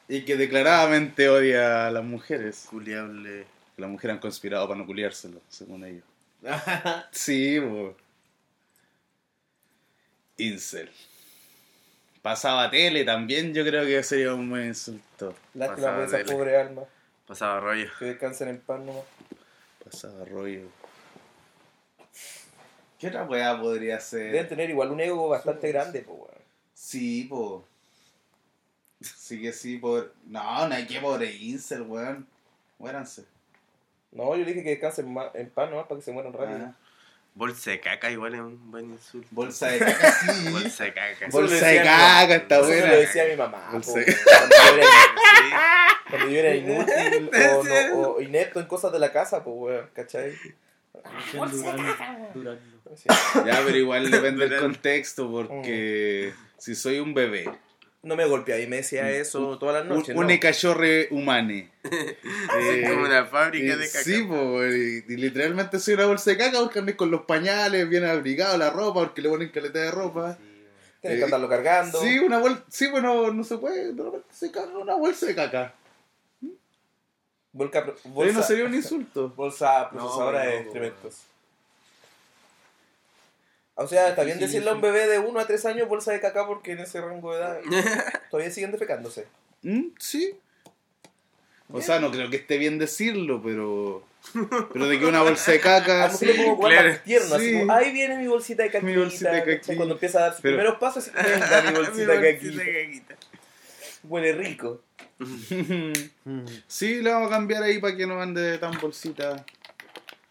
Y 0.08 0.24
que 0.24 0.36
declaradamente 0.36 1.28
odia 1.28 1.86
a 1.86 1.90
las 1.90 2.04
mujeres. 2.04 2.64
Inculiable. 2.66 3.46
Que 3.76 3.80
las 3.82 3.90
mujeres 3.90 4.14
han 4.14 4.20
conspirado 4.20 4.66
para 4.68 4.78
no 4.78 4.86
culiárselo, 4.86 5.40
según 5.48 5.84
ellos. 5.84 6.04
Sí, 7.12 7.60
po. 7.60 7.96
Incel. 10.38 10.90
Pasaba 12.20 12.70
tele 12.70 13.04
también, 13.04 13.52
yo 13.54 13.64
creo 13.64 13.84
que 13.84 14.02
sería 14.02 14.34
un 14.34 14.48
buen 14.50 14.66
insulto. 14.68 15.34
Lástima 15.54 15.94
por 15.94 16.04
esa 16.04 16.18
tele. 16.18 16.32
pobre 16.32 16.56
alma, 16.56 16.82
Pasaba 17.26 17.60
rollo. 17.60 17.88
que 17.98 18.04
descansen 18.06 18.48
en 18.48 18.60
paz 18.60 18.80
nomás. 18.80 19.04
Pasaba 19.84 20.24
rollo. 20.24 20.68
¿Qué 22.98 23.08
otra 23.08 23.24
weá 23.24 23.58
podría 23.60 23.98
Deben 23.98 24.32
ser? 24.32 24.48
tener 24.48 24.70
igual 24.70 24.90
un 24.92 25.00
ego 25.00 25.28
bastante 25.28 25.68
grande, 25.72 26.02
pues, 26.02 26.16
weón. 26.18 26.42
Sí, 26.74 27.24
po. 27.24 27.66
Sí 29.02 29.40
que 29.40 29.52
sí, 29.52 29.78
por. 29.78 30.14
No, 30.26 30.68
no 30.68 30.74
hay 30.74 30.86
que 30.86 31.00
pobre 31.00 31.32
incel, 31.34 31.82
weón. 31.82 32.26
Muéranse. 32.78 33.24
No, 34.12 34.36
yo 34.36 34.44
le 34.44 34.52
dije 34.52 34.62
que 34.62 34.70
descansen 34.70 35.14
en 35.34 35.50
paz 35.50 35.70
nomás 35.70 35.86
para 35.86 35.98
que 35.98 36.04
se 36.04 36.12
mueran 36.12 36.32
rápido. 36.32 36.58
Ah, 36.66 36.74
Bolsa 37.34 37.70
de 37.70 37.80
caca 37.80 38.10
igual 38.10 38.34
es 38.34 38.40
un 38.40 38.70
buen 38.70 38.90
insulto. 38.90 39.26
bolsa 39.30 39.68
de 39.68 39.78
caca, 39.78 40.12
sí. 40.12 40.48
Bolsa 40.52 40.84
de 40.84 40.92
caca. 40.92 41.26
Eso 41.26 41.40
Bolsa 41.40 41.66
de 41.66 41.76
caca, 41.78 42.34
está 42.34 42.56
Eso 42.56 42.66
se 42.66 42.72
buena. 42.78 42.92
lo 42.92 42.98
decía 43.00 43.24
mi 43.30 43.36
mamá, 43.36 43.68
Bolsa 43.72 43.98
de- 44.00 44.04
cuando, 44.24 44.54
yo 44.56 44.76
era, 44.76 44.86
Sí. 45.32 46.10
cuando 46.10 46.28
yo 46.28 46.38
era 46.38 46.54
inútil 46.54 47.30
o, 47.56 47.64
no- 47.64 48.08
o 48.10 48.20
inepto 48.20 48.60
en 48.60 48.66
cosas 48.66 48.92
de 48.92 48.98
la 48.98 49.10
casa, 49.12 49.42
pues, 49.42 49.56
weón, 49.56 49.88
¿cachai? 49.94 50.32
Sí. 52.94 53.08
Ya, 53.46 53.62
pero 53.64 53.76
igual 53.78 54.10
depende 54.10 54.48
del 54.48 54.60
contexto, 54.60 55.30
porque 55.30 56.34
si 56.58 56.74
soy 56.74 56.98
un 57.00 57.14
bebé, 57.14 57.48
No 58.02 58.16
me 58.16 58.24
golpeaba 58.26 58.60
y 58.60 58.66
me 58.66 58.76
decía 58.78 59.08
eso 59.10 59.58
todas 59.58 59.76
las 59.76 59.84
noches, 59.86 60.16
un 60.16 60.26
¿no? 60.26 60.40
cachorre 60.40 61.06
humane. 61.12 61.70
Es 61.84 62.90
como 62.90 63.04
una 63.04 63.26
fábrica 63.26 63.76
de 63.76 63.84
Eh, 63.84 63.88
caca. 63.92 64.04
Sí, 64.04 64.22
po, 64.24 64.64
y, 64.64 65.04
y 65.08 65.16
literalmente 65.16 65.78
soy 65.78 65.94
una 65.94 66.06
bolsa 66.06 66.30
de 66.30 66.36
caca 66.36 66.58
porque 66.60 66.80
andé 66.80 66.96
con 66.96 67.10
los 67.12 67.22
pañales, 67.22 67.88
bien 67.88 68.04
abrigado, 68.04 68.58
la 68.58 68.70
ropa, 68.70 69.00
porque 69.04 69.22
le 69.22 69.28
ponen 69.28 69.50
caleta 69.50 69.78
de 69.78 69.90
ropa. 69.92 70.36
Tienes 71.00 71.18
que 71.18 71.24
andarlo 71.24 71.48
cargando. 71.48 72.00
Sí, 72.00 72.18
una 72.18 72.38
bolsa, 72.38 72.64
sí, 72.68 72.88
bueno, 72.90 73.32
no 73.32 73.44
se 73.44 73.58
puede, 73.58 73.92
de 73.92 74.02
repente 74.02 74.26
se 74.32 74.50
caga 74.50 74.76
una 74.78 74.94
bolsa 74.96 75.26
de 75.26 75.34
caca. 75.36 75.74
Pero 77.56 77.94
bolsa, 78.04 78.32
no 78.38 78.42
sería 78.42 78.64
un 78.64 78.74
insulto. 78.74 79.28
bolsa 79.30 79.90
procesadora 79.90 80.44
No, 80.44 80.50
de 80.50 80.54
no, 80.56 80.60
excrementos. 80.62 81.22
O 83.74 83.86
sea, 83.88 84.08
está 84.10 84.22
bien 84.24 84.38
Sí, 84.38 84.44
decirle 84.44 84.70
a 84.70 84.74
un 84.74 84.80
bebé 84.80 85.06
de 85.06 85.18
1 85.18 85.40
a 85.40 85.46
3 85.46 85.64
años 85.66 85.88
bolsa 85.88 86.12
de 86.12 86.20
caca 86.20 86.46
porque 86.46 86.72
en 86.72 86.80
ese 86.80 87.00
rango 87.00 87.32
de 87.34 87.38
edad 87.40 87.60
todavía 88.30 88.52
siguen 88.52 88.72
defecándose. 88.72 89.26
¿Mm? 89.62 89.88
Sí. 89.98 90.34
O 91.72 91.80
sea, 91.80 91.98
no 92.00 92.10
creo 92.10 92.28
que 92.28 92.36
esté 92.36 92.58
bien 92.58 92.78
decirlo, 92.78 93.40
pero. 93.42 94.04
Pero 94.72 94.86
de 94.88 94.98
que 95.00 95.06
una 95.06 95.22
bolsa 95.22 95.52
de 95.52 95.58
A 95.60 95.62
caca. 95.62 96.08
lo 96.08 96.14
sí. 96.16 96.26
como 96.36 96.60
claro. 96.60 96.90
así 97.34 97.58
como, 97.60 97.72
ahí 97.72 97.92
viene 97.92 98.18
mi 98.18 98.26
bolsita 98.26 98.62
de 98.62 98.70
caquita. 98.70 98.86
Mi 98.92 98.96
bolsita 98.96 99.32
de 99.32 99.44
caquita. 99.44 99.76
Cuando 99.76 99.94
empieza 99.94 100.18
a 100.18 100.22
dar 100.22 100.32
sus 100.34 100.42
Pero- 100.42 100.56
primeros 100.58 100.78
pasos, 100.78 101.08
así, 101.14 101.30
venga, 101.30 101.62
mi 101.70 101.76
bolsita 101.78 102.12
de 102.12 102.34
caquita. 102.34 102.64
caquita. 102.64 103.16
Huele 104.04 104.32
rico. 104.34 104.80
Sí, 106.66 106.96
le 107.02 107.10
vamos 107.10 107.28
a 107.28 107.34
cambiar 107.34 107.62
ahí 107.62 107.78
para 107.78 107.96
que 107.96 108.06
no 108.06 108.20
ande 108.20 108.58
tan 108.58 108.78
bolsita 108.80 109.44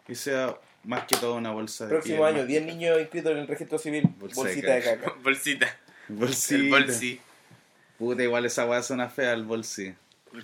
y 0.08 0.16
sea 0.16 0.56
más 0.84 1.06
que 1.06 1.16
todo 1.16 1.36
una 1.36 1.52
bolsa 1.52 1.86
de 1.86 1.92
Próximo 1.92 2.26
año, 2.26 2.40
más 2.40 2.48
10 2.48 2.66
niños 2.66 3.00
inscritos 3.00 3.32
en 3.32 3.38
el 3.40 3.48
registro 3.48 3.78
civil, 3.78 4.04
Bolsa 4.20 4.42
bolsita 4.42 4.74
de 4.74 4.82
caca. 4.82 5.00
caca. 5.02 5.18
Bolsita. 5.24 5.78
Bolsita. 6.08 6.56
El 6.56 6.70
bolsi. 6.70 7.20
Puta, 7.98 8.24
igual 8.24 8.46
esa 8.46 8.66
weá 8.66 8.82
suena 8.82 9.10
fea 9.10 9.34
el 9.34 9.44
bolsi. 9.44 9.94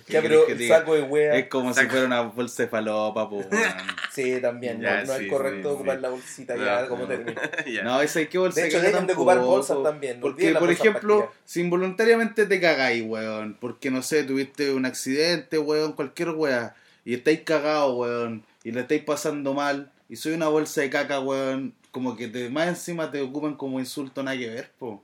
Ya, 0.06 0.20
¿Qué 0.20 0.28
pero 0.28 0.46
el 0.46 0.68
saco 0.68 0.94
de 0.94 1.02
wea. 1.02 1.34
Es 1.36 1.48
como 1.48 1.72
si 1.72 1.86
fuera 1.86 2.04
una 2.04 2.20
bolsa 2.20 2.64
de 2.64 2.68
falopa, 2.68 3.28
po, 3.28 3.36
weón. 3.36 3.50
Sí, 4.12 4.38
también. 4.40 4.80
Ya, 4.80 5.02
no, 5.02 5.06
no 5.12 5.18
sí, 5.18 5.24
es 5.24 5.30
correcto 5.30 5.68
sí, 5.70 5.74
ocupar 5.76 5.96
sí. 5.96 6.02
la 6.02 6.08
bolsita 6.10 6.56
ya 6.56 6.82
No, 6.82 6.88
como 6.88 7.02
no. 7.02 7.08
término. 7.08 7.40
No, 7.84 8.02
esa 8.02 8.18
hay 8.18 8.26
que 8.26 8.38
bolsa 8.38 8.60
De 8.60 8.68
hecho, 8.68 8.80
dejen 8.80 9.06
de 9.06 9.12
ocupar 9.14 9.38
bolsas 9.38 9.82
también, 9.82 10.16
no 10.16 10.22
Porque, 10.22 10.52
por 10.54 10.70
ejemplo, 10.70 11.32
si 11.44 11.60
involuntariamente 11.60 12.44
te 12.46 12.60
cagáis, 12.60 13.02
weón, 13.06 13.56
porque 13.58 13.90
no 13.90 14.02
sé, 14.02 14.24
tuviste 14.24 14.72
un 14.72 14.84
accidente, 14.86 15.58
weón, 15.58 15.92
cualquier 15.92 16.30
weá, 16.30 16.74
y 17.04 17.14
estáis 17.14 17.40
cagados, 17.40 17.96
weón, 17.96 18.44
y 18.64 18.72
le 18.72 18.80
estáis 18.80 19.02
pasando 19.04 19.54
mal, 19.54 19.90
y 20.08 20.16
soy 20.16 20.32
una 20.32 20.48
bolsa 20.48 20.80
de 20.80 20.90
caca, 20.90 21.20
weón, 21.20 21.74
como 21.90 22.16
que 22.16 22.28
te, 22.28 22.48
más 22.48 22.68
encima 22.68 23.10
te 23.10 23.20
ocupan 23.20 23.54
como 23.56 23.78
insulto 23.78 24.22
nada 24.22 24.38
que 24.38 24.48
ver, 24.48 24.70
po. 24.78 25.02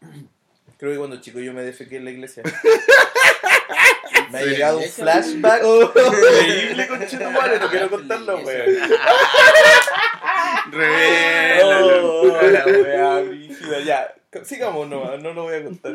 Creo 0.78 0.92
que 0.92 0.98
cuando 0.98 1.20
chico 1.20 1.38
yo 1.40 1.52
me 1.52 1.62
defequé 1.62 1.96
en 1.96 2.04
la 2.04 2.10
iglesia. 2.10 2.42
me 4.30 4.38
ha 4.38 4.42
¿En 4.42 4.48
llegado 4.50 4.78
un 4.78 4.84
flashback 4.84 5.62
increíble 5.62 6.88
con 6.88 7.06
Chetumare, 7.06 7.58
no 7.58 7.70
quiero 7.70 7.90
contarlo, 7.90 8.38
weón. 8.38 8.76
Revélalo. 10.70 12.22
Oh, 12.22 12.42
la 12.42 12.66
wea 12.66 13.20
brígida, 13.20 13.80
ya. 13.80 14.14
Sigamos, 14.44 14.88
no, 14.88 15.16
no 15.18 15.32
lo 15.32 15.44
voy 15.44 15.54
a 15.54 15.64
contar. 15.64 15.94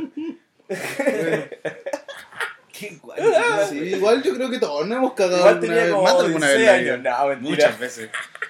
Sí, 3.70 3.78
igual 3.78 4.24
yo 4.24 4.34
creo 4.36 4.50
que 4.50 4.60
todos 4.60 4.88
nos 4.88 4.98
hemos 4.98 5.14
cagado 5.14 5.38
Igual 5.40 5.60
tenía 5.60 5.76
vez, 5.84 5.92
como 5.92 6.04
más 6.04 6.18
de 6.18 6.26
alguna 6.26 6.48
vez. 6.48 6.58
16 6.58 6.60
en 6.60 6.66
la 6.66 6.74
años. 6.74 7.00
vida. 7.00 7.20
No, 7.20 7.28
mentira. 7.28 7.50
Muchas 7.50 7.80
veces. 7.80 8.10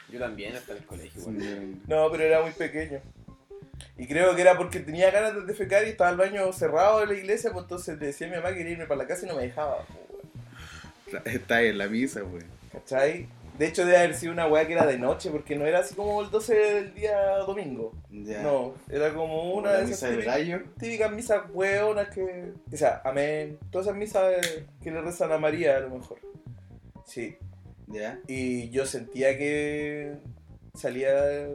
Yo 0.10 0.20
también, 0.20 0.56
hasta 0.56 0.74
el 0.74 0.86
colegio. 0.86 1.22
igual. 1.22 1.76
No, 1.88 2.12
pero 2.12 2.24
era 2.24 2.42
muy 2.42 2.52
pequeño. 2.52 3.02
Y 3.98 4.08
creo 4.08 4.36
que 4.36 4.42
era 4.42 4.58
porque 4.58 4.80
tenía 4.80 5.12
ganas 5.12 5.36
de 5.36 5.42
defecar 5.42 5.86
y 5.86 5.90
estaba 5.90 6.10
el 6.10 6.18
baño 6.18 6.52
cerrado 6.54 7.02
de 7.02 7.08
la 7.08 7.14
iglesia, 7.14 7.52
pues 7.52 7.64
entonces 7.64 8.00
le 8.00 8.08
decía 8.08 8.28
a 8.28 8.30
mi 8.30 8.36
mamá 8.38 8.50
que 8.50 8.58
quería 8.58 8.72
irme 8.74 8.86
para 8.86 9.00
la 9.02 9.08
casa 9.08 9.26
y 9.26 9.30
no 9.30 9.36
me 9.36 9.44
dejaba. 9.44 9.86
pues, 9.88 11.14
weón. 11.14 11.24
Está 11.26 11.58
ahí 11.58 11.68
en 11.68 11.78
la 11.78 11.88
misa, 11.88 12.24
weón. 12.24 12.46
¿Cachai? 12.72 13.28
De 13.60 13.68
hecho, 13.68 13.86
debe 13.86 13.98
haber 13.98 14.16
sido 14.16 14.32
una 14.32 14.48
weá 14.48 14.66
que 14.66 14.72
era 14.72 14.86
de 14.86 14.98
noche, 14.98 15.30
porque 15.32 15.58
no 15.58 15.66
era 15.66 15.80
así 15.80 15.94
como 15.94 16.22
el 16.22 16.32
12 16.32 16.56
del 16.56 16.94
día 16.94 17.20
domingo. 17.46 17.92
Ya. 18.10 18.42
No, 18.42 18.74
era 18.90 19.14
como 19.14 19.54
una 19.54 19.74
de 19.74 19.82
misa 19.86 19.94
esas 20.08 20.10
típicas, 20.12 20.38
gallo. 20.38 20.62
típicas 20.80 21.12
misas 21.12 21.42
hueonas 21.54 22.08
que. 22.08 22.54
O 22.72 22.78
sea, 22.78 23.02
amén. 23.04 23.60
Todas 23.70 23.88
esas 23.88 23.98
misas 23.98 24.24
eh, 24.48 24.66
que 24.82 24.92
le 24.92 25.02
rezan 25.02 25.34
a 25.34 25.38
María, 25.38 25.76
a 25.76 25.82
lo 25.82 25.90
mejor. 25.90 26.20
Sí. 27.06 27.36
Ya. 27.88 28.18
Y 28.28 28.70
yo 28.70 28.86
sentía 28.86 29.38
que 29.38 30.14
salía 30.74 31.50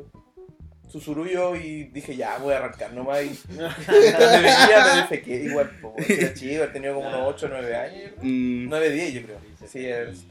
susurullo 0.88 1.56
y 1.56 1.84
dije, 1.84 2.14
ya, 2.16 2.36
voy 2.38 2.52
a 2.54 2.58
arrancar 2.58 2.92
nomás. 2.92 3.22
Y 3.22 3.28
donde 3.56 4.36
venía 4.36 4.84
me 4.94 5.00
defequé 5.00 5.36
igual, 5.44 5.70
po. 5.80 5.94
Era 6.06 6.34
chico, 6.34 6.68
tenía 6.68 6.92
como 6.92 7.08
unos 7.08 7.34
8 7.34 7.46
o 7.46 7.48
9 7.48 7.76
años. 7.76 8.12
Mm, 8.20 8.68
9, 8.68 8.90
10 8.90 9.14
yo 9.14 9.22
creo. 9.22 9.38
Sí, 9.66 9.86
es- 9.86 10.26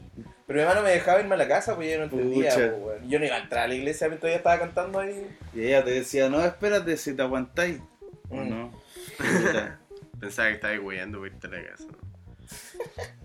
Pero 0.46 0.58
mi 0.58 0.60
hermano 0.62 0.82
me 0.82 0.90
dejaba 0.90 1.20
irme 1.20 1.34
a 1.34 1.38
la 1.38 1.48
casa, 1.48 1.74
pues 1.74 1.90
yo 1.90 1.98
no 1.98 2.04
entendía, 2.04 2.54
weón. 2.56 3.08
Yo 3.08 3.18
no 3.18 3.24
iba 3.24 3.36
a 3.36 3.40
entrar 3.40 3.64
a 3.64 3.68
la 3.68 3.74
iglesia, 3.74 4.08
mientras 4.08 4.20
todavía 4.20 4.36
estaba 4.38 4.58
cantando 4.58 4.98
ahí. 5.00 5.26
Y 5.54 5.64
ella 5.66 5.82
te 5.84 5.90
decía, 5.92 6.28
no, 6.28 6.44
espérate 6.44 6.96
si 6.96 7.14
te 7.14 7.22
aguantáis. 7.22 7.78
¿O 8.28 8.36
Mm. 8.36 8.48
no? 8.50 8.72
Pensaba 10.20 10.48
que 10.48 10.54
estaba 10.54 10.78
weyando 10.80 11.18
por 11.18 11.28
irte 11.28 11.46
a 11.46 11.50
la 11.50 11.64
casa. 11.64 11.84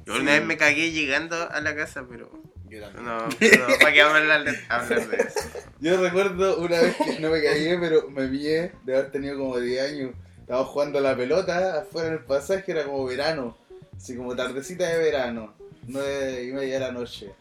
Yo 0.05 0.15
una 0.15 0.32
vez 0.34 0.45
me 0.45 0.57
cagué 0.57 0.91
llegando 0.91 1.49
a 1.49 1.61
la 1.61 1.76
casa, 1.76 2.05
pero. 2.09 2.32
Yo 2.70 2.82
también. 2.82 3.05
No, 3.05 3.17
no, 3.28 3.78
¿para 3.80 3.93
qué 3.93 4.01
hablar 4.01 4.43
de, 4.43 4.59
hablar 4.70 5.07
de 5.07 5.17
eso? 5.17 5.39
Yo 5.80 6.01
recuerdo 6.01 6.59
una 6.59 6.80
vez 6.82 6.95
que 6.97 7.20
no 7.20 7.30
me 7.30 7.41
caí, 7.41 7.78
pero 7.80 8.09
me 8.09 8.28
pillé 8.28 8.72
de 8.84 8.95
haber 8.97 9.11
tenido 9.11 9.38
como 9.38 9.59
10 9.59 9.91
años. 9.91 10.11
Estaba 10.41 10.65
jugando 10.65 10.99
a 10.99 11.01
la 11.01 11.15
pelota 11.15 11.80
afuera 11.80 12.07
en 12.09 12.13
el 12.15 12.20
pasaje, 12.26 12.72
era 12.72 12.84
como 12.84 13.05
verano. 13.05 13.57
Así 13.95 14.15
como 14.15 14.36
tardecita 14.36 14.88
de 14.88 14.97
verano. 14.97 15.53
9 15.90 16.44
y 16.44 16.52
media 16.54 16.74
de 16.76 16.80
la 16.80 16.92
noche. 16.92 17.32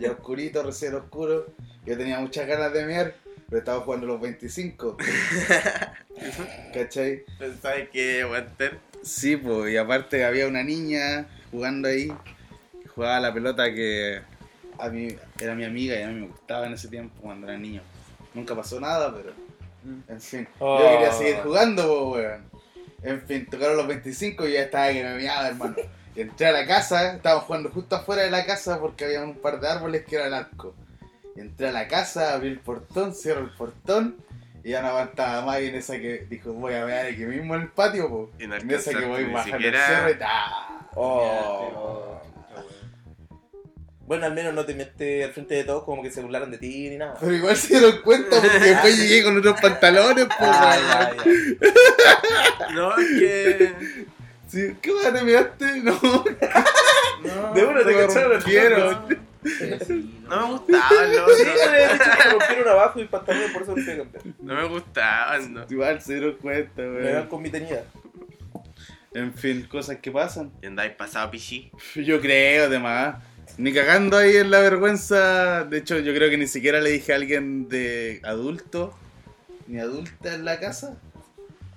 Ya 0.00 0.12
oscurito, 0.12 0.62
recién 0.62 0.94
oscuro. 0.94 1.46
Yo 1.84 1.96
tenía 1.96 2.18
muchas 2.20 2.46
ganas 2.46 2.72
de 2.72 2.84
mear, 2.84 3.14
pero 3.48 3.58
estaba 3.58 3.80
jugando 3.80 4.06
los 4.06 4.20
25. 4.20 4.96
¿Cachai? 6.74 7.24
Pensaba 7.38 7.76
que 7.92 8.22
aguantar. 8.22 8.78
Sí, 9.02 9.36
pues, 9.36 9.72
y 9.72 9.76
aparte 9.76 10.24
había 10.24 10.48
una 10.48 10.64
niña 10.64 11.28
jugando 11.50 11.88
ahí, 11.88 12.12
que 12.82 12.88
jugaba 12.88 13.20
la 13.20 13.32
pelota 13.32 13.72
que 13.72 14.20
a 14.78 14.88
mí 14.88 15.16
era 15.40 15.54
mi 15.54 15.64
amiga 15.64 15.98
y 15.98 16.02
a 16.02 16.08
mí 16.08 16.20
me 16.20 16.26
gustaba 16.26 16.66
en 16.66 16.72
ese 16.72 16.88
tiempo 16.88 17.14
cuando 17.22 17.46
era 17.46 17.56
niño. 17.56 17.82
Nunca 18.34 18.56
pasó 18.56 18.80
nada, 18.80 19.14
pero 19.14 19.32
en 20.08 20.20
fin. 20.20 20.48
Oh. 20.58 20.80
Yo 20.80 20.90
quería 20.90 21.12
seguir 21.12 21.36
jugando, 21.36 22.10
pues, 22.10 22.24
weón. 22.24 22.56
En 23.02 23.22
fin, 23.22 23.46
tocaron 23.46 23.76
los 23.76 23.86
25 23.86 24.48
y 24.48 24.54
ya 24.54 24.62
estaba 24.62 24.92
que 24.92 25.04
me 25.04 25.16
miaba, 25.18 25.48
hermano. 25.48 25.76
Entré 26.16 26.46
a 26.46 26.52
la 26.52 26.66
casa, 26.66 27.14
estábamos 27.14 27.44
jugando 27.44 27.70
justo 27.70 27.96
afuera 27.96 28.22
de 28.22 28.30
la 28.30 28.44
casa 28.46 28.80
porque 28.80 29.04
había 29.04 29.22
un 29.22 29.34
par 29.36 29.60
de 29.60 29.68
árboles 29.68 30.04
que 30.06 30.16
eran 30.16 30.32
arco. 30.34 30.74
Y 31.36 31.40
entré 31.40 31.68
a 31.68 31.72
la 31.72 31.86
casa, 31.86 32.32
abrí 32.34 32.48
el 32.48 32.58
portón, 32.60 33.14
cierro 33.14 33.40
el 33.42 33.50
portón 33.50 34.16
y 34.64 34.70
ya 34.70 34.80
no 34.82 34.88
aguantaba 34.88 35.42
más 35.44 35.60
y 35.60 35.66
en 35.66 35.74
esa 35.76 35.98
que 35.98 36.26
dijo 36.30 36.52
voy 36.54 36.74
a 36.74 36.84
ver 36.84 37.12
aquí 37.12 37.24
mismo 37.26 37.54
en 37.54 37.62
el 37.62 37.68
patio, 37.68 38.08
pues. 38.08 38.42
Y 38.42 38.46
no 38.46 38.56
En 38.56 38.70
esa 38.70 38.90
que 38.92 39.04
voy 39.04 39.24
bajando 39.24 39.56
el 39.56 39.62
siquiera- 39.62 39.86
cerro 39.86 40.10
y 40.10 40.14
¡ta! 40.18 40.88
Oh. 40.94 42.20
Bueno, 44.06 44.26
al 44.26 44.34
menos 44.34 44.54
no 44.54 44.64
te 44.64 44.72
metes 44.74 45.24
al 45.24 45.32
frente 45.32 45.56
de 45.56 45.64
todos 45.64 45.82
como 45.82 46.00
que 46.02 46.10
se 46.12 46.22
burlaron 46.22 46.50
de 46.52 46.58
ti 46.58 46.88
ni 46.90 46.96
nada. 46.96 47.14
Pero 47.20 47.32
igual 47.34 47.56
se 47.56 47.76
dieron 47.78 48.00
cuenta 48.02 48.40
porque 48.40 48.58
después 48.60 48.96
llegué 48.98 49.24
con 49.24 49.36
otros 49.36 49.60
pantalones, 49.60 50.26
pues. 50.26 50.38
Ah, 50.40 51.10
weón. 51.16 51.58
ya, 51.60 51.68
ya. 52.68 52.72
No, 52.74 52.96
es 52.96 53.08
que. 53.18 54.06
Sí, 54.48 54.76
¿Qué 54.80 54.90
weón 54.92 55.12
te 55.14 55.22
miraste? 55.24 55.82
No, 55.82 55.98
No, 56.02 57.54
De 57.54 57.64
una 57.64 57.80
te 57.80 57.86
me 57.86 57.94
cacharon 58.06 58.42
pelo. 58.42 59.08
no 60.28 60.48
me 60.48 60.52
gustaban 60.52 61.10
Sí, 61.10 61.16
los 61.16 61.26
me 61.26 61.68
habías 61.68 61.92
dicho 61.92 62.04
que 62.10 62.24
me 62.24 62.30
rompieron 62.32 62.68
abajo 62.68 63.00
y 63.00 63.04
pantalón, 63.06 63.52
por 63.52 63.62
eso 63.62 63.76
lo 63.76 63.82
fui. 64.04 64.34
No 64.42 64.54
me 64.54 64.64
gustaban, 64.68 65.54
no. 65.54 65.64
Igual 65.68 66.00
se 66.02 66.14
dieron 66.14 66.36
cuenta, 66.40 66.82
Me 66.82 66.88
van 67.02 67.04
weón. 67.14 67.26
con 67.28 67.42
mi 67.42 67.50
tenida. 67.50 67.84
En 69.14 69.32
fin, 69.34 69.66
cosas 69.70 69.96
que 69.96 70.10
pasan. 70.10 70.52
Y 70.62 70.66
andáis 70.66 70.92
pasado 70.92 71.30
pichí. 71.30 71.70
Yo 71.94 72.20
creo, 72.20 72.66
además. 72.66 73.16
Ni 73.56 73.72
cagando 73.72 74.18
ahí 74.18 74.36
en 74.36 74.50
la 74.50 74.60
vergüenza. 74.60 75.64
De 75.64 75.78
hecho, 75.78 75.98
yo 76.00 76.12
creo 76.14 76.28
que 76.28 76.36
ni 76.36 76.46
siquiera 76.46 76.80
le 76.80 76.90
dije 76.90 77.12
a 77.12 77.16
alguien 77.16 77.68
de 77.68 78.20
adulto, 78.24 78.94
ni 79.66 79.78
adulta 79.80 80.34
en 80.34 80.44
la 80.44 80.60
casa. 80.60 80.98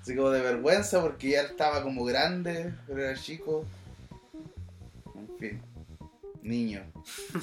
Así 0.09 0.17
como 0.17 0.31
de 0.31 0.41
vergüenza 0.41 1.03
porque 1.03 1.29
ya 1.29 1.41
estaba 1.41 1.83
como 1.83 2.03
grande, 2.03 2.73
pero 2.87 3.03
era 3.03 3.13
chico. 3.13 3.63
En 5.13 5.37
fin, 5.37 5.61
niño. 6.41 6.83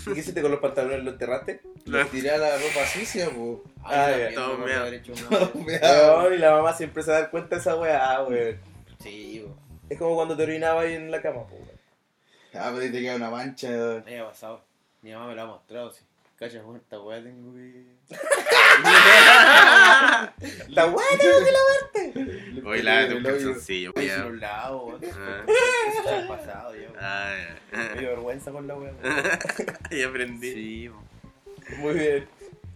¿Y 0.04 0.14
qué 0.14 0.18
hiciste 0.18 0.42
con 0.42 0.50
los 0.50 0.58
pantalones? 0.58 1.04
¿Los 1.04 1.12
enterraste? 1.12 1.60
Le 1.84 2.04
tiré 2.06 2.30
a 2.30 2.38
la 2.38 2.56
ropa 2.56 2.84
sucia, 2.92 3.30
pues. 3.30 3.58
Ya. 3.88 4.34
todo 4.34 4.64
Weón, 4.64 6.34
y 6.34 6.38
la 6.38 6.54
mamá 6.56 6.72
siempre 6.72 7.04
se 7.04 7.12
da 7.12 7.30
cuenta 7.30 7.54
de 7.54 7.60
esa 7.60 7.76
weá, 7.76 8.24
weón. 8.24 8.58
Sí. 8.98 9.46
Es 9.88 9.96
como 9.96 10.16
cuando 10.16 10.36
te 10.36 10.42
orinabas 10.42 10.86
ahí 10.86 10.94
en 10.94 11.12
la 11.12 11.22
cama, 11.22 11.46
po, 11.46 11.54
weón. 11.54 11.70
Ah, 12.52 12.72
pero 12.74 12.90
te 12.90 13.00
queda 13.00 13.14
una 13.14 13.30
mancha. 13.30 13.68
Me 14.04 14.18
ha 14.18 14.26
pasado. 14.26 14.60
Mi 15.02 15.12
mamá 15.12 15.28
me 15.28 15.36
lo 15.36 15.42
ha 15.42 15.46
mostrado, 15.46 15.92
sí. 15.92 16.02
Cachas, 16.38 16.62
bueno, 16.64 16.78
esta 16.82 17.00
weá 17.00 17.22
tengo 17.22 17.54
que. 17.54 17.86
La 20.68 20.86
weá 20.86 21.06
tengo 21.18 21.38
que 21.44 21.52
lavarte. 21.52 22.60
Hoy 22.66 22.82
la 22.82 23.02
El 23.04 23.14
hoyo. 23.16 23.22
calzoncillo, 23.28 23.92
ya. 23.94 24.16
se 24.16 24.18
los 24.24 24.34
lavo, 24.38 24.86
weón. 24.86 25.00
Ah, 25.14 25.44
Eso 25.88 26.04
ya 26.04 26.24
ha 26.24 26.28
pasado, 26.28 26.70
weón. 26.72 26.92
ah, 27.00 27.34
Me 27.94 28.00
dio 28.00 28.08
vergüenza 28.10 28.50
con 28.52 28.66
la 28.66 28.74
weá. 28.74 28.92
weón. 29.02 29.14
ya. 29.90 29.96
Ya 29.96 30.08
aprendí. 30.08 30.52
Sí, 30.52 30.88
bo. 30.88 31.02
Muy 31.78 31.94
bien. 31.94 32.28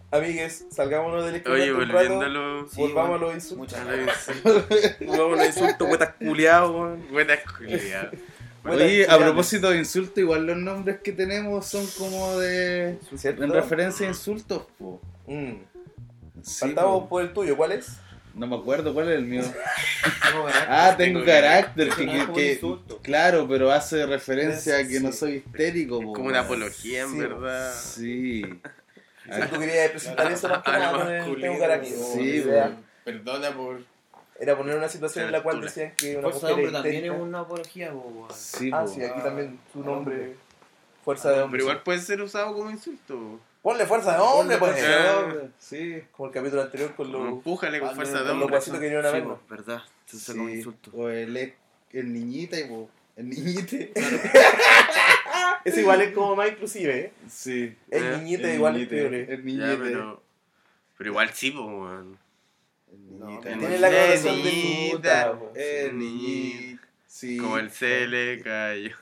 Amigues, 0.09 0.65
salgámonos 0.71 1.23
del 1.23 1.35
Oye, 1.35 1.37
experimento 1.69 1.81
un 1.83 1.87
volviendo 1.91 2.15
a 2.15 2.27
rato. 2.27 2.29
lo. 2.33 2.67
Sí, 2.67 2.81
Volvamos 2.81 3.09
bueno, 3.11 3.25
a 3.25 3.27
los 3.27 3.35
insultos. 3.35 3.57
Muchas 3.57 3.85
gracias. 3.85 4.43
Volvamos 5.07 5.39
a 5.39 5.43
los 5.45 5.45
insultos, 5.55 5.87
wetas 5.89 6.13
culiados, 6.15 6.71
weón. 6.71 7.07
Buena 7.11 7.35
culiao. 7.57 8.09
Bueno, 8.63 8.77
Oye, 8.77 8.85
a 8.85 8.87
estudiantes. 9.01 9.17
propósito 9.27 9.69
de 9.71 9.77
insultos, 9.79 10.17
igual 10.19 10.45
los 10.45 10.57
nombres 10.57 10.99
que 11.03 11.11
tenemos 11.11 11.65
son 11.65 11.85
como 11.97 12.37
de. 12.39 12.97
¿Cierto? 13.15 13.43
En 13.43 13.51
referencia 13.51 14.05
a 14.05 14.09
insultos, 14.09 14.63
po. 14.77 15.01
Mm. 15.27 15.53
Sí, 16.43 16.69
po. 16.69 17.07
por 17.09 17.21
el 17.23 17.33
tuyo, 17.33 17.55
¿cuál 17.57 17.71
es? 17.73 17.97
No 18.33 18.47
me 18.47 18.55
acuerdo 18.55 18.93
cuál 18.93 19.09
es 19.09 19.17
el 19.17 19.25
mío. 19.25 19.41
Tengo 20.31 20.45
carácter. 20.45 20.67
Ah, 20.69 20.95
tengo 20.97 21.19
Tengo 21.19 21.25
carácter, 21.25 21.89
que, 21.89 22.05
que- 22.05 22.33
que- 22.33 22.53
insulto. 22.53 22.99
claro, 23.01 23.45
pero 23.49 23.71
hace 23.71 24.05
referencia 24.05 24.77
a 24.77 24.87
que 24.87 24.99
no 25.01 25.11
soy 25.11 25.43
histérico. 25.45 25.99
Es 25.99 26.05
po, 26.05 26.13
como 26.13 26.27
una 26.29 26.39
apología, 26.41 27.01
en 27.01 27.11
Sí, 27.11 27.17
verdad. 27.17 27.73
Sí. 27.73 28.41
Si 29.25 29.41
tú 29.49 29.59
querías 29.59 29.89
presentar 29.91 30.31
eso 30.31 30.47
más 30.49 30.63
que 30.63 30.71
nada 30.71 31.25
tengo 31.39 31.59
carácter. 31.59 31.91
Sí. 31.91 32.43
Perdona 33.03 33.51
por. 33.51 33.81
Era 34.41 34.57
poner 34.57 34.75
una 34.75 34.89
situación 34.89 35.25
en 35.25 35.31
la 35.31 35.43
cual 35.43 35.61
decían 35.61 35.93
que 35.95 36.17
una 36.17 36.29
Fuerza 36.29 36.49
mujer 36.49 36.55
de 36.55 36.61
es 36.63 36.67
hombre 36.75 36.81
también 36.91 37.13
es 37.13 37.21
una 37.21 37.39
apología, 37.41 37.91
bo. 37.91 38.27
Sí, 38.33 38.71
Ah, 38.73 38.87
sí, 38.87 39.03
aquí 39.03 39.21
también 39.21 39.59
su 39.71 39.83
nombre. 39.83 40.15
hombre. 40.15 40.35
Fuerza 41.05 41.29
de 41.31 41.41
hombre. 41.43 41.59
Pero 41.59 41.63
igual 41.71 41.83
puede 41.83 41.99
ser 41.99 42.21
usado 42.21 42.53
como 42.55 42.71
insulto. 42.71 43.39
Ponle 43.61 43.85
fuerza 43.85 44.13
de 44.13 44.19
hombre, 44.19 44.57
pues. 44.57 44.83
Hombre, 45.15 45.49
Sí. 45.59 46.01
Como 46.11 46.27
el 46.29 46.33
capítulo 46.33 46.63
anterior 46.63 46.95
con 46.95 47.11
los. 47.11 47.27
Empújale 47.27 47.79
con 47.79 47.89
Ah, 47.89 47.93
fuerza 47.95 48.13
de 48.13 48.17
con 48.19 48.27
los 48.27 48.33
hombre. 48.41 48.47
guasitos 48.57 48.79
que 48.79 48.85
vinieron 48.87 49.05
a 49.05 49.09
Sí, 49.09 49.13
vernos. 49.17 49.39
bo, 49.39 49.47
verdad. 49.55 49.81
Se 50.07 50.15
usa 50.17 50.33
como 50.35 50.49
insulto. 50.49 50.91
O 50.95 51.07
el, 51.09 51.37
ex- 51.37 51.55
el 51.91 52.11
niñita 52.11 52.59
y 52.59 52.63
po. 52.63 52.89
El 53.15 53.29
niñite. 53.29 53.91
Ese 55.63 55.81
igual 55.81 56.01
es 56.01 56.13
como 56.13 56.35
más 56.35 56.49
inclusive, 56.49 56.97
¿eh? 56.99 57.11
Sí. 57.29 57.75
El 57.91 58.17
niñita 58.23 58.51
igual 58.51 58.77
es 58.81 58.87
peor. 58.87 59.13
¿eh? 59.13 59.27
El 59.29 59.37
Ya, 59.37 59.43
niñite. 59.43 59.77
pero. 59.77 60.21
Pero 60.97 61.09
igual 61.11 61.29
sí, 61.33 61.51
pues, 61.51 61.65
weón. 62.91 63.27
Niñite. 63.27 63.49
tiene 63.57 63.79
la 63.79 63.87
connotación 63.89 64.35
de 64.43 64.51
niñita. 64.51 65.39
niñito. 65.93 66.81
Sí. 67.07 67.37
Como 67.37 67.57
el 67.57 67.69
se 67.71 68.07
le 68.07 68.41
cayó. 68.41 68.95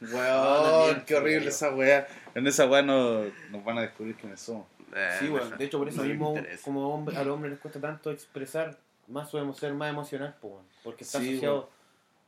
Weón, 0.00 1.02
qué 1.06 1.14
horrible 1.14 1.48
esa 1.48 1.70
weá. 1.74 2.06
En 2.34 2.46
esa 2.46 2.66
weá 2.66 2.82
no, 2.82 3.22
nos 3.50 3.64
van 3.64 3.78
a 3.78 3.82
descubrir 3.82 4.16
quiénes 4.16 4.40
somos. 4.40 4.66
Eh, 4.94 5.16
Sí, 5.20 5.26
sé. 5.26 5.56
de 5.56 5.64
hecho 5.64 5.78
por 5.78 5.88
eso 5.88 6.02
mismo 6.02 6.34
como 6.64 6.92
hombre, 6.94 7.16
al 7.16 7.30
hombre 7.30 7.50
les 7.50 7.58
cuesta 7.60 7.80
tanto 7.80 8.10
expresar, 8.10 8.76
más 9.08 9.30
podemos 9.30 9.56
ser 9.56 9.72
más 9.74 9.90
emocional, 9.90 10.34
po, 10.40 10.48
weón, 10.48 10.64
porque 10.82 11.04
está 11.04 11.18
Sí, 11.20 11.30
asociado 11.32 11.70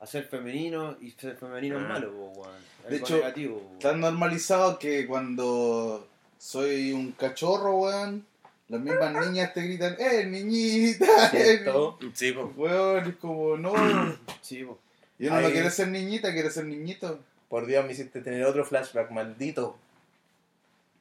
a 0.00 0.06
ser 0.06 0.24
femenino 0.24 0.96
y 1.00 1.10
ser 1.10 1.36
femenino 1.36 1.76
es 1.78 1.84
Ah. 1.84 1.88
malo, 1.88 2.10
po, 2.12 2.26
weón. 2.40 2.54
De 2.88 2.96
hecho, 2.96 3.16
negativo, 3.16 3.58
po, 3.58 3.66
weón. 3.68 3.78
Tan 3.80 4.00
normalizado 4.00 4.78
que 4.78 5.06
cuando 5.06 6.06
soy 6.38 6.92
un 6.92 7.12
cachorro, 7.12 7.76
weón, 7.76 8.24
las 8.68 8.80
mismas 8.80 9.26
niñas 9.26 9.52
te 9.52 9.62
gritan, 9.62 9.96
¡eh, 9.98 10.24
niñita! 10.26 11.30
¿Cierto? 11.30 11.98
Sí, 12.14 12.32
pues. 12.32 12.46
Weón, 12.56 13.08
es 13.10 13.16
como, 13.16 13.56
no. 13.56 13.72
Sí, 14.40 14.64
po. 14.64 14.78
Y 15.18 15.26
uno 15.26 15.40
no 15.40 15.46
Ahí- 15.46 15.52
quiere 15.52 15.70
ser 15.70 15.88
niñita, 15.88 16.32
quiere 16.32 16.50
ser 16.50 16.64
niñito. 16.66 17.20
Por 17.48 17.66
Dios, 17.66 17.84
me 17.84 17.92
hiciste 17.92 18.20
tener 18.20 18.44
otro 18.44 18.64
flashback, 18.64 19.10
maldito. 19.10 19.76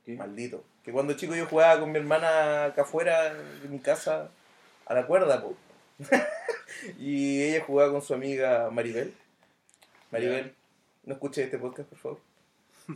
¿Qué? 0.06 0.14
Maldito. 0.16 0.64
Que 0.84 0.92
cuando 0.92 1.14
chico 1.14 1.34
yo 1.36 1.46
jugaba 1.48 1.80
con 1.80 1.92
mi 1.92 1.98
hermana 2.00 2.66
acá 2.66 2.82
afuera 2.84 3.34
de 3.34 3.70
mi 3.70 3.80
casa 3.80 4.30
a 4.86 4.94
la 4.94 5.08
cuerda, 5.08 5.42
po. 5.42 5.56
y 7.00 7.42
ella 7.42 7.64
jugaba 7.66 7.92
con 7.92 8.02
su 8.02 8.14
amiga 8.14 8.70
Maribel. 8.72 9.14
Maribel, 10.12 10.54
no 11.06 11.14
escuche 11.14 11.44
este 11.44 11.58
podcast, 11.58 11.90
por 11.90 11.98
favor. 11.98 12.20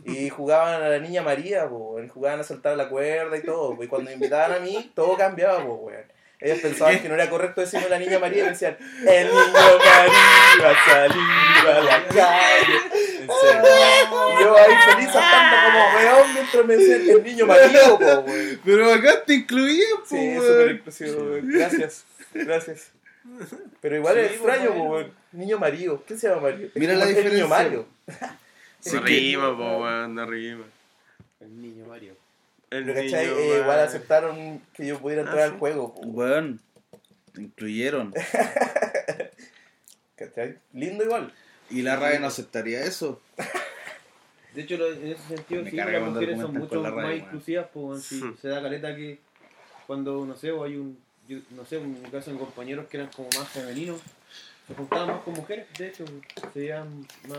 Y 0.04 0.28
jugaban 0.28 0.82
a 0.82 0.88
la 0.88 0.98
niña 0.98 1.22
María, 1.22 1.68
po, 1.68 2.00
y 2.02 2.08
jugaban 2.08 2.40
a 2.40 2.44
saltar 2.44 2.76
la 2.76 2.88
cuerda 2.88 3.36
y 3.36 3.42
todo. 3.42 3.74
po, 3.76 3.82
Y 3.82 3.88
cuando 3.88 4.10
me 4.10 4.14
invitaban 4.14 4.52
a 4.52 4.58
mí, 4.60 4.90
todo 4.94 5.16
cambiaba, 5.16 5.64
po, 5.64 5.74
weón. 5.74 6.04
Ellos 6.40 6.60
pensaban 6.60 7.00
que 7.00 7.08
no 7.08 7.14
era 7.16 7.28
correcto 7.28 7.60
decirme 7.62 7.86
a 7.86 7.88
la 7.88 7.98
niña 7.98 8.20
María 8.20 8.42
y 8.42 8.44
me 8.44 8.50
decían, 8.50 8.76
el 8.80 9.26
niño 9.26 9.42
María 9.52 10.62
va 10.62 10.70
a 10.70 10.84
salir 10.84 11.68
a 11.68 11.80
la 11.82 12.06
calle. 12.06 12.76
En 12.94 13.26
serio. 13.26 14.38
Y 14.38 14.42
yo 14.44 14.56
ahí 14.56 14.74
feliz 14.88 15.10
saltando 15.10 15.56
como 15.66 15.96
weón 15.96 16.30
adentro 16.30 16.64
me 16.64 16.76
decían 16.76 17.10
el 17.10 17.24
niño 17.24 17.46
marido, 17.46 17.98
po, 17.98 18.04
weón. 18.30 18.60
Pero 18.64 18.92
acá 18.92 19.24
te 19.24 19.34
incluía, 19.34 19.86
pues, 20.08 20.08
Sí, 20.10 20.34
súper 20.36 20.68
exclusivo, 20.70 21.22
weón. 21.24 21.48
Gracias, 21.48 22.04
gracias. 22.34 22.90
Pero 23.80 23.96
igual 23.96 24.14
Sí, 24.14 24.20
es 24.20 24.30
extraño, 24.32 24.74
po, 24.74 24.82
weón. 24.84 25.12
Niño 25.32 25.58
Mario. 25.58 26.02
¿Quién 26.06 26.20
se 26.20 26.28
llama 26.28 26.42
Mario? 26.42 26.70
Mira 26.76 26.94
la 26.94 27.02
el 27.02 27.08
diferencia. 27.08 27.36
niño 27.36 27.48
Mario. 27.48 27.86
Sí, 28.80 28.96
no 28.96 29.02
rima, 29.02 29.56
po, 29.56 29.78
weón, 29.82 30.14
no 30.14 30.26
rima. 30.26 30.64
El 31.40 31.62
niño 31.62 31.86
Mario. 31.86 32.14
El 32.70 32.84
Pero, 32.84 32.94
¿cachai? 32.94 33.26
niño, 33.26 33.38
Eh, 33.38 33.60
igual 33.62 33.80
aceptaron 33.80 34.62
que 34.74 34.86
yo 34.86 34.98
pudiera 34.98 35.22
entrar 35.22 35.40
Ah, 35.40 35.44
al 35.44 35.58
juego, 35.58 35.94
po, 35.94 36.00
Weón, 36.02 36.60
te 37.32 37.42
incluyeron. 37.42 38.12
¿cachai? 40.16 40.58
Lindo 40.72 41.04
igual. 41.04 41.32
Y 41.70 41.82
la 41.82 41.96
RAE 41.96 42.18
no 42.18 42.26
aceptaría 42.28 42.82
eso. 42.84 43.20
De 44.54 44.62
hecho, 44.62 44.74
en 44.74 45.12
ese 45.12 45.36
sentido, 45.36 45.62
Me 45.62 45.70
sí, 45.70 45.76
las 45.76 46.02
mujeres 46.02 46.40
son 46.40 46.54
mucho 46.54 46.82
más 46.82 46.92
radio, 46.92 47.08
weón. 47.08 47.18
inclusivas, 47.20 47.66
pues, 47.72 47.84
weón, 47.84 48.00
sí, 48.02 48.20
Hmm. 48.22 48.36
se 48.40 48.48
da 48.48 48.62
caleta 48.62 48.96
que 48.96 49.18
cuando, 49.86 50.24
no 50.26 50.36
sé, 50.36 50.50
o 50.50 50.64
hay 50.64 50.76
un, 50.76 50.98
yo- 51.28 51.38
no 51.50 51.64
sé, 51.64 51.76
en 51.76 52.02
mi 52.02 52.10
caso, 52.10 52.30
en 52.30 52.38
compañeros 52.38 52.86
que 52.88 52.96
eran 52.96 53.10
como 53.14 53.28
más 53.38 53.48
femeninos, 53.48 54.00
se 54.66 54.74
juntaban 54.74 55.08
más 55.08 55.22
con 55.22 55.34
mujeres, 55.34 55.66
de 55.78 55.88
hecho, 55.88 56.04
se 56.52 56.58
veían 56.58 57.06
más 57.28 57.38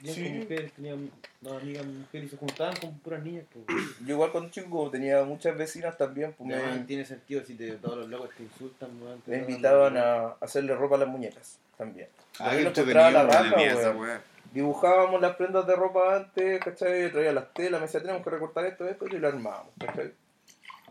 bien 0.00 0.14
Sí. 0.14 0.28
mujeres, 0.30 0.72
tenían 0.72 1.10
más 1.42 1.52
amigas 1.54 1.84
mujeres 1.86 2.26
y 2.26 2.30
se 2.30 2.36
juntaban 2.36 2.76
con 2.76 2.98
puras 3.00 3.22
niñas, 3.22 3.44
pues. 3.52 3.64
Yo 4.06 4.14
igual 4.14 4.32
cuando 4.32 4.50
chico 4.50 4.90
tenía 4.90 5.22
muchas 5.24 5.56
vecinas 5.56 5.96
también, 5.98 6.32
pues 6.36 6.52
Además, 6.52 6.78
me, 6.78 6.84
tiene 6.84 7.04
sentido 7.04 7.44
si 7.44 7.54
te, 7.54 7.72
todos 7.72 7.98
los 7.98 8.08
locos 8.08 8.30
te 8.36 8.42
insultan, 8.44 8.90
weón, 9.02 9.20
te 9.22 9.30
me 9.32 9.38
invitaban 9.38 9.96
a 9.96 10.34
hacerle 10.40 10.74
ropa 10.74 10.96
a 10.96 11.00
las 11.00 11.08
muñecas 11.08 11.58
también. 11.76 12.08
Ah, 12.38 12.54
Yo 12.54 12.60
lo 12.62 12.68
encontraba 12.70 13.10
la 13.10 13.22
raja, 13.24 13.44
Entendí 13.48 13.64
esa 13.64 13.90
weón. 13.90 14.00
weá. 14.00 14.22
Dibujábamos 14.52 15.20
las 15.20 15.36
prendas 15.36 15.66
de 15.66 15.76
ropa 15.76 16.16
antes, 16.16 16.60
¿cachai? 16.64 17.10
Traía 17.12 17.32
las 17.32 17.52
telas, 17.54 17.80
me 17.80 17.86
decía, 17.86 18.00
tenemos 18.00 18.22
que 18.24 18.30
recortar 18.30 18.64
esto, 18.66 18.88
esto, 18.88 19.06
y 19.06 19.18
lo 19.18 19.28
armábamos, 19.28 19.72
¿cachai? 19.78 20.12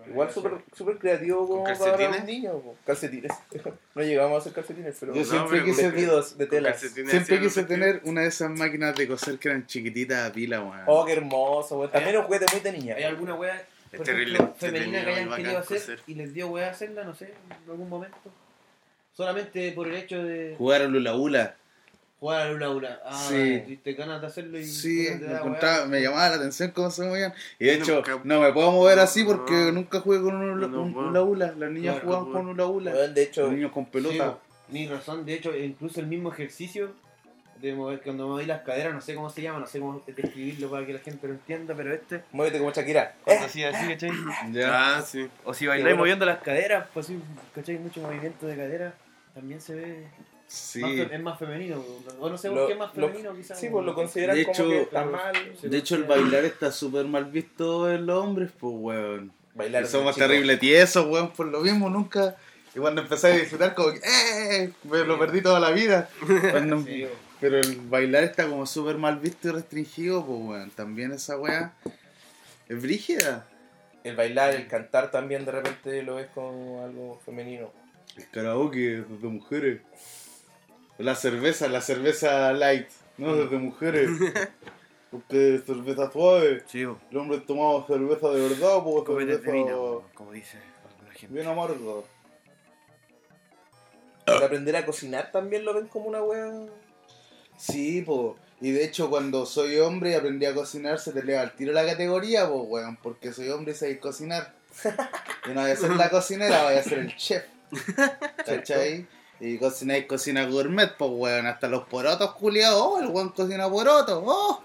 Igual 0.08 0.32
súper 0.32 0.54
super 0.76 0.98
creativo 0.98 1.48
como 1.48 1.64
¿Con 1.64 1.74
para 1.78 1.78
calcetines? 1.78 2.20
un 2.22 2.26
niño. 2.26 2.52
po. 2.60 2.76
Calcetines. 2.86 3.32
no 3.96 4.02
llegamos 4.02 4.36
a 4.36 4.38
hacer 4.40 4.54
calcetines, 4.54 4.98
pero 5.00 5.14
Yo 5.14 5.24
siempre 5.26 5.64
quise, 5.64 5.92
vestidos 5.92 6.38
de 6.38 6.48
telas. 6.48 6.72
calcetines 6.74 7.12
siempre 7.12 7.40
quise 7.40 7.64
tener 7.64 8.02
una 8.06 8.22
de 8.22 8.28
esas 8.28 8.50
máquinas 8.52 8.96
de 8.96 9.08
coser 9.08 9.38
que 9.38 9.50
eran 9.50 9.68
chiquititas 9.68 10.30
a 10.30 10.34
pila, 10.34 10.62
weón. 10.62 10.84
Oh, 10.88 11.06
qué 11.06 11.14
hermoso, 11.14 11.80
weón. 11.80 11.92
También 11.92 12.18
un 12.18 12.24
juguete 12.24 12.46
muy 12.52 12.62
de 12.62 12.72
niña. 12.72 12.96
¿Hay 12.96 13.04
alguna 13.04 13.36
Es 13.92 14.02
terrible 14.04 14.36
ejemplo, 14.36 14.56
femenina 14.56 15.04
que 15.04 15.12
hayan 15.12 15.30
querido 15.36 15.58
hacer 15.58 15.78
coser. 15.80 16.00
y 16.08 16.14
les 16.16 16.34
dio 16.34 16.48
wea 16.50 16.70
hacerla, 16.70 17.04
no 17.04 17.14
sé, 17.16 17.34
en 17.66 17.72
algún 17.72 17.90
momento? 17.90 18.18
Solamente 19.14 19.72
por 19.74 19.88
el 19.88 19.96
hecho 19.96 20.24
de 20.24 20.56
Jugar 20.58 20.82
a 20.84 20.88
Lula 20.88 21.16
Ula. 21.16 21.56
Jugar 22.20 22.42
a 22.42 22.52
Lula 22.52 22.70
Ula. 22.70 23.00
Ah, 23.06 23.26
Sí. 23.30 23.62
tuviste 23.66 23.94
ganas 23.94 24.22
de 24.22 24.28
hacerlo 24.28 24.60
y 24.60 24.66
Sí, 24.66 25.08
me, 25.20 25.28
da 25.28 25.88
llamaba 26.00 26.30
la 26.30 26.36
atención 26.36 26.72
cómo 26.72 26.92
se 26.92 27.04
movían. 27.06 27.34
Y 27.58 27.66
de 27.66 27.74
hecho, 27.76 27.96
nunca- 27.96 28.20
no 28.24 28.42
me 28.42 28.52
puedo 28.52 28.72
mover 28.72 29.00
así 29.00 29.24
porque 29.24 29.54
No. 29.54 29.72
nunca 29.74 30.00
jugué 30.02 30.22
con 30.22 30.36
un, 30.36 30.72
No, 31.14 31.24
un-. 31.24 31.40
Las 31.40 31.56
niñas 31.56 31.96
Claro, 31.96 32.06
jugaban 32.06 32.32
con 32.32 32.48
Ula 32.50 32.66
Ula. 32.66 32.92
Weón, 32.92 33.14
de 33.14 33.24
hecho, 33.24 33.42
Los 33.44 33.52
niños 33.54 33.72
con 33.72 33.86
pelota. 33.86 34.38
ni 34.70 34.88
razón, 34.88 35.26
de 35.26 35.34
hecho, 35.34 35.56
incluso 35.56 36.00
el 36.00 36.08
mismo 36.08 36.32
ejercicio 36.32 36.92
de 37.62 37.74
mover, 37.74 38.00
cuando 38.02 38.26
moví 38.28 38.46
las 38.46 38.62
caderas, 38.62 38.94
no 38.94 39.02
sé 39.02 39.16
cómo 39.16 39.30
se 39.30 39.42
llama, 39.42 39.60
no 39.60 39.68
sé 39.68 39.80
cómo 39.80 40.02
describirlo 40.08 40.70
para 40.72 40.86
que 40.86 40.94
la 40.94 41.00
gente 41.00 41.28
lo 41.28 41.34
entienda, 41.34 41.74
pero 41.76 41.94
este, 41.94 42.24
muévete 42.32 42.58
como 42.58 42.72
Shakira. 42.72 43.16
cuando 43.26 43.46
hacía 43.48 43.70
así, 43.70 43.86
¿cachai? 43.88 44.12
Ya. 44.54 44.98
Ah, 44.98 45.02
sí. 45.02 45.28
O 45.44 45.54
si 45.54 45.68
bailáis 45.68 45.84
bueno. 45.84 45.98
moviendo 45.98 46.26
las 46.26 46.40
caderas, 46.40 46.88
pues 46.94 47.08
sí, 47.08 47.20
¿cachai? 47.54 47.78
Mucho 47.78 48.00
movimiento 48.02 48.48
de 48.48 48.56
cadera, 48.56 48.94
también 49.34 49.60
se 49.60 49.76
ve, 49.76 50.08
Sí. 50.52 50.80
más 50.82 50.92
es 51.12 51.22
más 51.22 51.38
femenino, 51.38 51.84
o 52.20 52.28
no 52.28 52.36
sé 52.38 52.50
Lo- 52.50 52.66
qué 52.66 52.74
es 52.74 52.80
más 52.80 52.96
lo- 52.98 53.08
femenino 53.08 53.36
quizás. 53.36 53.60
Sí, 53.60 53.70
pues 53.70 53.86
lo 53.86 53.94
consideran 53.94 54.36
De 54.36 54.44
como 54.46 54.54
hecho- 54.56 54.68
que 54.70 54.82
está 54.82 55.06
mal. 55.06 55.34
De 55.62 55.78
hecho, 55.78 55.96
el 55.96 56.04
bailar 56.06 56.44
está 56.44 56.72
súper 56.72 57.06
mal 57.06 57.26
visto 57.26 57.90
en 57.92 58.08
los 58.08 58.24
hombres, 58.24 58.50
pues, 58.60 58.74
weón. 58.76 59.32
Bailar. 59.54 59.84
Y 59.84 59.88
somos 59.88 60.16
chico. 60.16 60.26
terribles 60.28 60.60
tiesos, 60.60 61.06
weón, 61.08 61.32
por 61.34 61.46
lo 61.48 61.60
mismo, 61.62 61.88
nunca. 61.90 62.36
Y 62.76 62.80
cuando 62.80 63.02
empecé 63.02 63.28
a 63.28 63.38
disfrutar, 63.38 63.76
como 63.76 63.94
que, 63.94 64.00
¡eh! 64.04 64.72
Me 64.84 65.00
lo 65.06 65.20
perdí 65.20 65.42
toda 65.42 65.60
la 65.60 65.70
vida. 65.72 66.10
Cuando- 66.52 66.82
Sí, 66.88 67.06
pero 67.40 67.58
el 67.60 67.76
bailar 67.82 68.24
está 68.24 68.48
como 68.48 68.66
súper 68.66 68.98
mal 68.98 69.20
visto 69.20 69.50
y 69.50 69.52
restringido, 69.52 70.26
pues, 70.26 70.40
weón. 70.42 70.72
También 70.72 71.12
esa 71.12 71.38
weá 71.38 71.74
es 72.68 72.82
brígida. 72.82 73.46
El 74.04 74.16
bailar, 74.16 74.56
el 74.56 74.68
cantar 74.68 75.12
también 75.12 75.46
de 75.46 75.52
repente 75.52 76.02
lo 76.04 76.16
ves 76.16 76.28
como 76.34 76.84
algo 76.84 77.20
femenino. 77.24 77.72
El 78.18 78.28
karaoke 78.30 79.04
de 79.08 79.28
mujeres. 79.28 79.82
La 81.00 81.16
cerveza, 81.16 81.70
la 81.70 81.80
cerveza 81.80 82.52
light, 82.52 82.90
no 83.18 83.34
desde 83.36 83.58
mujeres. 83.58 84.10
Porque 85.12 85.56
es 85.56 85.64
cerveza 85.64 86.12
suave. 86.12 86.62
sí, 86.68 86.86
po. 86.86 87.00
El 87.10 87.18
hombre 87.18 87.40
tomaba 87.40 87.88
cerveza 87.88 88.30
de 88.30 88.42
verdad, 88.42 88.84
pues 88.84 89.28
de 89.28 89.34
cerveza 89.34 89.52
vino, 89.52 89.78
po, 89.78 90.04
como 90.14 90.32
dice 90.34 90.58
alguna 90.88 91.14
gente. 91.14 91.34
bien 91.34 91.48
amarga. 91.48 92.04
El 94.28 94.44
aprender 94.44 94.76
a 94.76 94.86
cocinar 94.86 95.32
también 95.32 95.64
lo 95.64 95.74
ven 95.74 95.88
como 95.88 96.10
una 96.10 96.22
wea. 96.22 96.68
Sí, 97.58 98.02
po. 98.02 98.36
Y 98.60 98.72
de 98.72 98.84
hecho, 98.84 99.10
cuando 99.10 99.46
soy 99.46 99.80
hombre 99.80 100.12
y 100.12 100.14
aprendí 100.16 100.46
a 100.46 100.54
cocinar, 100.54 101.00
se 101.00 101.14
te 101.14 101.22
eleva 101.22 101.42
al 101.42 101.56
tiro 101.56 101.72
la 101.72 101.86
categoría, 101.86 102.48
pues, 102.50 102.62
weón. 102.68 102.98
Porque 102.98 103.32
soy 103.32 103.50
hombre 103.50 103.72
y 103.72 103.76
sé 103.76 104.00
cocinar. 104.00 104.54
Y 105.50 105.54
no 105.54 105.62
voy 105.62 105.72
a 105.72 105.76
ser 105.78 105.92
la 105.96 106.10
cocinera, 106.10 106.66
voy 106.66 106.76
a 106.76 106.84
ser 106.84 107.00
el 107.00 107.16
chef. 107.16 107.46
¿Cachai? 108.46 109.08
Y 109.42 109.58
cocináis 109.58 110.06
cocina 110.06 110.46
gourmet, 110.46 110.96
pues, 110.98 111.12
weón. 111.14 111.48
Hasta 111.48 111.68
los 111.68 111.88
porotos 111.88 112.34
culiados. 112.34 112.82
Oh, 112.82 113.00
el 113.00 113.08
weón 113.08 113.30
cocina 113.30 113.70
porotos. 113.70 114.22
Oh. 114.26 114.64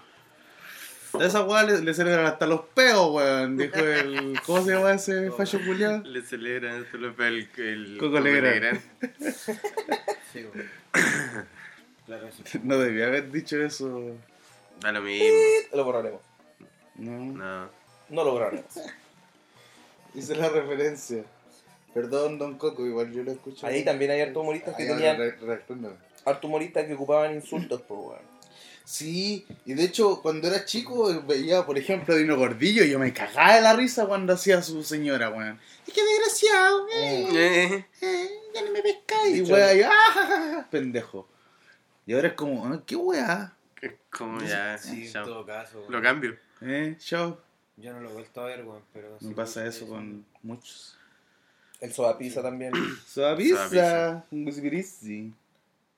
De 1.18 1.26
esa 1.26 1.42
weón 1.44 1.66
le, 1.66 1.80
le 1.80 1.94
celebran 1.94 2.26
hasta 2.26 2.46
los 2.46 2.62
peos, 2.74 3.10
weón. 3.12 3.56
Dijo 3.56 3.78
el. 3.78 4.40
¿Cómo 4.44 4.64
se 4.64 4.72
llama 4.72 4.92
ese 4.92 5.30
fallo 5.36 5.60
culiado? 5.64 6.02
Le 6.02 6.22
celebran 6.22 6.82
esto 6.82 6.96
lo 6.96 7.14
el, 7.24 7.48
el 7.56 7.98
Coco 7.98 8.20
Legrand. 8.20 8.80
Sí, 10.32 10.42
po. 10.42 10.58
claro, 12.06 12.26
eso. 12.26 12.42
No 12.64 12.76
debía 12.76 13.06
haber 13.06 13.30
dicho 13.30 13.56
eso. 13.62 14.16
Da 14.80 14.90
lo 14.90 15.00
mismo. 15.00 15.28
Lo 15.72 15.84
borraremos. 15.84 16.20
No. 16.96 17.12
No. 17.20 17.70
No 18.08 18.24
lo 18.24 18.32
borraremos. 18.32 18.66
Hice 20.14 20.34
la 20.34 20.48
referencia. 20.48 21.24
Perdón, 21.94 22.38
Don 22.38 22.58
Coco, 22.58 22.84
igual 22.84 23.12
yo 23.12 23.22
lo 23.22 23.30
escucho. 23.30 23.66
Ahí 23.66 23.84
también 23.84 24.10
hay 24.10 24.20
hartos 24.20 24.42
humoristas 24.42 24.74
que 24.76 24.84
tenían. 24.84 25.16
Hartos 26.24 26.44
humoristas 26.44 26.86
que 26.86 26.94
ocupaban 26.94 27.34
insultos, 27.34 27.80
pues 27.86 28.00
weón. 28.00 28.34
Sí, 28.84 29.46
y 29.64 29.72
de 29.72 29.84
hecho, 29.84 30.20
cuando 30.20 30.46
era 30.46 30.66
chico, 30.66 31.22
veía, 31.22 31.64
por 31.64 31.78
ejemplo, 31.78 32.14
a 32.14 32.18
Dino 32.18 32.36
Gordillo 32.36 32.84
y 32.84 32.90
yo 32.90 32.98
me 32.98 33.14
cagaba 33.14 33.54
de 33.54 33.62
la 33.62 33.74
risa 33.74 34.06
cuando 34.06 34.34
hacía 34.34 34.58
a 34.58 34.62
su 34.62 34.82
señora, 34.82 35.30
weón. 35.30 35.58
Y 35.86 35.92
qué 35.92 36.02
desgraciado, 36.04 36.86
eh, 36.94 37.28
Eh, 37.32 37.86
eh, 38.02 38.28
ya 38.54 38.62
no 38.62 38.72
me 38.72 38.82
pescáis. 38.82 39.36
Y 39.38 39.42
weá, 39.42 39.74
y 39.74 39.82
ah, 39.82 40.66
pendejo. 40.70 41.26
Y 42.04 42.12
ahora 42.12 42.28
es 42.28 42.34
como, 42.34 42.66
ah, 42.66 42.82
¿qué 42.84 42.96
weá? 42.96 43.56
es 43.80 43.92
como 44.10 44.40
ya. 44.42 44.76
Sí, 44.76 45.06
en 45.06 45.12
todo 45.12 45.46
caso. 45.46 45.78
weón. 45.78 45.92
Lo 45.92 46.02
cambio. 46.02 46.36
Eh, 46.60 46.96
chao. 46.98 47.40
Yo 47.76 47.92
no 47.92 48.00
lo 48.00 48.10
he 48.10 48.12
vuelto 48.12 48.42
a 48.42 48.46
ver, 48.46 48.64
weón, 48.64 48.82
pero... 48.92 49.16
Me 49.20 49.34
pasa 49.34 49.66
eso 49.66 49.88
con 49.88 50.26
muchos. 50.42 50.98
El 51.84 51.92
soda 51.92 52.16
pizza 52.16 52.42
también. 52.42 52.72
Suaviza. 53.06 54.24
un 54.30 54.46
guisbirisi. 54.46 55.34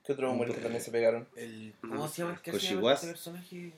¿Qué 0.05 0.13
otros 0.13 0.33
humoristas 0.33 0.63
también 0.63 0.83
se 0.83 0.91
pegaron? 0.91 1.29
El, 1.37 1.73
¿Cómo 1.81 2.09
se 2.09 2.23
llama 2.23 2.35
el 2.35 2.41
que 2.41 2.51
hacía 2.51 2.93
este 2.93 3.07
personaje 3.07 3.73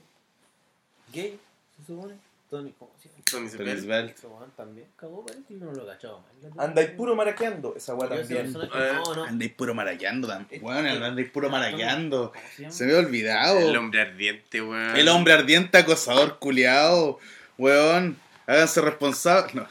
gay? 1.12 1.38
¿Se 1.76 1.86
supone? 1.86 2.14
Tony, 2.48 2.72
¿cómo 2.78 2.90
se 3.02 3.10
llama? 3.10 3.50
Tony 3.50 4.14
weón 4.24 4.50
también 4.56 4.86
cagó, 4.96 5.26
parece, 5.26 5.52
no 5.54 5.70
lo 5.70 5.86
cachaba 5.86 6.20
mal. 6.20 6.68
Andáis 6.68 6.90
puro 6.92 7.14
maraqueando, 7.14 7.74
esa 7.76 7.94
weá 7.94 8.08
también. 8.08 8.54
no. 8.54 9.24
Andáis 9.24 9.52
puro 9.52 9.74
maraqueando 9.74 10.28
también. 10.28 10.62
Eh, 10.62 10.64
Weón, 10.64 10.86
eh, 10.86 11.04
andáis 11.04 11.30
puro 11.30 11.50
maraqueando. 11.50 12.32
¿Cómo 12.56 12.70
se 12.72 12.86
me 12.86 12.94
ha 12.94 12.98
olvidado. 13.00 13.58
El 13.58 13.76
hombre 13.76 14.00
ardiente, 14.00 14.62
weón. 14.62 14.96
El 14.96 15.08
hombre 15.08 15.34
ardiente 15.34 15.76
acosador 15.76 16.38
culiao. 16.38 17.18
Weón, 17.58 18.16
háganse 18.46 18.80
responsables. 18.80 19.54
No, 19.54 19.66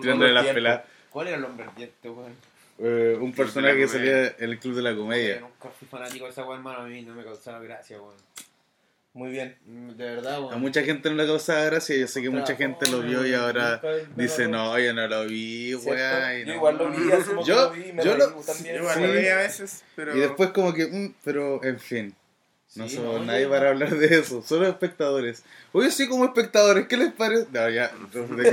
tirándole 0.00 0.32
las 0.32 0.44
tiempo. 0.44 0.60
¿Cuál 1.10 1.28
era 1.28 1.36
el 1.36 1.44
hombre 1.44 1.66
ardiente, 1.66 2.08
weón? 2.10 2.34
Eh, 2.78 3.16
un 3.20 3.32
personaje 3.32 3.76
que 3.76 3.88
salía 3.88 4.28
en 4.38 4.50
el 4.50 4.58
club 4.58 4.74
de 4.76 4.82
la 4.82 4.92
Yo 4.92 4.98
comedia. 4.98 5.40
nunca 5.40 5.68
fui 5.78 5.86
fanático 5.88 6.24
de 6.24 6.30
esa 6.30 6.42
weón, 6.44 6.58
hermano, 6.58 6.78
a 6.80 6.86
mí 6.86 7.02
no 7.02 7.14
me 7.14 7.24
causaba 7.24 7.58
gracia, 7.60 8.00
weón. 8.00 8.14
Muy 9.12 9.30
bien. 9.30 9.56
De 9.66 10.04
verdad, 10.04 10.40
weón. 10.40 10.54
A 10.54 10.56
mucha 10.56 10.82
gente 10.82 11.10
no 11.10 11.16
le 11.16 11.26
causaba 11.26 11.64
gracia. 11.64 11.96
Yo 11.96 12.06
sé 12.06 12.22
que 12.22 12.30
mucha 12.30 12.54
gente 12.54 12.88
lo 12.90 13.00
vio 13.02 13.26
y 13.26 13.34
ahora 13.34 13.82
dice, 14.14 14.46
no, 14.46 14.78
yo 14.78 14.94
no 14.94 15.08
lo 15.08 15.26
vi. 15.26 15.66
Y, 15.66 15.70
Yo 15.72 15.80
no. 16.46 16.54
igual 16.54 16.78
lo 16.78 16.90
vi, 16.90 16.96
Yo- 17.44 17.54
lo 17.66 17.70
vi, 17.72 17.92
me 17.92 18.04
yo 18.04 18.16
lo- 18.16 18.30
también. 18.40 18.76
Yo 18.76 18.80
igual 18.82 19.02
lo 19.02 19.12
veía 19.12 19.34
a 19.34 19.38
veces, 19.38 19.82
pero. 19.96 20.16
Y 20.16 20.20
después 20.20 20.50
como 20.50 20.72
que, 20.72 20.86
mm, 20.86 21.14
pero 21.24 21.62
en 21.64 21.80
fin. 21.80 22.14
No 22.76 22.88
Sí, 22.88 22.96
somos 22.96 23.20
no, 23.20 23.24
nadie 23.26 23.48
para 23.48 23.70
hablar 23.70 23.96
de 23.96 24.18
eso, 24.18 24.42
solo 24.42 24.68
espectadores. 24.68 25.42
Oye, 25.72 25.90
sí, 25.90 26.08
como 26.08 26.24
espectadores, 26.24 26.86
¿qué 26.86 26.96
les 26.96 27.12
parece? 27.12 27.48
No, 27.50 27.68
ya, 27.68 27.90
tema, 28.12 28.26
weón. 28.30 28.46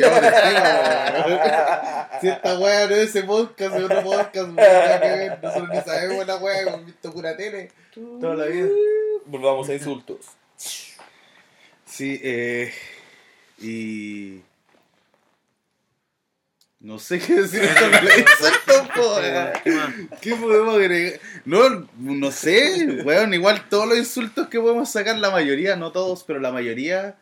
Si 2.21 2.27
esta 2.27 2.57
weá 2.57 2.87
no 2.87 2.95
es 2.95 3.09
ese 3.09 3.23
podcast, 3.23 3.75
es 3.75 3.83
otro 3.83 4.03
podcast, 4.03 4.47
no 4.47 4.55
tiene 4.55 4.73
nada 4.73 5.01
que 5.01 5.09
ver. 5.09 5.39
Nosotros 5.43 5.69
ni 5.69 5.81
sabemos 5.81 6.25
la 6.25 6.35
weá, 6.37 6.61
hemos 6.61 6.85
visto 6.85 7.13
pura 7.13 7.37
tele 7.37 7.71
toda 7.93 8.33
la 8.33 8.45
vida. 8.45 8.67
Volvamos 9.27 9.69
a 9.69 9.73
insultos. 9.75 10.17
Sí, 11.85 12.19
eh. 12.23 12.73
Y. 13.59 14.41
No 16.79 16.99
sé 16.99 17.19
qué 17.19 17.41
decir 17.41 17.61
po. 18.95 19.15
¿Qué 20.21 20.35
podemos 20.35 20.75
agregar? 20.75 21.19
No, 21.45 21.87
no 21.97 22.31
sé, 22.31 23.01
weón. 23.03 23.33
Igual 23.33 23.67
todos 23.69 23.87
los 23.87 23.97
insultos 23.97 24.47
que 24.47 24.59
podemos 24.59 24.89
sacar, 24.89 25.17
la 25.17 25.31
mayoría, 25.31 25.75
no 25.75 25.91
todos, 25.91 26.23
pero 26.23 26.39
la 26.39 26.51
mayoría 26.51 27.15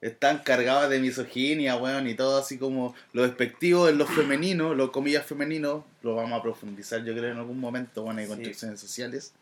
están 0.00 0.38
cargados 0.38 0.88
de 0.90 0.98
misoginia, 1.00 1.76
weón, 1.76 2.06
y 2.08 2.14
todo 2.14 2.38
así 2.38 2.56
como 2.56 2.94
lo 3.12 3.22
despectivo 3.22 3.88
en 3.88 3.98
los 3.98 4.08
femeninos, 4.10 4.76
los 4.76 4.90
comillas 4.90 5.26
femeninos, 5.26 5.84
lo 6.02 6.14
vamos 6.14 6.38
a 6.38 6.42
profundizar, 6.42 7.04
yo 7.04 7.12
creo, 7.12 7.32
en 7.32 7.38
algún 7.38 7.58
momento, 7.60 8.02
bueno, 8.04 8.20
hay 8.20 8.26
Sí. 8.26 8.30
construcciones 8.32 8.80
sociales. 8.80 9.32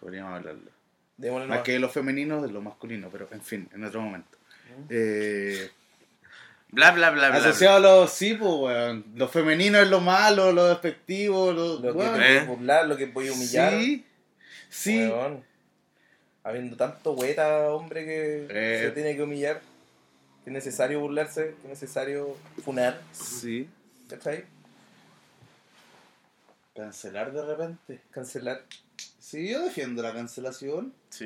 Podríamos 0.00 0.34
hablarlo. 0.34 0.70
Démosle 1.16 1.46
Más 1.46 1.54
nomás. 1.56 1.64
que 1.64 1.72
de 1.72 1.78
lo 1.80 1.88
femenino, 1.88 2.42
de 2.42 2.52
lo 2.52 2.60
masculino, 2.60 3.08
pero 3.10 3.26
en 3.32 3.40
fin, 3.40 3.68
en 3.74 3.84
otro 3.84 4.02
momento. 4.02 4.36
Eh, 4.90 5.70
Bla, 6.70 6.90
bla, 6.90 7.10
bla, 7.10 7.28
bla. 7.30 7.38
asociado 7.38 7.76
a 7.76 7.80
los 7.80 8.12
sí, 8.12 8.34
pues, 8.34 8.52
weón. 8.52 9.04
Lo 9.14 9.28
femenino 9.28 9.78
es 9.78 9.88
lo 9.88 10.00
malo, 10.00 10.52
lo 10.52 10.66
despectivo, 10.66 11.52
lo. 11.52 11.74
Lo 11.80 11.92
que 11.92 11.98
weón. 11.98 12.14
te 12.14 12.36
Eh. 12.36 12.40
puede 12.40 12.44
burlar, 12.56 12.86
lo 12.86 12.96
que 12.96 13.06
puede 13.06 13.30
humillar. 13.30 13.72
Sí, 13.72 14.04
sí. 14.68 14.98
Weón. 15.06 15.44
Habiendo 16.42 16.76
tanto 16.76 17.12
hueta, 17.12 17.70
hombre, 17.70 18.04
que 18.04 18.46
Eh. 18.50 18.80
se 18.82 18.90
tiene 18.92 19.16
que 19.16 19.22
humillar. 19.22 19.60
Que 20.44 20.50
es 20.50 20.54
necesario 20.54 21.00
burlarse, 21.00 21.54
que 21.60 21.62
es 21.64 21.68
necesario 21.80 22.36
funar. 22.64 23.00
Sí. 23.12 23.68
¿Cachai? 24.08 24.44
Cancelar 26.74 27.32
de 27.32 27.44
repente. 27.44 28.00
Cancelar. 28.10 28.62
Sí, 29.18 29.48
yo 29.48 29.64
defiendo 29.64 30.02
la 30.02 30.12
cancelación 30.12 30.92
Sí, 31.10 31.24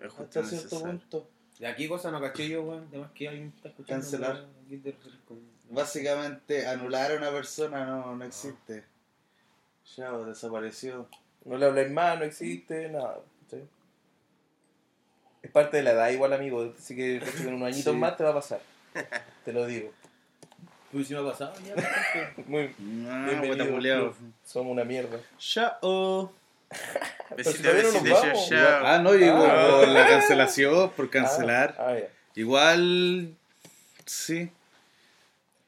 es 0.00 0.12
justo 0.12 0.40
hasta 0.40 0.44
cierto 0.44 0.64
necesario. 0.66 0.86
punto. 0.98 1.30
De 1.58 1.66
aquí 1.66 1.88
cosa 1.88 2.10
no 2.10 2.20
caché 2.20 2.48
yo, 2.48 2.62
weón. 2.62 2.86
Además 2.88 3.10
que 3.14 3.28
alguien 3.28 3.52
está 3.56 3.68
escuchando. 3.68 4.02
Cancelar. 4.02 4.46
weón, 4.70 4.94
Básicamente, 5.70 6.66
anular 6.66 7.12
a 7.12 7.16
una 7.16 7.30
persona 7.30 7.84
no, 7.84 8.14
no 8.16 8.24
existe. 8.24 8.84
Ya, 9.96 10.14
o 10.14 10.24
desapareció. 10.24 11.08
No 11.44 11.56
le 11.56 11.66
habláis 11.66 11.90
más, 11.90 12.18
no 12.18 12.24
existe, 12.24 12.88
nada. 12.88 13.18
Es 15.42 15.50
parte 15.52 15.78
de 15.78 15.82
la 15.84 15.92
edad 15.92 16.10
igual, 16.10 16.32
amigo. 16.32 16.72
Así 16.76 16.94
que 16.96 17.20
con 17.44 17.54
unos 17.54 17.68
añitos 17.74 17.92
Sí. 17.94 17.98
más 17.98 18.16
te 18.16 18.24
va 18.24 18.30
a 18.30 18.34
pasar. 18.34 18.60
Te 19.44 19.52
lo 19.52 19.66
digo. 19.66 19.92
Uy, 20.92 21.04
si 21.04 21.12
me 21.14 21.20
ha 21.20 21.24
pasado 21.24 21.54
ya. 21.60 21.74
Muy 22.46 22.74
bienvenido 22.78 23.62
al 23.64 23.70
culiao. 23.70 24.00
club. 24.12 24.32
Somos 24.44 24.72
una 24.72 24.84
mierda. 24.84 25.18
Chao. 25.38 26.32
Besito, 27.36 27.68
no 27.68 27.74
besito, 27.74 28.14
chao. 28.48 28.86
Ah, 28.86 28.98
no, 29.02 29.14
yo 29.14 29.34
Ah. 29.36 29.78
por 29.80 29.88
la 29.88 30.06
cancelación, 30.06 30.90
por 30.90 31.08
cancelar. 31.10 31.74
Ah, 31.78 31.86
ah, 31.90 31.98
ya. 31.98 32.08
Igual, 32.34 33.34
sí. 34.06 34.50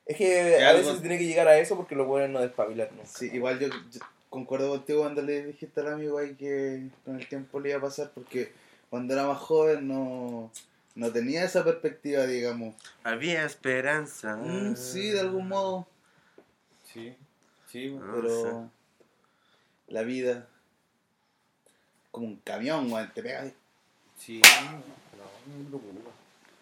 Es 0.07 0.17
que 0.17 0.57
Es 0.57 0.63
a 0.63 0.71
algo- 0.71 0.79
veces 0.83 0.95
se 0.97 1.01
tiene 1.01 1.19
que 1.19 1.27
llegar 1.27 1.47
a 1.49 1.59
eso 1.59 1.77
porque 1.77 1.95
los 1.95 2.07
buenos 2.07 2.31
no 2.31 2.41
despabilar 2.41 2.91
nunca. 2.93 3.07
Sí, 3.07 3.31
igual 3.33 3.59
yo, 3.61 3.69
yo 3.69 4.01
concuerdo 4.29 4.71
contigo 4.71 5.01
cuando 5.03 5.23
le 5.23 5.45
dijiste 5.47 5.81
al 5.81 5.93
amigo 5.95 6.19
ahí 6.19 6.35
que 6.35 6.89
con 7.05 7.19
el 7.19 7.29
tiempo 7.29 7.61
le 7.61 7.71
iba 7.71 7.79
a 7.79 7.83
pasar 7.83 8.11
porque 8.15 8.53
cuando 8.89 9.15
era 9.15 9.27
más 9.27 9.39
joven 9.39 9.87
no, 9.87 10.51
no 10.97 11.13
tenía 11.13 11.45
esa 11.45 11.63
perspectiva, 11.65 12.27
digamos. 12.27 12.75
Había 13.05 13.45
esperanza. 13.45 14.37
Mm, 14.37 14.75
sí, 14.77 15.11
de 15.11 15.21
algún 15.21 15.49
modo, 15.49 15.87
Sí, 16.93 17.15
sí. 17.71 17.97
Ah, 18.03 18.13
pero 18.17 18.71
la 19.87 20.03
vida 20.03 20.49
como 22.11 22.27
un 22.27 22.37
camión, 22.37 22.91
weón, 22.93 23.11
te 23.15 23.23
pega. 23.23 23.51
Sí, 24.17 24.41
no, 24.41 24.73
no 24.73 25.59
me 25.59 25.65
preocupa. 25.69 26.11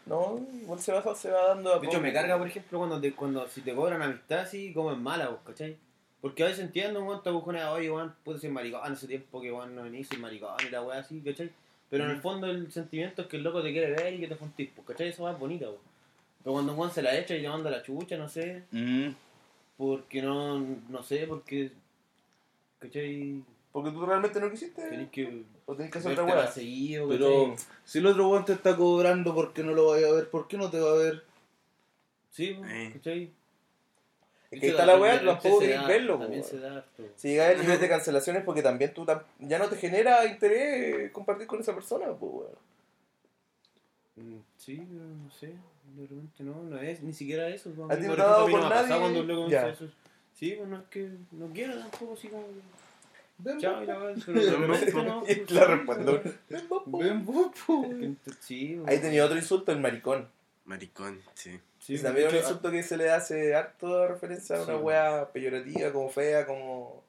No, 0.07 0.41
igual 0.63 0.81
se 0.81 0.93
va, 0.93 1.15
se 1.15 1.31
va 1.31 1.49
dando 1.49 1.75
a 1.75 1.79
De 1.79 1.87
hecho, 1.87 2.01
me 2.01 2.13
carga, 2.13 2.39
por 2.39 2.47
ejemplo, 2.47 2.79
cuando, 2.79 3.01
te, 3.01 3.13
cuando 3.13 3.47
si 3.49 3.61
te 3.61 3.75
cobran 3.75 4.01
amistad 4.01 4.41
así, 4.41 4.73
como 4.73 4.93
es 4.93 4.99
mala, 4.99 5.29
vos, 5.29 5.41
¿cachai? 5.45 5.77
Porque 6.21 6.43
a 6.43 6.47
veces 6.47 6.65
entiendo, 6.65 7.05
weón, 7.05 7.23
te 7.23 7.31
buscan 7.31 7.57
oye, 7.57 7.91
weón, 7.91 8.15
puede 8.25 8.39
ser 8.39 8.51
maricón 8.51 8.93
ese 8.93 9.07
tiempo 9.07 9.41
que, 9.41 9.53
weón, 9.53 9.75
no 9.75 9.83
venís, 9.83 10.09
soy 10.09 10.19
maricón 10.19 10.55
y 10.67 10.71
la 10.71 10.83
weá 10.83 11.01
así, 11.01 11.21
¿cachai? 11.21 11.51
Pero 11.91 12.05
en 12.05 12.11
el 12.11 12.21
fondo 12.21 12.47
el 12.49 12.71
sentimiento 12.73 13.23
es 13.23 13.29
que 13.29 13.37
el 13.37 13.43
loco 13.43 13.63
te 13.63 13.73
quiere 13.73 13.93
ver 13.93 14.15
y 14.15 14.21
que 14.21 14.29
te 14.29 14.35
juntís, 14.35 14.71
pues, 14.75 14.89
¿cachai? 14.89 15.09
Eso 15.09 15.29
es 15.29 15.39
bonita, 15.39 15.67
weón. 15.67 15.81
Pero 16.43 16.53
cuando 16.55 16.75
un 16.75 16.91
se 16.91 17.03
la 17.03 17.17
echa 17.17 17.37
y 17.37 17.43
te 17.43 17.49
manda 17.49 17.71
la 17.71 17.83
chucha, 17.83 18.17
no 18.17 18.29
sé, 18.29 18.65
Mm, 18.71 19.11
porque 19.77 20.23
no, 20.23 20.59
no 20.89 21.03
sé, 21.03 21.27
porque, 21.27 21.71
¿cachai? 22.79 23.43
Porque 23.79 23.93
tú 23.97 24.05
realmente 24.05 24.41
no 24.41 24.51
quisiste. 24.51 24.83
Tenés 24.89 25.09
que 25.11 25.45
O 25.67 25.75
tenés 25.77 25.93
que 25.93 25.99
hacer 25.99 26.13
otra 26.13 26.25
weá. 26.25 26.47
seguido, 26.51 27.09
Pero 27.09 27.55
si 27.85 27.99
el 27.99 28.07
otro 28.07 28.29
weón 28.29 28.45
te 28.45 28.53
está 28.55 28.77
cobrando, 28.77 29.33
¿por 29.35 29.53
qué 29.53 29.63
no 29.63 29.73
lo 29.73 29.91
vaya 29.91 30.09
a 30.09 30.13
ver? 30.13 30.29
¿Por 30.31 30.49
qué 30.49 30.57
no 30.57 30.69
te 30.69 30.81
va 30.81 30.91
a 30.91 30.95
ver? 30.97 31.23
Sí, 32.31 32.59
Eh. 32.67 32.91
¿cachai? 32.95 33.31
Es 34.51 34.61
que 34.61 34.67
ahí 34.67 34.71
está 34.73 34.85
la 34.87 34.99
weá, 34.99 35.23
tampoco 35.25 35.61
querés 35.61 35.87
verlo, 35.87 36.19
También 36.19 36.43
po, 36.43 36.49
se 36.49 36.57
weón. 36.57 36.69
da 36.71 36.77
harto. 36.79 37.03
Si 37.15 37.29
llegas 37.29 37.55
al 37.55 37.61
nivel 37.61 37.81
de 37.81 37.89
cancelaciones 37.89 38.43
porque 38.45 38.63
también 38.63 38.93
tú 38.95 39.05
tam- 39.05 39.23
ya 39.39 39.59
no 39.61 39.69
te 39.69 39.77
genera 39.77 40.25
interés 40.27 41.13
compartir 41.13 41.47
con 41.47 41.61
esa 41.61 41.73
persona, 41.75 42.07
pues 42.19 42.33
weón. 42.33 42.53
Mm, 44.17 44.41
Sí, 44.57 44.83
pero 44.91 45.05
no 45.05 45.31
sé, 45.31 45.47
de 45.47 46.03
repente 46.03 46.43
no, 46.43 46.63
no 46.65 46.81
es 46.81 47.01
ni 47.03 47.13
siquiera 47.13 47.49
eso. 47.49 47.71
¿A 47.89 47.97
ti 47.97 48.03
no 48.07 48.17
te 48.17 48.23
ha 48.23 48.27
dado 48.27 48.49
por 48.49 48.61
nadie? 48.69 48.99
cuando 48.99 49.49
eso. 49.49 49.87
Sí, 50.35 50.55
pues 50.57 50.69
no 50.69 50.79
es 50.79 50.85
que 50.91 51.09
no 51.33 51.47
quiero 51.53 51.79
tampoco, 51.79 52.15
así 52.15 52.29
como. 52.29 52.45
Chao, 53.59 53.81
la 53.85 53.99
verdad, 53.99 54.23
pero 54.27 54.41
de 54.41 54.51
Ven, 54.51 54.61
repente 54.71 54.93
vos, 54.93 55.05
no. 55.05 55.23
Y 55.27 55.35
la 55.53 55.61
sí, 55.61 55.67
respuesta. 55.67 56.23
ven 56.87 57.25
vos, 57.25 57.47
po. 57.67 57.83
pues, 58.25 58.37
Sí, 58.41 58.81
Ahí 58.87 58.99
tenía 58.99 59.25
otro 59.25 59.37
insulto, 59.37 59.73
el 59.73 59.81
maricón. 59.81 60.29
Maricón, 60.65 61.21
sí. 61.35 61.59
sí, 61.79 61.95
Y 61.95 61.99
también 61.99 62.27
es 62.29 62.33
un 62.35 62.39
insulto 62.41 62.71
que 62.71 62.83
se 62.83 62.97
le 62.97 63.11
hace 63.11 63.55
harto 63.55 64.07
referencia 64.09 64.57
a 64.57 64.63
una 64.63 64.75
Sí. 64.77 64.83
weá 64.83 65.33
peyorativa, 65.33 65.93
como 65.93 66.11
fea, 66.11 66.47
como 66.47 67.03